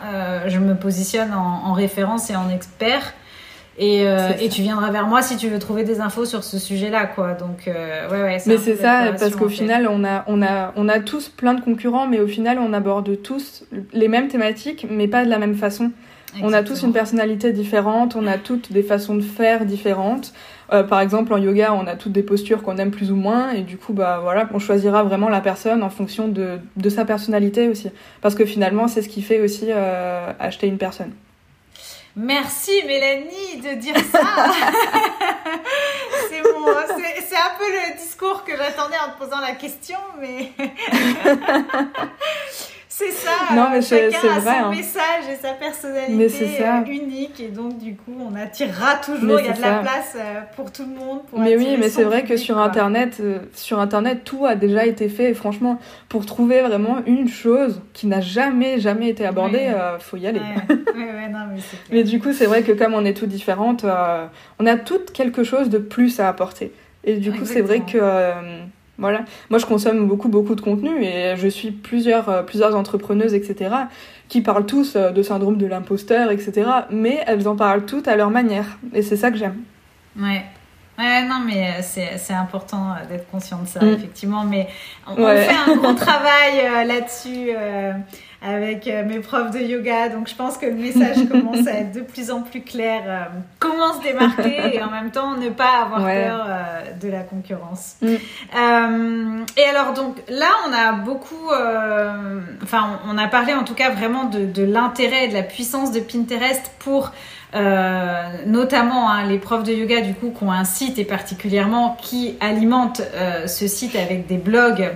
je 0.47 0.57
me 0.57 0.73
positionne 0.73 1.31
en, 1.31 1.73
référence 1.73 2.31
et 2.31 2.35
en 2.35 2.49
expert. 2.49 3.13
Et, 3.77 4.05
et, 4.41 4.49
tu 4.49 4.63
viendras 4.63 4.89
vers 4.89 5.05
moi 5.05 5.21
si 5.21 5.37
tu 5.37 5.47
veux 5.47 5.59
trouver 5.59 5.83
des 5.83 6.01
infos 6.01 6.25
sur 6.25 6.43
ce 6.43 6.57
sujet-là, 6.57 7.05
quoi. 7.05 7.33
Donc, 7.33 7.67
ouais, 7.67 8.09
ouais. 8.09 8.37
Mais 8.47 8.57
c'est 8.57 8.77
ça, 8.77 9.11
parce 9.11 9.35
qu'au 9.35 9.49
final, 9.49 9.87
on 9.87 10.03
a, 10.03 10.23
on 10.25 10.41
a, 10.41 10.73
on 10.75 10.89
a 10.89 10.99
tous 10.99 11.29
plein 11.29 11.53
de 11.53 11.61
concurrents, 11.61 12.07
mais 12.07 12.19
au 12.19 12.27
final, 12.27 12.57
on 12.57 12.73
aborde 12.73 13.21
tous 13.21 13.63
les 13.93 14.07
mêmes 14.07 14.27
thématiques, 14.27 14.87
mais 14.89 15.07
pas 15.07 15.23
de 15.23 15.29
la 15.29 15.37
même 15.37 15.53
façon. 15.53 15.91
On 16.43 16.53
a 16.53 16.63
tous 16.63 16.83
une 16.83 16.93
personnalité 16.93 17.51
différente, 17.51 18.15
on 18.15 18.27
a 18.27 18.37
toutes 18.37 18.71
des 18.71 18.83
façons 18.83 19.15
de 19.15 19.21
faire 19.21 19.65
différentes. 19.65 20.33
Euh, 20.73 20.83
par 20.83 20.99
exemple, 20.99 21.33
en 21.33 21.37
yoga, 21.37 21.73
on 21.73 21.87
a 21.87 21.95
toutes 21.95 22.11
des 22.11 22.23
postures 22.23 22.61
qu'on 22.61 22.77
aime 22.77 22.91
plus 22.91 23.11
ou 23.11 23.15
moins, 23.15 23.51
et 23.51 23.61
du 23.61 23.77
coup, 23.77 23.93
bah 23.93 24.19
voilà, 24.21 24.49
on 24.53 24.59
choisira 24.59 25.03
vraiment 25.03 25.29
la 25.29 25.41
personne 25.41 25.81
en 25.81 25.89
fonction 25.89 26.27
de, 26.27 26.59
de 26.75 26.89
sa 26.89 27.05
personnalité 27.05 27.69
aussi, 27.69 27.89
parce 28.21 28.35
que 28.35 28.45
finalement, 28.45 28.87
c'est 28.87 29.01
ce 29.01 29.09
qui 29.09 29.21
fait 29.21 29.39
aussi 29.39 29.67
euh, 29.69 30.31
acheter 30.39 30.67
une 30.67 30.77
personne. 30.77 31.13
Merci 32.15 32.71
Mélanie 32.85 33.61
de 33.63 33.79
dire 33.79 33.95
ça. 34.11 34.19
c'est 37.27 37.35
un 37.35 37.55
peu 37.57 37.65
le 37.65 37.97
discours 37.97 38.43
que 38.43 38.57
j'attendais 38.57 38.97
en 38.97 39.11
te 39.11 39.17
posant 39.19 39.39
la 39.39 39.53
question, 39.53 39.97
mais 40.19 40.51
C'est 42.97 43.11
ça. 43.11 43.53
Non, 43.53 43.67
mais 43.71 43.79
chacun 43.83 44.17
a 44.17 44.41
son 44.41 44.47
hein. 44.47 44.71
message 44.71 45.29
et 45.31 45.35
sa 45.35 45.53
personnalité 45.53 46.63
euh, 46.63 46.83
unique 46.87 47.39
et 47.39 47.49
donc 47.49 47.77
du 47.77 47.95
coup 47.95 48.15
on 48.19 48.35
attirera 48.35 48.95
toujours. 48.95 49.39
Il 49.39 49.45
y 49.45 49.49
a 49.49 49.53
de 49.53 49.61
la 49.61 49.79
place 49.81 50.15
euh, 50.15 50.41
pour 50.55 50.71
tout 50.71 50.81
le 50.81 50.95
monde. 50.95 51.19
mais 51.37 51.55
oui, 51.55 51.75
mais 51.79 51.89
c'est 51.89 52.05
vrai 52.05 52.23
que 52.23 52.37
sur 52.37 52.57
internet, 52.57 53.17
euh, 53.19 53.37
sur 53.53 53.79
internet 53.79 54.23
tout 54.23 54.47
a 54.47 54.55
déjà 54.55 54.87
été 54.87 55.09
fait. 55.09 55.29
Et 55.29 55.33
franchement, 55.35 55.77
pour 56.09 56.25
trouver 56.25 56.61
vraiment 56.61 56.97
une 57.05 57.27
chose 57.27 57.81
qui 57.93 58.07
n'a 58.07 58.19
jamais 58.19 58.79
jamais 58.79 59.09
été 59.09 59.27
abordée, 59.27 59.71
faut 59.99 60.17
y 60.17 60.25
aller. 60.25 60.41
mais, 61.91 62.03
du 62.03 62.19
coup, 62.19 62.33
c'est 62.33 62.47
vrai 62.47 62.63
que 62.63 62.71
comme 62.71 62.95
on 62.95 63.05
est 63.05 63.13
toutes 63.13 63.29
différentes, 63.29 63.85
on 64.57 64.65
a 64.65 64.75
toutes 64.75 65.11
quelque 65.11 65.43
chose 65.43 65.69
de 65.69 65.77
plus 65.77 66.19
à 66.19 66.27
apporter. 66.27 66.73
Et 67.03 67.17
du 67.17 67.31
coup, 67.31 67.45
c'est 67.45 67.61
vrai 67.61 67.81
que 67.81 67.99
voilà. 68.97 69.25
Moi, 69.49 69.59
je 69.59 69.65
consomme 69.65 70.07
beaucoup, 70.07 70.27
beaucoup 70.27 70.55
de 70.55 70.61
contenu 70.61 71.03
et 71.03 71.35
je 71.37 71.47
suis 71.47 71.71
plusieurs, 71.71 72.29
euh, 72.29 72.43
plusieurs 72.43 72.75
entrepreneuses, 72.75 73.33
etc., 73.33 73.71
qui 74.27 74.41
parlent 74.41 74.65
tous 74.65 74.95
euh, 74.95 75.11
de 75.11 75.21
syndrome 75.21 75.57
de 75.57 75.67
l'imposteur, 75.67 76.31
etc., 76.31 76.69
mais 76.89 77.23
elles 77.27 77.47
en 77.47 77.55
parlent 77.55 77.85
toutes 77.85 78.07
à 78.07 78.15
leur 78.15 78.31
manière. 78.31 78.79
Et 78.93 79.03
c'est 79.03 79.17
ça 79.17 79.29
que 79.29 79.37
j'aime. 79.37 79.57
Ouais. 80.19 80.43
Ouais, 80.97 81.23
non, 81.25 81.41
mais 81.45 81.69
euh, 81.69 81.81
c'est 81.83 82.33
important 82.33 82.95
d'être 83.07 83.29
conscient 83.29 83.61
de 83.61 83.67
ça, 83.67 83.83
mm. 83.83 83.89
effectivement. 83.89 84.43
Mais 84.43 84.67
on, 85.05 85.15
fait 85.15 85.49
un 85.49 85.75
gros 85.75 85.93
travail 85.93 86.87
là-dessus 86.87 87.51
avec 88.41 88.87
euh, 88.87 89.03
mes 89.03 89.19
profs 89.19 89.51
de 89.51 89.59
yoga. 89.59 90.09
Donc 90.09 90.27
je 90.27 90.35
pense 90.35 90.57
que 90.57 90.65
le 90.65 90.75
message 90.75 91.27
commence 91.31 91.65
à 91.67 91.71
être 91.71 91.93
de 91.93 92.01
plus 92.01 92.31
en 92.31 92.41
plus 92.41 92.61
clair. 92.61 93.01
Euh, 93.05 93.19
comment 93.59 93.93
se 93.93 94.03
démarquer 94.03 94.75
et 94.75 94.81
en 94.81 94.91
même 94.91 95.11
temps 95.11 95.35
ne 95.37 95.49
pas 95.49 95.81
avoir 95.83 96.01
peur 96.01 96.45
euh, 96.47 96.81
de 96.99 97.09
la 97.09 97.21
concurrence. 97.21 97.95
Mm. 98.01 99.45
et 99.57 99.63
alors 99.63 99.93
donc 99.93 100.17
là, 100.29 100.49
on 100.67 100.73
a 100.73 100.91
beaucoup, 100.93 101.49
enfin 102.63 102.99
on 103.07 103.17
a 103.17 103.27
parlé 103.27 103.53
en 103.53 103.63
tout 103.63 103.73
cas 103.73 103.89
vraiment 103.89 104.25
de, 104.25 104.45
de 104.45 104.63
l'intérêt 104.63 105.25
et 105.25 105.27
de 105.29 105.33
la 105.33 105.43
puissance 105.43 105.91
de 105.91 105.99
Pinterest 105.99 106.71
pour 106.79 107.11
notamment 108.45 109.09
hein, 109.09 109.25
les 109.25 109.39
profs 109.39 109.63
de 109.63 109.73
yoga 109.73 110.01
du 110.01 110.13
coup 110.13 110.31
qui 110.37 110.43
ont 110.43 110.51
un 110.51 110.65
site 110.65 110.99
et 110.99 111.05
particulièrement 111.05 111.97
qui 112.01 112.35
alimentent 112.39 113.01
ce 113.45 113.67
site 113.67 113.95
avec 113.95 114.27
des 114.27 114.37
blogs 114.37 114.91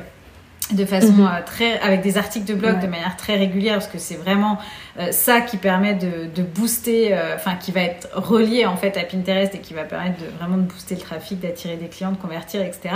de 0.76 0.86
façon 0.86 1.14
mhm. 1.14 1.26
euh, 1.26 1.46
très 1.46 1.80
avec 1.80 2.02
des 2.02 2.18
articles 2.18 2.46
de 2.46 2.54
blog 2.54 2.80
de 2.80 2.88
manière 2.88 3.16
très 3.18 3.36
régulière 3.36 3.76
parce 3.76 3.88
que 3.88 3.98
c'est 3.98 4.16
vraiment 4.16 4.58
euh, 5.00 5.12
ça 5.12 5.42
qui 5.42 5.58
permet 5.58 5.94
de, 5.94 6.28
de 6.34 6.44
booster 6.44 7.14
euh, 7.14 7.36
enfin 7.36 7.56
qui 7.56 7.72
va 7.72 7.82
être 7.82 8.08
relié 8.14 8.66
en 8.66 8.78
fait 8.78 8.98
à 8.98 9.04
Pinterest 9.04 9.56
et 9.56 9.60
qui 9.60 9.74
va 9.74 9.84
permettre 9.84 10.20
de 10.20 10.28
vraiment 10.40 10.58
de 10.58 10.64
booster 10.64 10.96
le 10.96 11.02
trafic 11.02 11.40
d'attirer 11.40 11.78
des 11.78 11.88
clients 11.88 12.12
de 12.12 12.18
convertir 12.18 12.62
etc 12.62 12.96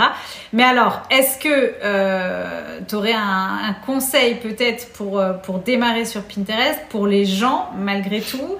mais 0.52 0.62
alors 0.62 1.02
est-ce 1.10 1.38
que 1.38 2.84
tu 2.86 2.94
aurais 2.94 3.12
un, 3.12 3.58
un 3.68 3.74
conseil 3.84 4.36
peut-être 4.36 4.92
pour 4.92 5.22
pour 5.42 5.58
démarrer 5.58 6.04
sur 6.04 6.22
Pinterest 6.22 6.80
pour 6.88 7.06
les 7.06 7.24
gens 7.24 7.70
malgré 7.76 8.20
tout 8.20 8.56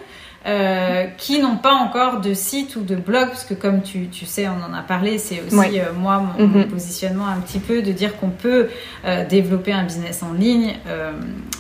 euh, 0.47 1.07
qui 1.19 1.41
n'ont 1.41 1.57
pas 1.57 1.75
encore 1.75 2.21
de 2.21 2.33
site 2.33 2.77
ou 2.77 2.83
de 2.83 2.95
blog, 2.95 3.31
parce 3.31 3.43
que 3.43 3.55
comme 3.55 3.83
tu, 3.83 4.07
tu 4.07 4.27
sais, 4.27 4.47
on 4.47 4.65
en 4.65 4.73
a 4.75 4.83
parlé, 4.83 5.19
c'est 5.19 5.43
aussi 5.45 5.81
euh, 5.81 5.93
moi 5.93 6.23
mon, 6.39 6.47
mhm. 6.47 6.69
positionnement 6.69 7.27
un 7.27 7.41
petit 7.41 7.59
peu 7.59 7.83
de 7.83 7.91
dire 7.91 8.17
qu'on 8.17 8.31
peut 8.31 8.69
euh, 9.05 9.27
développer 9.27 9.73
un 9.73 9.83
business 9.83 10.23
en 10.23 10.33
ligne 10.33 10.75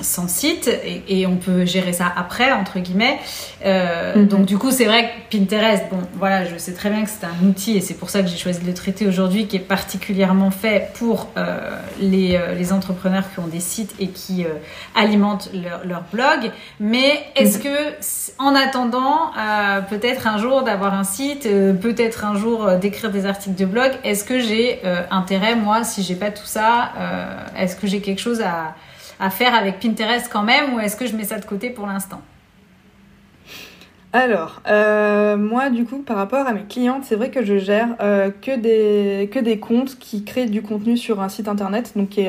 sans 0.00 0.28
site 0.28 0.68
et, 0.68 1.02
et, 1.08 1.26
on 1.26 1.34
peut 1.34 1.64
gérer 1.64 1.92
ça 1.92 2.12
après, 2.16 2.52
entre 2.52 2.78
guillemets. 2.78 3.18
Mhm. 3.64 4.28
Donc 4.28 4.46
du 4.46 4.56
coup, 4.56 4.70
c'est 4.70 4.84
vrai 4.84 5.10
que 5.30 5.36
Pinterest, 5.36 5.86
bon, 5.90 5.98
voilà, 6.14 6.44
je 6.44 6.56
sais 6.56 6.72
très 6.72 6.90
bien 6.90 7.02
que 7.02 7.10
c'est 7.10 7.26
un 7.26 7.48
outil 7.48 7.76
et 7.76 7.80
c'est 7.80 7.94
pour 7.94 8.10
ça 8.10 8.22
que 8.22 8.28
j'ai 8.28 8.36
choisi 8.36 8.60
de 8.60 8.66
le 8.66 8.74
traiter 8.74 9.08
aujourd'hui, 9.08 9.48
qui 9.48 9.56
est 9.56 9.60
particulièrement 9.60 10.52
fait 10.52 10.92
pour 10.94 11.30
les, 12.00 12.38
les, 12.56 12.72
entrepreneurs 12.72 13.24
qui 13.32 13.40
ont 13.40 13.48
des 13.48 13.60
sites 13.60 13.94
et 13.98 14.08
qui 14.08 14.44
alimentent 14.94 15.50
leur, 15.52 15.84
leur, 15.84 16.02
blog. 16.12 16.52
Mais 16.78 17.24
est-ce 17.34 17.58
mhm. 17.58 17.64
que 17.64 17.78
en 18.38 18.54
attendant 18.54 18.75
attendant 18.76 19.30
euh, 19.38 19.80
peut-être 19.80 20.26
un 20.26 20.36
jour 20.36 20.62
d'avoir 20.62 20.92
un 20.92 21.04
site, 21.04 21.46
euh, 21.46 21.72
peut-être 21.72 22.26
un 22.26 22.36
jour 22.36 22.66
euh, 22.66 22.76
d'écrire 22.76 23.10
des 23.10 23.24
articles 23.24 23.56
de 23.56 23.64
blog, 23.64 23.90
est-ce 24.04 24.22
que 24.22 24.38
j'ai 24.38 24.80
intérêt, 25.10 25.56
moi, 25.56 25.82
si 25.82 26.02
j'ai 26.02 26.14
pas 26.14 26.30
tout 26.30 26.44
ça, 26.44 26.92
est-ce 27.56 27.76
que 27.76 27.86
j'ai 27.86 28.00
quelque 28.00 28.20
chose 28.20 28.42
à, 28.42 29.30
faire 29.30 29.54
avec 29.54 29.80
Pinterest 29.80 30.28
quand 30.30 30.42
même 30.42 30.74
ou 30.74 30.80
est-ce 30.80 30.96
que 30.96 31.06
je 31.06 31.16
mets 31.16 31.24
ça 31.24 31.38
de 31.38 31.44
côté 31.44 31.70
pour 31.70 31.86
l'instant? 31.86 32.20
Alors, 34.12 34.60
moi, 35.38 35.70
du 35.70 35.84
coup, 35.84 35.98
par 35.98 36.16
rapport 36.16 36.46
à 36.46 36.52
mes 36.52 36.64
clientes, 36.64 37.04
c'est 37.04 37.16
vrai 37.16 37.30
que 37.30 37.44
je 37.44 37.58
gère 37.58 37.88
que, 37.98 38.56
des, 38.56 39.28
que 39.28 39.38
des 39.38 39.58
comptes 39.58 39.98
qui 39.98 40.24
créent 40.24 40.46
du 40.46 40.62
contenu 40.62 40.96
sur 40.96 41.20
un 41.20 41.28
site 41.28 41.48
internet, 41.48 41.92
donc 41.96 42.10
qui 42.10 42.26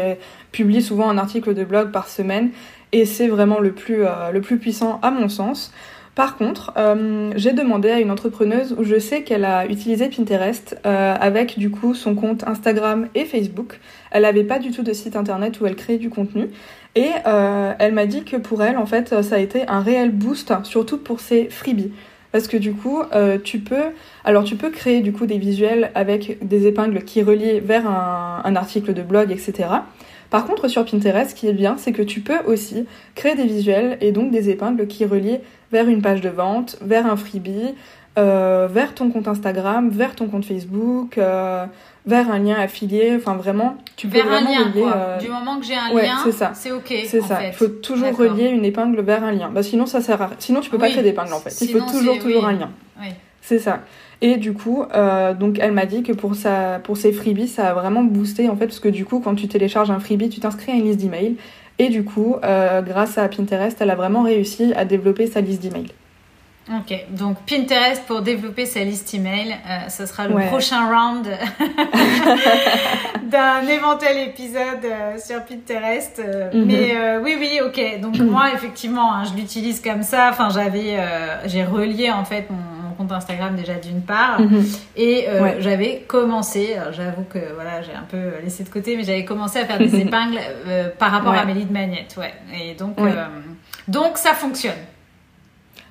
publie 0.52 0.82
souvent 0.82 1.10
un 1.10 1.18
article 1.18 1.54
de 1.54 1.64
blog 1.64 1.92
par 1.92 2.08
semaine, 2.08 2.50
et 2.92 3.06
c'est 3.06 3.28
vraiment 3.28 3.60
le 3.60 3.74
plus, 3.74 4.04
le 4.32 4.42
plus 4.42 4.58
puissant 4.58 5.00
à 5.04 5.12
mon 5.12 5.30
sens. 5.30 5.72
Par 6.18 6.36
contre, 6.36 6.74
euh, 6.78 7.32
j'ai 7.36 7.54
demandé 7.54 7.92
à 7.92 8.00
une 8.00 8.10
entrepreneuse 8.10 8.76
où 8.76 8.84
je 8.84 8.98
sais 8.98 9.22
qu'elle 9.22 9.46
a 9.46 9.68
utilisé 9.68 10.10
Pinterest 10.10 10.76
euh, 10.84 11.16
avec 11.16 11.60
du 11.60 11.70
coup 11.70 11.94
son 11.94 12.16
compte 12.16 12.44
Instagram 12.48 13.08
et 13.14 13.24
Facebook. 13.24 13.80
Elle 14.10 14.24
n'avait 14.24 14.44
pas 14.44 14.58
du 14.58 14.72
tout 14.72 14.82
de 14.82 14.94
site 14.94 15.16
internet 15.16 15.62
où 15.62 15.68
elle 15.68 15.76
créait 15.76 16.00
du 16.00 16.10
contenu. 16.10 16.50
Et 16.96 17.12
euh, 17.28 17.72
elle 17.78 17.94
m'a 17.94 18.08
dit 18.08 18.24
que 18.24 18.36
pour 18.36 18.64
elle, 18.64 18.78
en 18.78 18.88
fait, 18.88 19.22
ça 19.22 19.36
a 19.36 19.38
été 19.38 19.68
un 19.68 19.82
réel 19.82 20.10
boost, 20.10 20.52
surtout 20.64 20.98
pour 20.98 21.20
ses 21.20 21.50
freebies. 21.50 21.92
Parce 22.32 22.48
que 22.48 22.58
du 22.58 22.74
coup, 22.74 23.04
tu 23.44 23.60
peux, 23.60 23.86
alors 24.26 24.44
tu 24.44 24.56
peux 24.56 24.70
créer 24.70 25.02
du 25.02 25.14
coup 25.14 25.28
des 25.28 25.38
visuels 25.38 25.92
avec 25.96 26.46
des 26.46 26.68
épingles 26.68 27.04
qui 27.04 27.24
relient 27.24 27.60
vers 27.60 27.88
un, 27.88 28.42
un 28.44 28.56
article 28.56 28.94
de 28.94 29.02
blog, 29.02 29.32
etc. 29.32 29.70
Par 30.30 30.46
contre, 30.46 30.68
sur 30.68 30.86
Pinterest, 30.86 31.32
ce 31.32 31.36
qui 31.36 31.48
est 31.48 31.54
bien, 31.54 31.76
c'est 31.78 31.92
que 31.92 32.02
tu 32.02 32.22
peux 32.22 32.40
aussi 32.46 32.86
créer 33.16 33.36
des 33.36 33.46
visuels 33.46 33.98
et 34.02 34.12
donc 34.12 34.32
des 34.32 34.50
épingles 34.50 34.88
qui 34.88 35.06
relient 35.06 35.40
vers 35.72 35.88
une 35.88 36.02
page 36.02 36.22
de 36.22 36.30
vente, 36.30 36.78
vers 36.82 37.06
un 37.06 37.16
freebie, 37.16 37.76
euh, 38.18 38.68
vers 38.70 38.96
ton 38.96 39.12
compte 39.12 39.28
Instagram, 39.28 39.90
vers 39.90 40.16
ton 40.16 40.28
compte 40.28 40.44
Facebook, 40.44 41.18
euh, 41.18 41.66
vers 42.06 42.32
un 42.32 42.40
lien 42.40 42.56
affilié. 42.56 43.14
Enfin, 43.16 43.36
vraiment, 43.36 43.78
tu 43.96 44.08
peux 44.08 44.18
vers 44.18 44.26
vraiment 44.26 44.50
un 44.50 44.54
lien, 44.54 44.72
relier. 44.72 44.86
Euh... 44.96 45.18
Du 45.20 45.30
moment 45.30 45.60
que 45.60 45.66
j'ai 45.66 45.76
un 45.76 45.94
lien, 45.94 46.18
c'est 46.54 46.72
ok. 46.72 46.94
C'est 47.06 47.22
ça. 47.22 47.46
Il 47.46 47.54
faut 47.54 47.68
toujours 47.68 48.16
relier 48.18 48.48
une 48.48 48.66
épingle 48.66 49.02
vers 49.02 49.24
un 49.24 49.32
lien. 49.32 49.50
Bah, 49.50 49.62
sinon, 49.62 49.86
ça 49.86 50.02
sert 50.02 50.22
à... 50.22 50.32
Sinon, 50.40 50.62
tu 50.62 50.70
peux 50.70 50.80
pas 50.80 50.90
créer 50.90 51.04
d'épingle 51.04 51.34
en 51.34 51.40
fait. 51.40 51.56
Il 51.62 51.70
faut 51.70 51.86
toujours, 51.92 52.18
toujours 52.18 52.48
un 52.48 52.54
lien. 52.54 52.72
Oui. 53.00 53.10
C'est 53.42 53.60
ça. 53.60 53.82
Et 54.22 54.38
du 54.38 54.54
coup, 54.54 54.84
euh, 54.94 55.34
donc 55.34 55.60
elle 55.60 55.74
m'a 55.74 55.86
dit 55.86 56.04
que 56.04 56.12
pour, 56.12 56.36
sa, 56.36 56.80
pour 56.80 56.98
ses 56.98 57.12
freebies, 57.12 57.48
ça 57.48 57.70
a 57.70 57.74
vraiment 57.74 58.04
boosté 58.04 58.50
en 58.50 58.56
fait, 58.56 58.66
parce 58.66 58.80
que 58.80 58.90
du 58.90 59.06
coup, 59.06 59.20
quand 59.20 59.36
tu 59.36 59.48
télécharges 59.48 59.92
un 59.92 60.00
freebie, 60.00 60.30
tu 60.30 60.40
t'inscris 60.40 60.72
à 60.72 60.76
une 60.76 60.86
liste 60.86 61.00
d'emails. 61.00 61.36
Et 61.80 61.90
du 61.90 62.04
coup, 62.04 62.38
euh, 62.44 62.82
grâce 62.82 63.20
à 63.20 63.28
Pinterest, 63.28 63.78
elle 63.80 63.92
a 63.92 63.96
vraiment 63.96 64.24
réussi 64.24 64.74
à 64.76 64.86
développer 64.86 65.28
sa 65.28 65.42
liste 65.42 65.62
d'emails. 65.62 65.92
Ok, 66.70 67.06
donc 67.12 67.38
Pinterest 67.50 68.04
pour 68.06 68.22
développer 68.22 68.66
sa 68.66 68.82
liste 68.82 69.14
email, 69.14 69.54
euh, 69.54 69.88
ce 69.88 70.06
sera 70.06 70.28
le 70.28 70.36
prochain 70.48 70.90
round 70.90 71.26
d'un 73.24 73.62
éventuel 73.66 74.28
épisode 74.28 74.84
euh, 74.84 75.18
sur 75.18 75.46
Pinterest. 75.46 76.20
Euh, 76.20 76.52
mhm. 76.54 76.66
Mais 76.66 77.18
oui, 77.24 77.38
oui, 77.40 77.60
ok. 77.66 78.02
Donc 78.02 78.20
moi, 78.20 78.52
effectivement, 78.54 79.14
hein, 79.14 79.24
je 79.24 79.40
l'utilise 79.40 79.80
comme 79.80 80.04
ça. 80.04 80.28
Enfin, 80.30 80.50
j'avais, 80.50 80.98
j'ai 81.46 81.64
relié 81.64 82.12
en 82.12 82.26
fait 82.26 82.48
mon, 82.50 82.77
compte 82.98 83.12
Instagram 83.12 83.56
déjà 83.56 83.76
d'une 83.76 84.02
part, 84.02 84.42
mhm. 84.42 84.66
et 84.96 85.28
j'avais 85.60 86.04
commencé. 86.08 86.76
J'avoue 86.92 87.24
que 87.24 87.40
voilà, 87.56 87.82
j'ai 87.82 87.94
un 87.94 88.06
peu 88.10 88.44
laissé 88.44 88.64
de 88.64 88.70
côté, 88.70 88.98
mais 88.98 89.04
j'avais 89.04 89.26
commencé 89.26 89.60
à 89.60 89.66
faire 89.66 89.78
des 89.78 89.96
épingles 90.02 90.40
par 90.98 91.12
rapport 91.12 91.34
à 91.34 91.46
mes 91.46 91.54
leads 91.54 91.72
magnets, 91.72 92.08
ouais. 92.18 92.34
Et 92.54 92.74
donc, 92.74 92.98
donc 93.88 94.18
ça 94.18 94.34
fonctionne. 94.34 94.74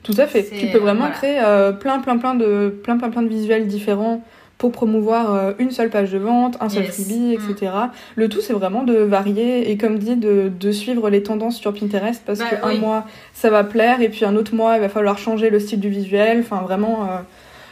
Tout 0.06 0.14
à 0.18 0.26
fait. 0.28 0.44
Tu 0.44 0.68
peux 0.68 0.78
vraiment 0.78 1.10
créer 1.10 1.40
euh, 1.42 1.72
plein, 1.72 1.98
plein, 1.98 2.16
plein 2.16 2.36
de, 2.36 2.68
plein, 2.84 2.96
plein, 2.96 3.10
plein 3.10 3.22
de 3.22 3.28
visuels 3.28 3.66
différents 3.66 4.22
pour 4.58 4.72
promouvoir 4.72 5.34
euh, 5.34 5.52
une 5.58 5.70
seule 5.70 5.90
page 5.90 6.12
de 6.12 6.18
vente, 6.18 6.56
un 6.60 6.68
seul 6.68 6.84
freebie, 6.84 7.34
etc. 7.34 7.72
Mm. 7.72 7.90
Le 8.16 8.28
tout, 8.28 8.40
c'est 8.40 8.54
vraiment 8.54 8.84
de 8.84 8.94
varier 8.94 9.70
et, 9.70 9.76
comme 9.76 9.98
dit, 9.98 10.16
de, 10.16 10.50
de 10.58 10.72
suivre 10.72 11.10
les 11.10 11.22
tendances 11.22 11.58
sur 11.58 11.74
Pinterest 11.74 12.22
parce 12.24 12.38
bah, 12.38 12.46
qu'un 12.46 12.74
mois, 12.74 13.04
ça 13.34 13.50
va 13.50 13.64
plaire 13.64 14.00
et 14.00 14.08
puis 14.08 14.24
un 14.24 14.34
autre 14.36 14.54
mois, 14.54 14.76
il 14.76 14.80
va 14.80 14.88
falloir 14.88 15.18
changer 15.18 15.50
le 15.50 15.60
style 15.60 15.80
du 15.80 15.90
visuel. 15.90 16.40
Enfin, 16.40 16.62
vraiment, 16.62 17.04
euh, 17.04 17.18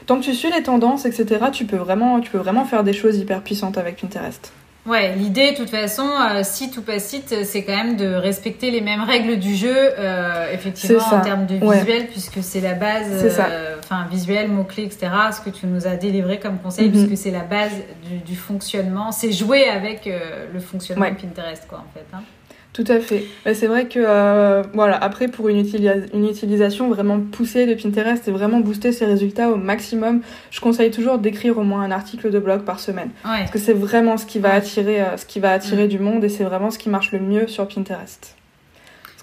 tant 0.07 0.19
que 0.19 0.25
tu 0.25 0.35
suis 0.35 0.51
les 0.51 0.63
tendances, 0.63 1.07
etc., 1.07 1.47
tu 1.53 1.65
peux 1.65 1.77
vraiment, 1.77 2.21
tu 2.21 2.31
peux 2.31 2.39
vraiment 2.39 2.65
faire 2.65 2.85
des 2.85 2.93
choses 2.93 3.17
hyper 3.17 3.41
puissantes 3.43 3.79
avec 3.79 4.01
Pinterest. 4.01 4.53
Ouais, 4.87 5.15
l'idée, 5.17 5.53
de 5.53 5.57
toute 5.57 5.71
façon, 5.71 6.07
euh, 6.07 6.43
site 6.43 6.77
ou 6.77 6.83
pas 6.83 6.99
site, 6.99 7.35
c'est 7.45 7.63
quand 7.63 7.75
même 7.75 7.97
de 7.97 8.15
respecter 8.15 8.71
les 8.71 8.83
mêmes 8.83 9.01
règles 9.01 9.39
du 9.39 9.55
jeu, 9.55 9.75
euh, 9.75 10.53
effectivement, 10.53 11.03
en 11.11 11.21
termes 11.23 11.47
de 11.47 11.55
visuel, 11.55 12.07
puisque 12.09 12.43
c'est 12.43 12.61
la 12.61 12.75
base, 12.75 13.07
euh, 13.11 13.74
enfin, 13.95 14.09
visuel, 14.09 14.51
mots-clés, 14.51 14.85
etc., 14.85 15.11
ce 15.33 15.41
que 15.41 15.51
tu 15.51 15.67
nous 15.67 15.87
as 15.87 15.97
délivré 15.97 16.39
comme 16.39 16.59
conseil, 16.59 16.89
mhm. 16.89 17.07
puisque 17.07 17.23
c'est 17.23 17.31
la 17.31 17.45
base 17.45 17.73
du, 18.09 18.19
du 18.19 18.37
fonctionnement. 18.37 19.13
C'est 19.13 19.33
jouer 19.33 19.69
avec 19.69 20.11
le 20.53 20.61
fonctionnement 20.61 21.11
de 21.11 21.17
Pinterest, 21.17 21.67
quoi, 21.69 21.79
en 21.79 21.93
fait. 21.93 22.07
Hein. 22.13 22.23
Tout 22.75 22.85
à 22.89 22.99
fait. 22.99 23.25
C'est 23.55 23.69
vrai 23.69 23.87
que, 23.87 24.01
euh, 24.01 24.65
voilà, 24.73 24.97
après, 24.97 25.29
pour 25.29 25.49
une, 25.49 25.65
une, 26.13 26.29
utilisation 26.29 26.89
vraiment 26.89 27.21
poussée 27.21 27.67
de 27.67 27.81
Pinterest 27.81 28.27
et 28.27 28.33
vraiment 28.33 28.59
booster 28.59 28.91
ses 28.91 29.07
résultats 29.07 29.49
au 29.49 29.55
maximum, 29.55 30.23
je 30.51 30.61
conseille 30.61 30.91
toujours 30.91 31.19
d'écrire 31.19 31.57
au 31.57 31.63
moins 31.63 31.83
un 31.83 31.93
article 31.93 32.33
de 32.33 32.39
blog 32.41 32.63
par 32.63 32.81
semaine. 32.81 33.11
Parce 33.23 33.53
que 33.53 33.61
c'est 33.61 33.75
vraiment 33.75 34.17
ce 34.17 34.27
qui 34.27 34.41
va 34.41 34.53
attirer, 34.53 35.01
euh, 35.01 35.17
ce 35.17 35.25
qui 35.25 35.39
va 35.39 35.53
attirer 35.53 35.85
mm. 35.85 35.89
du 35.89 36.01
monde 36.01 36.25
et 36.25 36.29
c'est 36.29 36.43
vraiment 36.43 36.73
ce 36.73 36.79
qui 36.79 36.89
marche 36.89 37.13
le 37.13 37.21
mieux 37.21 37.47
sur 37.47 37.69
Pinterest. 37.69 38.35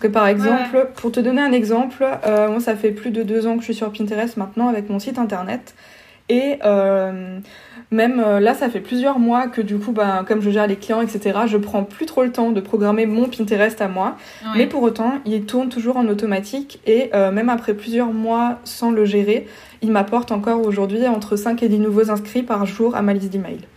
Parce 0.02 0.14
que, 0.14 0.18
par 0.18 0.28
exemple, 0.28 0.89
pour 0.95 1.12
te 1.12 1.20
donner 1.20 1.41
un 1.41 1.52
exemple, 1.52 2.04
euh, 2.26 2.49
moi, 2.49 2.60
ça 2.60 2.76
fait 2.76 2.89
plus 2.89 3.12
de 3.12 3.22
deux 3.22 3.45
ans 3.45 3.54
que 3.54 3.60
je 3.60 3.66
suis 3.66 3.76
sur 3.76 3.91
Pinterest 3.91 4.36
maintenant 4.36 4.68
avec 4.68 4.89
mon 4.89 4.97
site 4.97 5.20
internet. 5.20 5.76
Et 6.28 6.58
euh, 6.66 7.39
même 7.91 8.20
euh, 8.20 8.39
là, 8.39 8.56
ça 8.56 8.68
fait 8.68 8.80
plusieurs 8.80 9.20
mois 9.20 9.47
que 9.47 9.62
du 9.62 9.78
coup, 9.78 9.91
bah, 9.91 10.26
comme 10.28 10.41
je 10.41 10.49
gère 10.49 10.66
les 10.66 10.78
clients, 10.78 11.02
etc., 11.02 11.41
je 11.45 11.58
prends 11.58 11.84
plus 11.84 12.08
trop 12.08 12.24
le 12.24 12.32
temps 12.32 12.49
de 12.52 12.62
programmer 12.62 13.06
mon 13.06 13.28
Pinterest 13.28 13.80
à 13.80 13.88
moi. 13.88 14.18
Mais 14.56 14.66
pour 14.66 14.82
autant, 14.82 15.20
il 15.26 15.45
tourne 15.45 15.70
toujours 15.70 15.97
en 15.97 16.08
automatique 16.08 16.80
et 16.88 17.12
euh, 17.14 17.32
même 17.32 17.49
après 17.49 17.76
plusieurs 17.76 18.12
mois 18.12 18.58
sans 18.64 18.89
le 18.89 19.06
gérer, 19.06 19.45
il 19.84 19.91
m'apporte 19.91 20.32
encore 20.32 20.66
aujourd'hui 20.66 21.06
entre 21.08 21.36
5 21.36 21.62
et 21.62 21.70
10 21.70 21.78
nouveaux 21.78 22.10
inscrits 22.10 22.43
par 22.43 22.66
jour 22.66 22.95
à 22.95 23.04
ma 23.04 23.14
liste 23.14 23.30
d'emails. 23.30 23.68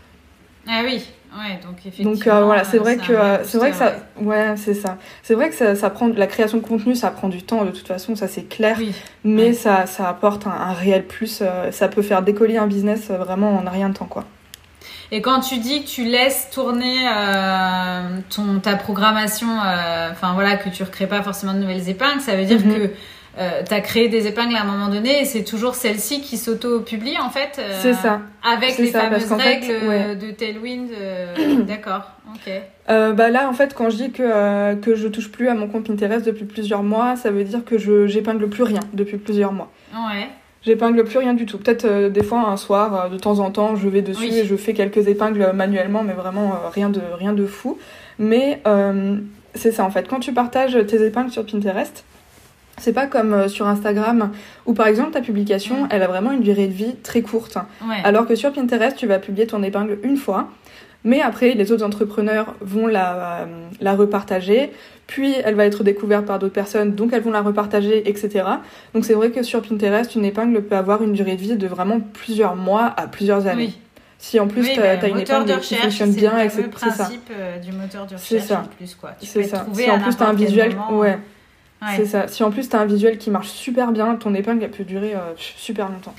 Ah 0.66 0.81
oui, 0.85 1.07
Ouais, 1.37 1.59
donc 1.66 1.78
effectivement. 1.80 2.12
Donc 2.12 2.26
euh, 2.26 2.45
voilà, 2.45 2.62
c'est 2.62 2.78
vrai 2.78 2.97
que 2.97 3.12
euh, 3.12 3.43
c'est 3.43 3.59
vrai 3.59 3.72
que 3.72 3.76
ça, 3.76 3.95
ouais, 4.20 4.55
c'est 4.57 4.74
ça. 4.74 4.99
C'est 5.22 5.35
vrai 5.35 5.49
que 5.49 5.57
ça, 5.57 5.74
ça, 5.74 5.91
prend 5.91 6.07
la 6.09 6.28
création 6.28 6.59
de 6.59 6.62
contenu, 6.62 6.95
ça 6.95 7.11
prend 7.11 7.28
du 7.28 7.43
temps 7.43 7.64
de 7.64 7.72
toute 7.72 7.89
façon, 7.89 8.14
ça 8.14 8.28
c'est 8.28 8.45
clair. 8.49 8.78
Mais 9.24 9.53
ça, 9.53 9.87
ça 9.87 10.09
apporte 10.09 10.47
un, 10.47 10.72
réel 10.72 11.05
plus. 11.05 11.41
Euh, 11.43 11.72
ça 11.72 11.89
peut 11.89 12.03
faire 12.03 12.22
décoller 12.22 12.57
un 12.57 12.68
business 12.68 13.11
vraiment 13.11 13.57
en 13.57 13.68
rien 13.68 13.89
de 13.89 13.95
temps, 13.95 14.07
quoi. 14.07 14.24
Et 15.11 15.20
quand 15.20 15.41
tu 15.41 15.59
dis 15.59 15.82
que 15.82 15.89
tu 15.89 16.05
laisses 16.05 16.51
tourner 16.51 17.05
ton 18.30 18.59
ta 18.61 18.76
programmation, 18.76 19.49
enfin 19.59 20.32
voilà, 20.35 20.57
que 20.57 20.68
tu 20.68 20.82
recrées 20.82 21.07
pas 21.07 21.22
forcément 21.22 21.53
de 21.53 21.59
nouvelles 21.59 21.89
épingles, 21.89 22.20
ça 22.20 22.37
veut 22.37 22.45
dire 22.45 22.61
mm-hmm. 22.61 22.89
que 22.89 22.91
euh, 23.37 23.62
tu 23.66 23.74
as 23.74 23.80
créé 23.80 24.09
des 24.09 24.28
épingles 24.28 24.55
à 24.55 24.62
un 24.62 24.64
moment 24.64 24.89
donné 24.89 25.22
et 25.22 25.24
c'est 25.24 25.43
toujours 25.43 25.74
celle-ci 25.74 26.20
qui 26.20 26.37
s'auto-publie 26.37 27.18
en 27.18 27.30
fait. 27.30 27.59
Euh, 27.59 27.78
c'est 27.80 27.95
ça. 27.95 28.20
Avec 28.45 28.78
les 28.78 28.87
fameuses 28.87 29.32
règles 29.32 30.18
de 30.18 30.30
Tailwind. 30.30 30.91
Euh, 30.93 31.35
d'accord, 31.66 32.12
ok. 32.32 32.53
bah 32.89 33.30
là, 33.30 33.49
en 33.49 33.53
fait, 33.53 33.74
quand 33.74 33.91
je 33.91 33.97
dis 33.97 34.12
que, 34.12 34.74
que 34.76 34.95
je 34.95 35.09
touche 35.09 35.32
plus 35.32 35.49
à 35.49 35.55
mon 35.55 35.66
compte 35.66 35.87
Pinterest 35.87 36.24
depuis 36.24 36.45
plusieurs 36.45 36.85
mois, 36.85 37.16
ça 37.16 37.30
veut 37.30 37.45
dire 37.45 37.64
que 37.64 37.76
je 37.76 38.07
j'épingle 38.07 38.49
plus 38.49 38.62
rien 38.62 38.80
depuis 38.93 39.16
plusieurs 39.16 39.53
mois. 39.53 39.70
Ouais. 39.93 40.28
J'épingle 40.62 41.05
plus 41.05 41.18
rien 41.18 41.35
du 41.35 41.45
tout. 41.45 41.59
Peut-être 41.59 42.09
des 42.09 42.22
fois 42.22 42.49
un 42.49 42.57
soir, 42.57 43.11
de 43.11 43.18
temps 43.18 43.41
en 43.41 43.51
temps, 43.51 43.76
je 43.76 43.89
vais 43.89 44.01
dessus 44.01 44.32
et 44.32 44.45
je 44.45 44.57
fais 44.57 44.74
quelques 44.74 45.09
épingles 45.09 45.53
manuellement, 45.55 46.05
mais 46.05 46.14
vraiment 46.14 46.53
rien 46.72 46.89
de 46.89 47.01
rien 47.18 47.32
de 47.32 47.47
fou. 47.47 47.78
Mais 48.18 48.62
c'est 49.55 49.72
ça 49.72 49.85
en 49.85 49.91
fait. 49.91 50.07
Quand 50.07 50.20
tu 50.20 50.32
partages 50.32 50.78
tes 50.87 51.05
épingles 51.05 51.30
sur 51.30 51.45
Pinterest, 51.45 52.05
c'est 52.79 52.93
pas 52.93 53.07
comme 53.07 53.33
euh, 53.33 53.49
sur 53.49 53.66
Instagram 53.66 54.31
où 54.66 54.75
par 54.75 54.87
exemple 54.87 55.12
ta 55.12 55.20
publication, 55.20 55.87
elle 55.91 56.03
a 56.03 56.09
vraiment 56.09 56.33
une 56.33 56.41
durée 56.41 56.66
de 56.66 56.72
vie 56.72 56.95
très 57.03 57.22
courte. 57.22 57.59
Alors 58.05 58.27
que 58.27 58.35
sur 58.35 58.53
Pinterest, 58.53 58.97
tu 58.97 59.07
vas 59.07 59.18
publier 59.18 59.47
ton 59.47 59.62
épingle 59.62 59.99
une 60.03 60.16
fois, 60.16 60.51
mais 61.05 61.20
après 61.20 61.55
les 61.55 61.70
autres 61.72 61.85
entrepreneurs 61.85 62.55
vont 62.61 62.87
la, 62.87 63.14
euh, 63.14 63.47
la 63.81 63.95
repartager, 63.95 64.70
puis 65.07 65.35
elle 65.45 65.55
va 65.55 65.66
être 65.66 65.85
découverte 65.85 66.27
par 66.27 66.39
d'autres 66.39 66.55
personnes, 66.55 66.95
donc 66.95 67.12
elles 67.12 67.22
vont 67.22 67.31
la 67.31 67.43
repartager, 67.43 68.09
etc. 68.09 68.45
Donc 68.95 69.05
c'est 69.05 69.14
vrai 69.14 69.31
que 69.31 69.43
sur 69.43 69.62
Pinterest, 69.62 70.14
une 70.14 70.25
épingle 70.25 70.62
peut 70.62 70.77
avoir 70.77 71.03
une 71.03 71.12
durée 71.12 71.37
de 71.37 71.41
vie 71.41 71.57
de 71.57 71.66
vraiment 71.66 72.01
plusieurs 72.01 72.57
mois 72.57 72.93
à 72.97 73.07
plusieurs 73.07 73.47
années. 73.47 73.75
Si 74.18 74.41
en 74.41 74.49
plus 74.49 74.62
tu 74.72 74.81
as, 74.81 74.97
bah, 74.97 75.09
une 75.09 75.18
épingle 75.18 75.61
qui 75.61 75.75
fonctionne 75.75 76.12
bien, 76.12 76.33
c'est 76.49 76.62
le 76.62 76.70
principe 76.70 77.31
euh, 77.31 77.59
du 77.59 77.72
moteur 77.72 78.07
de 78.07 78.14
recherche. 78.14 78.22
C'est 78.22 78.41
ça. 78.41 78.64
Plus, 78.79 78.95
quoi. 78.95 79.11
ça. 79.20 79.66
Si 79.75 79.91
en 79.91 80.01
plus 80.01 80.16
tu 80.16 80.22
as 80.22 80.29
un 80.29 80.33
visuel, 80.33 80.75
ouais. 80.93 81.18
C'est 81.97 82.07
ça. 82.07 82.28
Si 82.28 82.43
en 82.43 82.51
plus 82.51 82.68
tu 82.68 82.76
as 82.76 82.80
un 82.80 82.87
visuel 82.87 83.18
qui 83.18 83.30
marche 83.30 83.49
super 83.49 83.93
bien, 83.93 84.14
ton 84.16 84.35
épingle 84.35 84.64
elle 84.64 84.70
peut 84.70 84.85
durer 84.85 85.14
euh, 85.14 85.32
super 85.37 85.89
longtemps. 85.89 86.14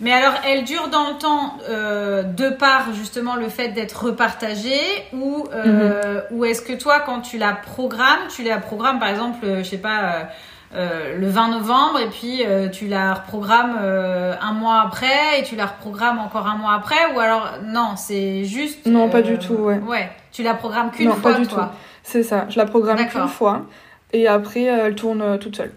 Mais 0.00 0.12
alors, 0.12 0.34
elle 0.46 0.64
dure 0.64 0.88
dans 0.88 1.08
le 1.08 1.18
temps 1.18 1.56
euh, 1.70 2.22
de 2.22 2.50
par 2.50 2.92
justement 2.92 3.34
le 3.34 3.48
fait 3.48 3.68
d'être 3.68 4.04
repartagée 4.04 4.80
ou, 5.14 5.46
euh, 5.54 6.20
mhm. 6.30 6.36
ou 6.36 6.44
est-ce 6.44 6.60
que 6.60 6.74
toi, 6.74 7.00
quand 7.00 7.22
tu 7.22 7.38
la 7.38 7.52
programmes, 7.54 8.28
tu 8.28 8.42
la 8.42 8.58
programmes 8.58 8.98
par 8.98 9.08
exemple, 9.08 9.46
je 9.58 9.62
sais 9.62 9.78
pas, 9.78 10.28
le 10.74 11.26
20 11.26 11.48
novembre 11.48 11.98
et 12.00 12.08
puis 12.08 12.42
tu 12.72 12.88
la 12.88 13.14
reprogrammes 13.14 13.78
un 13.78 14.52
mois 14.52 14.82
après 14.82 15.40
et 15.40 15.44
tu 15.44 15.56
la 15.56 15.64
reprogrammes 15.64 16.18
encore 16.18 16.46
un 16.46 16.56
mois 16.56 16.74
après 16.74 17.14
ou 17.14 17.20
alors 17.20 17.54
non, 17.64 17.94
c'est 17.96 18.44
juste. 18.44 18.84
Non, 18.84 19.08
pas 19.08 19.22
du 19.22 19.38
tout, 19.38 19.54
ouais. 19.54 19.78
Ouais, 19.78 20.10
tu 20.30 20.42
la 20.42 20.52
programmes 20.52 20.90
qu'une 20.90 21.10
fois. 21.10 21.30
Non, 21.30 21.36
pas 21.36 21.40
du 21.40 21.46
tout. 21.46 21.56
C'est 22.02 22.22
ça, 22.22 22.44
je 22.50 22.58
la 22.58 22.66
programme 22.66 22.98
qu'une 23.08 23.28
fois 23.28 23.62
et 24.16 24.26
après 24.26 24.68
euh, 24.68 24.86
elle 24.86 24.94
tourne 24.94 25.22
euh, 25.22 25.36
toute 25.36 25.56
seule. 25.56 25.72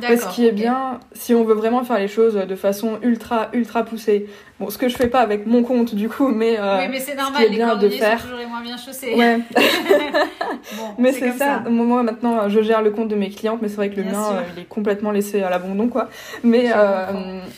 Ce 0.00 0.34
qui 0.34 0.46
est 0.46 0.52
bien, 0.52 1.00
si 1.12 1.34
on 1.34 1.44
veut 1.44 1.52
vraiment 1.52 1.84
faire 1.84 1.98
les 1.98 2.08
choses 2.08 2.34
de 2.34 2.56
façon 2.56 2.98
ultra 3.02 3.50
ultra 3.52 3.84
poussée. 3.84 4.26
Bon, 4.58 4.70
ce 4.70 4.78
que 4.78 4.88
je 4.88 4.96
fais 4.96 5.08
pas 5.08 5.20
avec 5.20 5.44
mon 5.44 5.62
compte 5.62 5.94
du 5.94 6.08
coup, 6.08 6.28
mais 6.28 6.58
euh, 6.58 6.78
oui, 6.78 6.88
mais 6.90 6.98
c'est 6.98 7.14
normal. 7.14 7.42
les 7.42 7.50
bien 7.50 7.76
de 7.76 7.90
faire. 7.90 8.18
Sont 8.18 8.24
toujours 8.24 8.38
les 8.38 8.46
moins 8.46 8.62
bien 8.62 8.78
chaussés. 8.78 9.14
Ouais. 9.14 9.40
bon, 10.76 10.94
mais 10.96 11.12
c'est 11.12 11.32
ça. 11.32 11.62
Moi 11.68 12.02
maintenant, 12.02 12.48
je 12.48 12.62
gère 12.62 12.80
le 12.80 12.90
compte 12.90 13.08
de 13.08 13.16
mes 13.16 13.28
clientes, 13.28 13.58
mais 13.60 13.68
c'est 13.68 13.76
vrai 13.76 13.90
que 13.90 13.96
le 13.96 14.04
mien, 14.04 14.42
il 14.56 14.62
est 14.62 14.66
complètement 14.66 15.10
laissé 15.10 15.42
à 15.42 15.50
l'abandon, 15.50 15.88
quoi. 15.88 16.08
Mais 16.42 16.70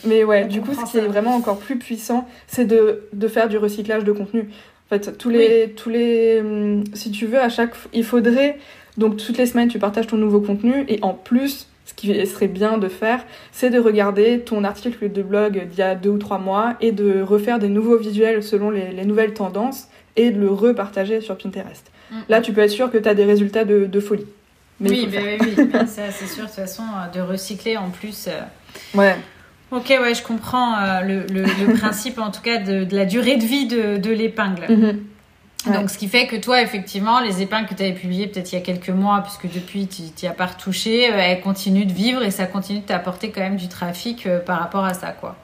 mais 0.03 0.25
ouais, 0.25 0.43
du 0.43 0.59
coup, 0.59 0.73
ce 0.73 0.91
qui 0.91 0.97
est 0.97 1.07
vraiment 1.07 1.35
encore 1.35 1.57
plus 1.57 1.77
puissant, 1.77 2.27
c'est 2.47 2.65
de 2.65 3.07
de 3.13 3.27
faire 3.29 3.47
du 3.47 3.57
recyclage 3.57 4.03
de 4.03 4.11
contenu. 4.11 4.49
En 4.87 4.89
fait, 4.89 5.17
tous 5.17 5.29
les 5.29 5.71
tous 5.71 5.89
les, 5.89 6.41
hum, 6.41 6.83
si 6.93 7.11
tu 7.11 7.27
veux, 7.27 7.39
à 7.39 7.49
chaque, 7.49 7.73
il 7.93 8.03
faudrait 8.03 8.59
donc 8.97 9.17
toutes 9.17 9.37
les 9.37 9.45
semaines, 9.45 9.67
tu 9.67 9.79
partages 9.79 10.07
ton 10.07 10.17
nouveau 10.17 10.39
contenu 10.39 10.85
et 10.87 10.99
en 11.01 11.13
plus, 11.13 11.67
ce 11.85 11.93
qui 11.93 12.25
serait 12.25 12.47
bien 12.47 12.77
de 12.77 12.87
faire, 12.87 13.23
c'est 13.51 13.69
de 13.69 13.79
regarder 13.79 14.39
ton 14.39 14.63
article 14.63 15.11
de 15.11 15.21
blog 15.21 15.67
d'il 15.69 15.79
y 15.79 15.83
a 15.83 15.95
deux 15.95 16.09
ou 16.09 16.17
trois 16.17 16.39
mois 16.39 16.75
et 16.81 16.91
de 16.91 17.21
refaire 17.21 17.59
des 17.59 17.69
nouveaux 17.69 17.97
visuels 17.97 18.41
selon 18.41 18.71
les, 18.71 19.05
nouvelles 19.05 19.33
tendances 19.33 19.87
et 20.15 20.31
de 20.31 20.39
le 20.39 20.49
repartager 20.49 21.21
sur 21.21 21.37
Pinterest. 21.37 21.91
Mm. 22.09 22.15
Là, 22.29 22.41
tu 22.41 22.53
peux 22.53 22.61
être 22.61 22.71
sûr 22.71 22.91
que 22.91 22.97
tu 22.97 23.07
as 23.07 23.13
des 23.13 23.25
résultats 23.25 23.65
de, 23.65 23.99
folie. 23.99 24.25
oui, 24.79 25.07
bah 25.11 25.19
oui, 25.23 25.55
oui, 25.57 25.69
ça 25.87 26.09
c'est 26.11 26.27
sûr, 26.27 26.43
de 26.43 26.47
toute 26.47 26.55
façon, 26.55 26.83
euh, 26.83 27.11
de 27.13 27.21
recycler 27.21 27.77
en 27.77 27.89
plus. 27.89 28.27
Euh. 28.27 28.97
Ouais. 28.97 29.15
Ok, 29.71 29.89
ouais, 29.89 30.15
je 30.15 30.23
comprends 30.23 30.79
euh, 30.79 31.01
le, 31.01 31.73
principe 31.77 32.17
en 32.17 32.31
tout 32.31 32.41
cas 32.41 32.57
de, 32.57 32.87
la 32.95 33.05
durée 33.05 33.37
de 33.37 33.43
vie 33.43 33.67
de, 33.67 34.11
l'épingle. 34.11 34.65
Mm-hmm. 34.65 34.95
Donc, 35.73 35.89
ce 35.89 35.97
qui 35.97 36.07
fait 36.07 36.27
que 36.27 36.35
toi, 36.35 36.61
effectivement, 36.61 37.19
les 37.19 37.41
épingles 37.41 37.67
que 37.67 37.73
tu 37.73 37.83
avais 37.83 37.93
publiées 37.93 38.27
peut-être 38.27 38.51
il 38.51 38.55
y 38.55 38.57
a 38.57 38.61
quelques 38.61 38.89
mois, 38.89 39.21
puisque 39.21 39.51
depuis, 39.51 39.87
tu 39.87 40.03
n'y 40.21 40.27
as 40.27 40.33
pas 40.33 40.45
retouché, 40.45 41.11
euh, 41.11 41.17
elles 41.17 41.41
continuent 41.41 41.87
de 41.87 41.93
vivre 41.93 42.23
et 42.23 42.31
ça 42.31 42.45
continue 42.45 42.79
de 42.79 42.85
t'apporter 42.85 43.31
quand 43.31 43.41
même 43.41 43.55
du 43.55 43.67
trafic 43.67 44.27
euh, 44.27 44.39
par 44.39 44.59
rapport 44.59 44.85
à 44.85 44.93
ça, 44.93 45.11
quoi. 45.11 45.35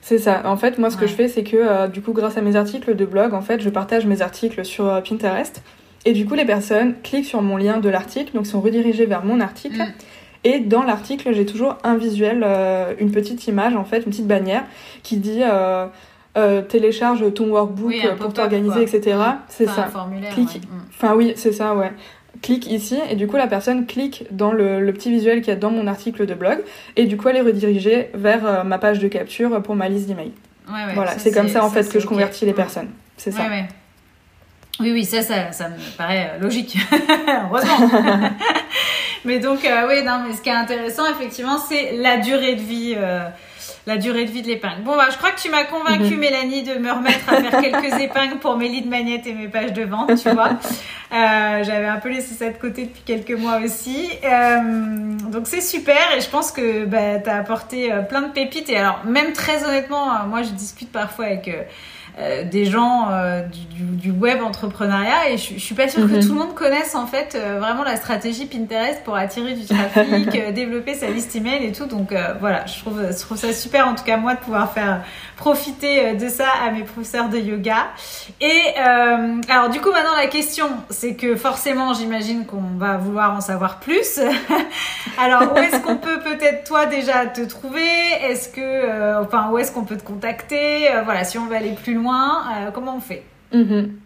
C'est 0.00 0.18
ça. 0.18 0.42
En 0.44 0.56
fait, 0.56 0.78
moi, 0.78 0.90
ce 0.90 0.96
que 0.96 1.06
je 1.06 1.12
fais, 1.12 1.28
c'est 1.28 1.44
que, 1.44 1.56
euh, 1.56 1.86
du 1.86 2.00
coup, 2.00 2.12
grâce 2.12 2.36
à 2.36 2.40
mes 2.40 2.56
articles 2.56 2.96
de 2.96 3.04
blog, 3.04 3.34
en 3.34 3.42
fait, 3.42 3.60
je 3.60 3.68
partage 3.68 4.06
mes 4.06 4.22
articles 4.22 4.64
sur 4.64 5.02
Pinterest. 5.02 5.62
Et 6.04 6.12
du 6.12 6.24
coup, 6.24 6.34
les 6.34 6.46
personnes 6.46 6.94
cliquent 7.02 7.26
sur 7.26 7.42
mon 7.42 7.56
lien 7.56 7.78
de 7.78 7.88
l'article, 7.88 8.34
donc 8.34 8.46
sont 8.46 8.60
redirigées 8.60 9.06
vers 9.06 9.24
mon 9.24 9.40
article. 9.40 9.78
Mm. 9.78 9.92
Et 10.44 10.60
dans 10.60 10.82
l'article, 10.82 11.32
j'ai 11.34 11.44
toujours 11.44 11.76
un 11.84 11.96
visuel, 11.96 12.46
une 13.00 13.10
petite 13.10 13.48
image 13.48 13.74
en 13.74 13.84
fait, 13.84 13.98
une 13.98 14.10
petite 14.10 14.28
bannière 14.28 14.64
qui 15.02 15.16
dit 15.16 15.42
télécharge 16.68 17.32
ton 17.34 17.48
workbook 17.48 18.16
pour 18.18 18.32
t'organiser, 18.32 18.82
etc. 18.82 19.18
C'est 19.48 19.66
ça. 19.66 19.84
Un 19.84 19.88
formulaire, 19.88 20.32
Clique... 20.32 20.60
Enfin 20.90 21.14
oui, 21.14 21.32
c'est 21.36 21.52
ça, 21.52 21.74
ouais 21.74 21.92
clique 22.42 22.66
ici 22.66 22.98
et 23.10 23.16
du 23.16 23.26
coup 23.26 23.36
la 23.36 23.46
personne 23.46 23.86
clique 23.86 24.24
dans 24.30 24.52
le, 24.52 24.92
petit 24.92 25.10
visuel 25.10 25.40
qu'il 25.40 25.48
y 25.48 25.56
a 25.56 25.58
dans 25.58 25.70
mon 25.70 25.86
article 25.86 26.26
de 26.26 26.34
blog 26.34 26.58
et 26.96 27.06
du 27.06 27.16
coup 27.16 27.28
elle 27.28 27.36
est 27.36 27.42
redirigée 27.42 28.10
vers 28.14 28.46
euh, 28.46 28.64
ma 28.64 28.78
page 28.78 28.98
de 28.98 29.08
capture 29.08 29.62
pour 29.62 29.74
ma 29.74 29.88
liste 29.88 30.06
d'emails. 30.06 30.32
Ouais, 30.68 30.94
voilà, 30.94 31.18
c'est 31.18 31.32
comme 31.32 31.48
ça 31.48 31.64
en 31.64 31.70
fait 31.70 31.90
que 31.90 31.98
je 31.98 32.06
convertis 32.06 32.44
les 32.44 32.52
personnes. 32.52 32.90
C'est 33.16 33.30
ça. 33.30 33.42
Oui, 34.80 34.92
oui, 34.92 35.04
ça, 35.04 35.22
ça, 35.22 35.50
ça, 35.50 35.68
me 35.70 35.96
paraît 35.96 36.34
euh, 36.34 36.38
logique. 36.40 36.76
Heureusement. 37.26 37.90
mais 39.24 39.40
donc, 39.40 39.64
euh, 39.64 39.88
oui, 39.88 40.04
non, 40.04 40.22
mais 40.24 40.34
ce 40.34 40.40
qui 40.40 40.50
est 40.50 40.52
intéressant, 40.52 41.02
effectivement, 41.10 41.58
c'est 41.58 41.96
la 41.96 42.18
durée 42.18 42.54
de 42.54 42.60
vie 42.60 42.96
la 43.86 43.96
durée 43.96 44.24
de 44.24 44.30
vie 44.30 44.42
de 44.42 44.48
l'épingle. 44.48 44.82
Bon, 44.82 44.96
bah, 44.96 45.08
je 45.10 45.16
crois 45.16 45.30
que 45.30 45.40
tu 45.40 45.50
m'as 45.50 45.64
convaincu, 45.64 46.14
mhm. 46.14 46.20
Mélanie, 46.20 46.62
de 46.62 46.74
me 46.74 46.90
remettre 46.90 47.32
à 47.32 47.42
faire 47.42 47.60
quelques 47.60 48.00
épingles 48.00 48.38
pour 48.40 48.56
mes 48.56 48.68
lits 48.68 48.82
de 48.82 48.88
magnettes 48.88 49.26
et 49.26 49.32
mes 49.32 49.48
pages 49.48 49.72
de 49.72 49.84
vente, 49.84 50.10
tu 50.22 50.30
vois. 50.30 50.50
Euh, 51.10 51.64
j'avais 51.64 51.86
un 51.86 51.96
peu 51.96 52.10
laissé 52.10 52.34
ça 52.34 52.50
de 52.50 52.58
côté 52.58 52.84
depuis 52.84 53.00
quelques 53.02 53.30
mois 53.30 53.60
aussi. 53.64 54.10
Euh, 54.24 55.16
donc, 55.30 55.46
c'est 55.46 55.62
super 55.62 55.96
et 56.14 56.20
je 56.20 56.28
pense 56.28 56.52
que 56.52 56.84
bah, 56.84 57.18
tu 57.18 57.30
as 57.30 57.36
apporté 57.36 57.90
euh, 57.90 58.02
plein 58.02 58.20
de 58.20 58.30
pépites. 58.30 58.68
Et 58.68 58.76
alors, 58.76 59.00
même 59.06 59.32
très 59.32 59.64
honnêtement, 59.64 60.26
moi, 60.26 60.42
je 60.42 60.50
discute 60.50 60.92
parfois 60.92 61.24
avec 61.24 61.50
euh, 62.20 62.42
des 62.42 62.64
gens 62.64 63.10
euh, 63.12 63.42
du, 63.42 64.10
web 64.10 64.42
entrepreneuriat 64.42 65.30
et 65.30 65.36
je, 65.36 65.54
je 65.54 65.60
suis 65.60 65.74
pas 65.76 65.86
sûre 65.86 66.00
que 66.08 66.14
mhm. 66.14 66.20
tout 66.20 66.32
le 66.32 66.38
monde 66.38 66.54
connaisse 66.54 66.96
en 66.96 67.06
fait 67.06 67.36
euh, 67.36 67.60
vraiment 67.60 67.84
la 67.84 67.94
stratégie 67.94 68.46
Pinterest 68.46 69.04
pour 69.04 69.14
attirer 69.14 69.52
du 69.52 69.64
trafic, 69.64 70.30
développer 70.54 70.94
sa 70.94 71.08
liste 71.10 71.36
email 71.36 71.64
et 71.64 71.70
tout. 71.70 71.86
Donc 71.86 72.12
voilà, 72.40 72.66
je 72.66 72.80
trouve, 72.80 73.00
je 73.08 73.20
trouve 73.20 73.36
ça 73.36 73.52
super 73.52 73.86
en 73.86 73.94
tout 73.94 74.02
cas 74.02 74.16
moi 74.16 74.34
de 74.34 74.40
pouvoir 74.40 74.72
faire 74.72 75.02
profiter 75.36 76.14
de 76.14 76.28
ça 76.28 76.48
à 76.66 76.72
mes 76.72 76.82
professeurs 76.82 77.28
de 77.28 77.38
yoga. 77.38 77.86
Et 78.40 78.62
alors 78.80 79.68
du 79.68 79.80
coup 79.80 79.92
maintenant 79.92 80.16
la 80.16 80.26
question 80.26 80.66
c'est 80.90 81.14
que 81.14 81.36
forcément 81.36 81.92
j'imagine 81.92 82.46
qu'on 82.46 82.78
va 82.78 82.96
vouloir 82.96 83.36
en 83.36 83.40
savoir 83.40 83.78
plus. 83.78 84.18
alors 85.18 85.52
où 85.52 85.58
est-ce 85.58 85.80
qu'on 85.80 85.96
peut 85.96 86.18
peut-être 86.20 86.64
toi 86.64 86.86
déjà 86.86 87.26
te 87.26 87.42
trouver? 87.42 87.86
Est-ce 88.22 88.48
que 88.48 89.20
enfin 89.22 89.50
où 89.52 89.58
est-ce 89.58 89.70
qu'on 89.70 89.84
peut 89.84 89.96
te 89.96 90.04
contacter? 90.04 90.88
Voilà 91.04 91.22
si 91.22 91.38
on 91.38 91.46
veut 91.46 91.56
aller 91.56 91.76
plus 91.80 91.94
loin 91.94 92.07
euh, 92.12 92.70
comment 92.72 92.96
on 92.96 93.00
fait? 93.00 93.22
Mhm. 93.52 93.98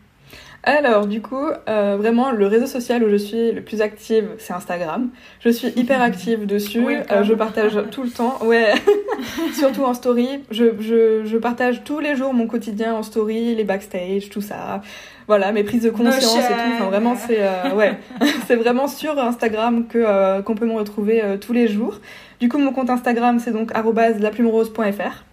Alors, 0.65 1.09
du 1.09 1.21
coup, 1.21 1.49
euh, 1.69 1.97
vraiment, 1.99 2.31
le 2.31 2.47
réseau 2.47 2.67
social 2.67 3.03
où 3.03 3.11
je 3.11 3.17
suis 3.17 3.51
le 3.51 3.63
plus 3.63 3.83
active, 3.83 4.29
c'est 4.39 4.53
Instagram. 4.53 5.11
Je 5.41 5.49
suis 5.49 5.69
hyper 5.75 6.01
active 6.01 6.47
dessus. 6.47 6.87
Euh, 6.87 7.25
je 7.25 7.35
partage 7.35 7.77
tout 7.91 8.05
le 8.05 8.11
temps. 8.11 8.39
Ouais, 8.45 8.73
surtout 9.55 9.83
en 9.83 9.93
story. 9.93 10.29
Je, 10.53 10.67
je, 10.79 11.25
je, 11.25 11.37
partage 11.37 11.83
tous 11.83 11.99
les 11.99 12.15
jours 12.15 12.33
mon 12.33 12.47
quotidien 12.47 12.95
en 12.95 13.03
story, 13.03 13.57
les 13.57 13.65
backstage, 13.65 14.29
tout 14.31 14.41
ça. 14.41 14.83
Voilà, 15.27 15.51
mes 15.51 15.65
prises 15.65 15.83
de 15.83 15.91
conscience 15.91 16.37
et 16.37 16.53
tout. 16.53 16.75
Enfin, 16.75 16.87
vraiment, 16.87 17.17
c'est 17.17 17.41
ouais, 17.75 17.99
c'est 18.47 18.57
vraiment 18.57 18.87
sur 18.87 19.19
Instagram 19.19 19.87
que 19.89 20.41
qu'on 20.43 20.55
peut 20.55 20.67
me 20.67 20.75
retrouver 20.75 21.23
tous 21.41 21.53
les 21.53 21.69
jours. 21.69 22.01
Du 22.41 22.49
coup, 22.49 22.59
mon 22.59 22.73
compte 22.73 22.91
Instagram, 22.91 23.39
c'est 23.39 23.53
donc 23.53 23.73
@laplumerose.fr 23.73 25.25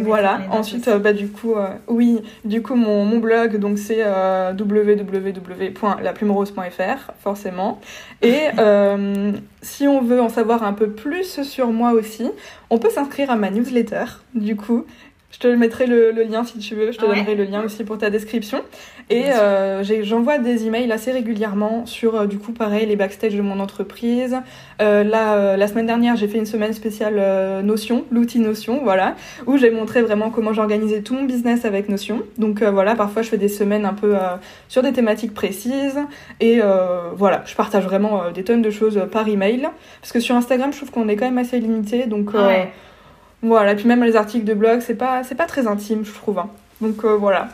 voilà. 0.00 0.40
Ensuite, 0.50 0.88
euh, 0.88 0.98
bah, 0.98 1.12
du 1.12 1.28
coup, 1.28 1.54
euh, 1.54 1.68
oui, 1.88 2.20
du 2.44 2.62
coup, 2.62 2.74
mon, 2.74 3.04
mon 3.04 3.18
blog, 3.18 3.58
donc 3.58 3.78
c'est 3.78 4.00
euh, 4.00 4.52
www.laplumerose.fr, 4.52 7.12
forcément. 7.20 7.80
Et 8.22 8.46
si 9.62 9.88
on 9.88 10.02
veut 10.02 10.20
en 10.20 10.28
savoir 10.28 10.62
un 10.62 10.72
peu 10.72 10.90
plus 10.90 11.42
sur 11.42 11.68
moi 11.68 11.92
aussi, 11.92 12.30
on 12.70 12.78
peut 12.78 12.90
s'inscrire 12.90 13.30
à 13.30 13.36
ma 13.36 13.50
newsletter, 13.50 14.04
du 14.34 14.56
coup, 14.56 14.84
je 15.32 15.38
te 15.38 15.48
mettrai 15.48 15.86
le, 15.86 16.12
lien 16.12 16.44
si 16.44 16.58
tu 16.58 16.74
veux, 16.74 16.92
je 16.92 16.98
te 16.98 17.04
donnerai 17.04 17.34
le 17.34 17.44
lien 17.44 17.62
aussi 17.62 17.84
pour 17.84 17.98
ta 17.98 18.10
description. 18.10 18.62
Et 19.10 19.24
euh, 19.30 19.82
j'envoie 20.02 20.38
des 20.38 20.66
emails 20.66 20.90
assez 20.90 21.12
régulièrement 21.12 21.84
sur, 21.86 22.14
euh, 22.14 22.26
du 22.26 22.38
coup, 22.38 22.52
pareil, 22.52 22.86
les 22.86 22.96
backstage 22.96 23.34
de 23.34 23.42
mon 23.42 23.60
entreprise. 23.60 24.36
Euh, 24.80 25.04
là, 25.04 25.56
la 25.56 25.68
semaine 25.68 25.86
dernière, 25.86 26.16
j'ai 26.16 26.26
fait 26.26 26.38
une 26.38 26.46
semaine 26.46 26.72
spéciale 26.72 27.62
Notion, 27.64 28.04
l'outil 28.10 28.38
Notion, 28.38 28.80
voilà, 28.82 29.14
où 29.46 29.58
j'ai 29.58 29.70
montré 29.70 30.02
vraiment 30.02 30.30
comment 30.30 30.52
j'organisais 30.52 31.02
tout 31.02 31.14
mon 31.14 31.24
business 31.24 31.64
avec 31.64 31.88
Notion. 31.88 32.22
Donc 32.38 32.62
voilà, 32.62 32.94
parfois 32.94 33.22
je 33.22 33.28
fais 33.28 33.38
des 33.38 33.48
semaines 33.48 33.84
un 33.84 33.94
peu 33.94 34.14
sur 34.68 34.82
des 34.82 34.92
thématiques 34.92 35.34
précises. 35.34 35.98
Et 36.40 36.60
voilà, 37.14 37.42
je 37.46 37.54
partage 37.54 37.84
vraiment 37.84 38.30
des 38.30 38.44
tonnes 38.44 38.62
de 38.62 38.70
choses 38.70 39.00
par 39.10 39.28
email. 39.28 39.68
Parce 40.00 40.12
que 40.12 40.20
sur 40.20 40.34
Instagram, 40.34 40.72
je 40.72 40.78
trouve 40.78 40.90
qu'on 40.90 41.08
est 41.08 41.16
quand 41.16 41.26
même 41.26 41.38
assez 41.38 41.58
limité. 41.60 42.06
Donc 42.06 42.30
voilà, 43.42 43.74
puis 43.74 43.86
même 43.86 44.02
les 44.02 44.16
articles 44.16 44.44
de 44.44 44.54
blog, 44.54 44.80
c'est 44.80 44.94
pas, 44.94 45.22
c'est 45.24 45.34
pas 45.34 45.46
très 45.46 45.66
intime, 45.66 46.04
je 46.04 46.12
trouve. 46.12 46.38
Hein. 46.38 46.50
Donc 46.80 47.04
euh, 47.04 47.16
voilà. 47.16 47.48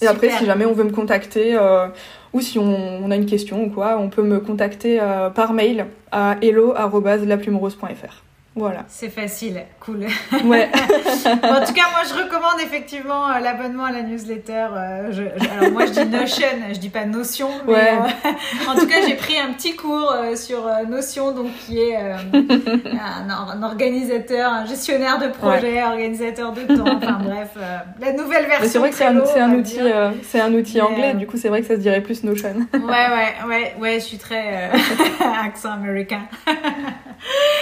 Et 0.00 0.06
après, 0.06 0.30
si 0.30 0.46
jamais 0.46 0.64
on 0.64 0.72
veut 0.72 0.84
me 0.84 0.90
contacter, 0.90 1.54
euh, 1.54 1.86
ou 2.32 2.40
si 2.40 2.58
on, 2.58 3.10
a 3.10 3.14
une 3.14 3.26
question 3.26 3.64
ou 3.64 3.70
quoi, 3.70 3.98
on 3.98 4.08
peut 4.08 4.22
me 4.22 4.40
contacter 4.40 4.98
euh, 5.00 5.30
par 5.30 5.52
mail 5.52 5.86
à 6.10 6.36
hello.laplumerose.fr. 6.42 8.22
Voilà. 8.54 8.84
C'est 8.88 9.08
facile, 9.08 9.62
cool. 9.80 10.06
Ouais. 10.44 10.68
en 11.24 11.64
tout 11.64 11.72
cas, 11.72 11.88
moi, 11.90 12.02
je 12.06 12.22
recommande 12.22 12.60
effectivement 12.62 13.30
euh, 13.30 13.38
l'abonnement 13.38 13.84
à 13.84 13.92
la 13.92 14.02
newsletter. 14.02 14.66
Euh, 14.76 15.28
alors, 15.56 15.72
moi, 15.72 15.86
je 15.86 15.92
dis 15.92 16.04
Notion, 16.04 16.46
je 16.70 16.78
dis 16.78 16.90
pas 16.90 17.06
Notion. 17.06 17.48
Mais, 17.66 17.72
ouais. 17.72 17.92
Euh, 17.92 18.68
en 18.68 18.74
tout 18.74 18.86
cas, 18.86 19.06
j'ai 19.06 19.14
pris 19.14 19.38
un 19.38 19.54
petit 19.54 19.74
cours 19.74 20.14
sur 20.34 20.68
Notion, 20.86 21.32
donc 21.32 21.48
qui 21.66 21.78
est 21.78 21.96
un, 21.96 23.62
organisateur, 23.62 24.52
un 24.52 24.66
gestionnaire 24.66 25.18
de 25.18 25.28
projet, 25.28 25.82
organisateur 25.82 26.52
de 26.52 26.76
temps. 26.76 26.96
Enfin 26.96 27.20
bref, 27.24 27.56
la 28.00 28.12
nouvelle 28.12 28.46
version. 28.46 28.68
C'est 28.68 28.78
vrai 28.78 28.90
que 28.90 28.96
c'est 28.96 29.06
un, 29.06 29.54
outil, 29.54 29.78
c'est 30.24 30.40
un 30.40 30.52
outil 30.52 30.80
anglais. 30.82 31.14
Du 31.14 31.26
coup, 31.26 31.38
c'est 31.38 31.48
vrai 31.48 31.62
que 31.62 31.68
ça 31.68 31.76
se 31.76 31.80
dirait 31.80 32.02
plus 32.02 32.22
Notion. 32.22 32.54
ouais, 32.74 32.80
ouais, 32.82 33.34
ouais, 33.48 33.74
ouais. 33.80 33.94
Je 33.94 34.04
suis 34.04 34.18
très 34.18 34.70
accent 35.44 35.72
américain. 35.72 36.22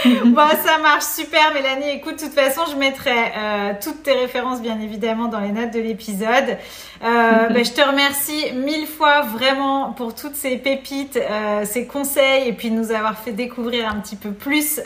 bon, 0.05 0.49
ça 0.65 0.80
marche 0.81 1.05
super, 1.05 1.53
Mélanie. 1.55 1.91
Écoute, 1.91 2.17
de 2.17 2.25
toute 2.25 2.35
façon, 2.35 2.63
je 2.71 2.77
mettrai 2.77 3.11
euh, 3.11 3.73
toutes 3.83 4.03
tes 4.03 4.13
références, 4.13 4.61
bien 4.61 4.81
évidemment, 4.81 5.29
dans 5.29 5.41
les 5.41 5.53
notes 5.53 5.73
de 5.73 5.81
l'épisode. 5.81 6.59
Euh, 7.03 7.49
ben, 7.51 7.65
je 7.65 7.73
te 7.73 7.81
remercie 7.81 8.53
mille 8.53 8.87
fois 8.87 9.23
vraiment 9.23 9.93
pour 9.93 10.15
toutes 10.15 10.35
ces 10.35 10.57
pépites, 10.57 11.17
euh, 11.17 11.65
ces 11.65 11.87
conseils, 11.87 12.49
et 12.49 12.53
puis 12.53 12.71
nous 12.71 12.93
avoir 12.93 13.19
fait 13.19 13.33
découvrir 13.33 13.89
un 13.89 14.01
petit 14.01 14.17
peu 14.17 14.31
plus 14.33 14.81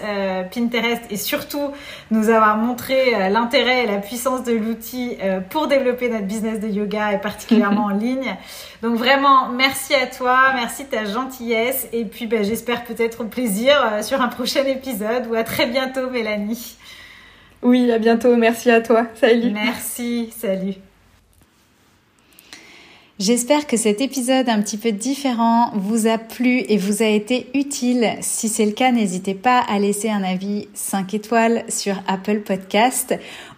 Pinterest 0.52 1.02
et 1.10 1.16
surtout 1.16 1.70
nous 2.10 2.28
avoir 2.28 2.56
montré 2.56 3.28
l'intérêt 3.30 3.84
et 3.84 3.86
la 3.86 3.98
puissance 3.98 4.44
de 4.44 4.52
l'outil 4.52 5.16
pour 5.50 5.66
développer 5.66 6.08
notre 6.08 6.26
business 6.26 6.60
de 6.60 6.68
yoga 6.68 7.12
et 7.12 7.18
particulièrement 7.18 7.84
en 7.86 7.88
ligne. 7.90 8.36
Donc 8.82 8.96
vraiment, 8.96 9.48
merci 9.48 9.94
à 9.94 10.06
toi, 10.06 10.52
merci 10.54 10.84
de 10.84 10.90
ta 10.90 11.04
gentillesse, 11.04 11.88
et 11.92 12.04
puis 12.04 12.26
ben, 12.26 12.44
j'espère 12.44 12.84
peut-être 12.84 13.22
au 13.22 13.24
plaisir 13.24 13.74
sur 14.02 14.20
un 14.20 14.28
prochain 14.28 14.64
épisode 14.64 15.26
ou 15.30 15.34
à 15.34 15.42
très 15.42 15.66
bientôt, 15.84 16.10
Mélanie. 16.10 16.76
Oui, 17.62 17.90
à 17.90 17.98
bientôt. 17.98 18.36
Merci 18.36 18.70
à 18.70 18.80
toi. 18.80 19.06
Salut. 19.14 19.50
Merci. 19.52 20.30
Salut. 20.36 20.74
J'espère 23.18 23.66
que 23.66 23.76
cet 23.76 24.00
épisode 24.00 24.48
un 24.48 24.60
petit 24.60 24.76
peu 24.76 24.90
différent 24.90 25.70
vous 25.74 26.08
a 26.08 26.18
plu 26.18 26.64
et 26.68 26.76
vous 26.76 27.02
a 27.02 27.06
été 27.06 27.46
utile. 27.54 28.16
Si 28.20 28.48
c'est 28.48 28.66
le 28.66 28.72
cas, 28.72 28.90
n'hésitez 28.90 29.34
pas 29.34 29.60
à 29.60 29.78
laisser 29.78 30.10
un 30.10 30.24
avis 30.24 30.68
5 30.74 31.14
étoiles 31.14 31.64
sur 31.68 31.94
Apple 32.08 32.40
Podcast 32.40 33.14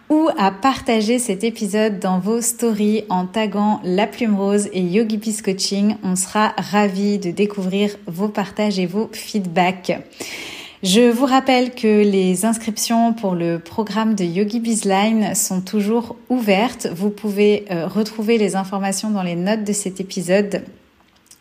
ou 0.09 0.29
à 0.37 0.51
partager 0.51 1.17
cet 1.17 1.43
épisode 1.43 1.99
dans 1.99 2.19
vos 2.19 2.39
stories 2.39 3.03
en 3.09 3.25
taguant 3.25 3.81
La 3.83 4.05
Plume 4.05 4.35
Rose 4.35 4.69
et 4.73 4.81
Yogi 4.81 5.17
Peace 5.17 5.41
Coaching. 5.43 5.95
On 6.03 6.15
sera 6.15 6.53
ravis 6.57 7.17
de 7.17 7.31
découvrir 7.31 7.95
vos 8.05 8.29
partages 8.29 8.77
et 8.77 8.85
vos 8.85 9.09
feedbacks. 9.11 9.93
Je 10.83 11.09
vous 11.09 11.25
rappelle 11.25 11.73
que 11.73 12.03
les 12.03 12.45
inscriptions 12.45 13.11
pour 13.11 13.33
le 13.33 13.57
programme 13.57 14.13
de 14.13 14.23
Yogi 14.23 14.59
Bizline 14.59 15.33
sont 15.33 15.59
toujours 15.61 16.17
ouvertes. 16.29 16.87
Vous 16.93 17.09
pouvez 17.09 17.65
euh, 17.71 17.87
retrouver 17.87 18.37
les 18.37 18.55
informations 18.55 19.09
dans 19.09 19.23
les 19.23 19.35
notes 19.35 19.63
de 19.63 19.73
cet 19.73 19.99
épisode 19.99 20.63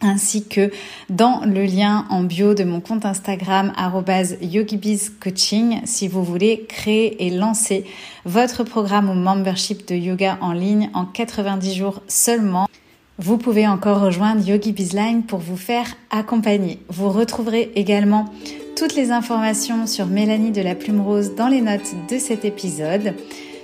ainsi 0.01 0.47
que 0.47 0.71
dans 1.11 1.43
le 1.45 1.65
lien 1.65 2.07
en 2.09 2.23
bio 2.23 2.55
de 2.55 2.65
mon 2.65 2.81
compte 2.81 3.05
Instagram 3.05 3.73
@yogibizcoaching 4.41 5.83
si 5.85 6.09
vous 6.09 6.25
voulez 6.25 6.65
créer 6.67 7.27
et 7.27 7.31
lancer 7.31 7.85
votre 8.25 8.65
programme 8.65 9.11
ou 9.11 9.15
membership 9.15 9.87
de 9.87 9.97
yoga 9.97 10.39
en 10.41 10.53
ligne 10.53 10.91
en 10.95 11.05
90 11.05 11.75
jours 11.75 12.03
seulement. 12.09 12.69
Vous 13.19 13.39
pouvez 13.39 13.67
encore 13.67 14.01
rejoindre 14.01 14.47
Yogi 14.47 14.73
Bizline 14.73 15.23
pour 15.23 15.39
vous 15.39 15.57
faire 15.57 15.87
accompagner. 16.11 16.81
Vous 16.89 17.09
retrouverez 17.09 17.73
également 17.75 18.27
toutes 18.77 18.95
les 18.95 19.11
informations 19.11 19.87
sur 19.87 20.07
Mélanie 20.07 20.51
de 20.51 20.61
la 20.61 20.75
Plume 20.75 21.01
Rose 21.01 21.35
dans 21.35 21.49
les 21.49 21.63
notes 21.63 21.95
de 22.11 22.19
cet 22.19 22.45
épisode. 22.45 23.15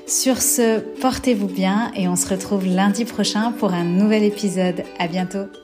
Sur 0.07 0.41
ce, 0.41 0.81
portez-vous 1.01 1.49
bien 1.49 1.93
et 1.95 2.09
on 2.09 2.17
se 2.17 2.29
retrouve 2.29 2.67
lundi 2.67 3.05
prochain 3.05 3.53
pour 3.53 3.75
un 3.75 3.85
nouvel 3.85 4.25
épisode. 4.25 4.85
À 4.99 5.07
bientôt. 5.07 5.62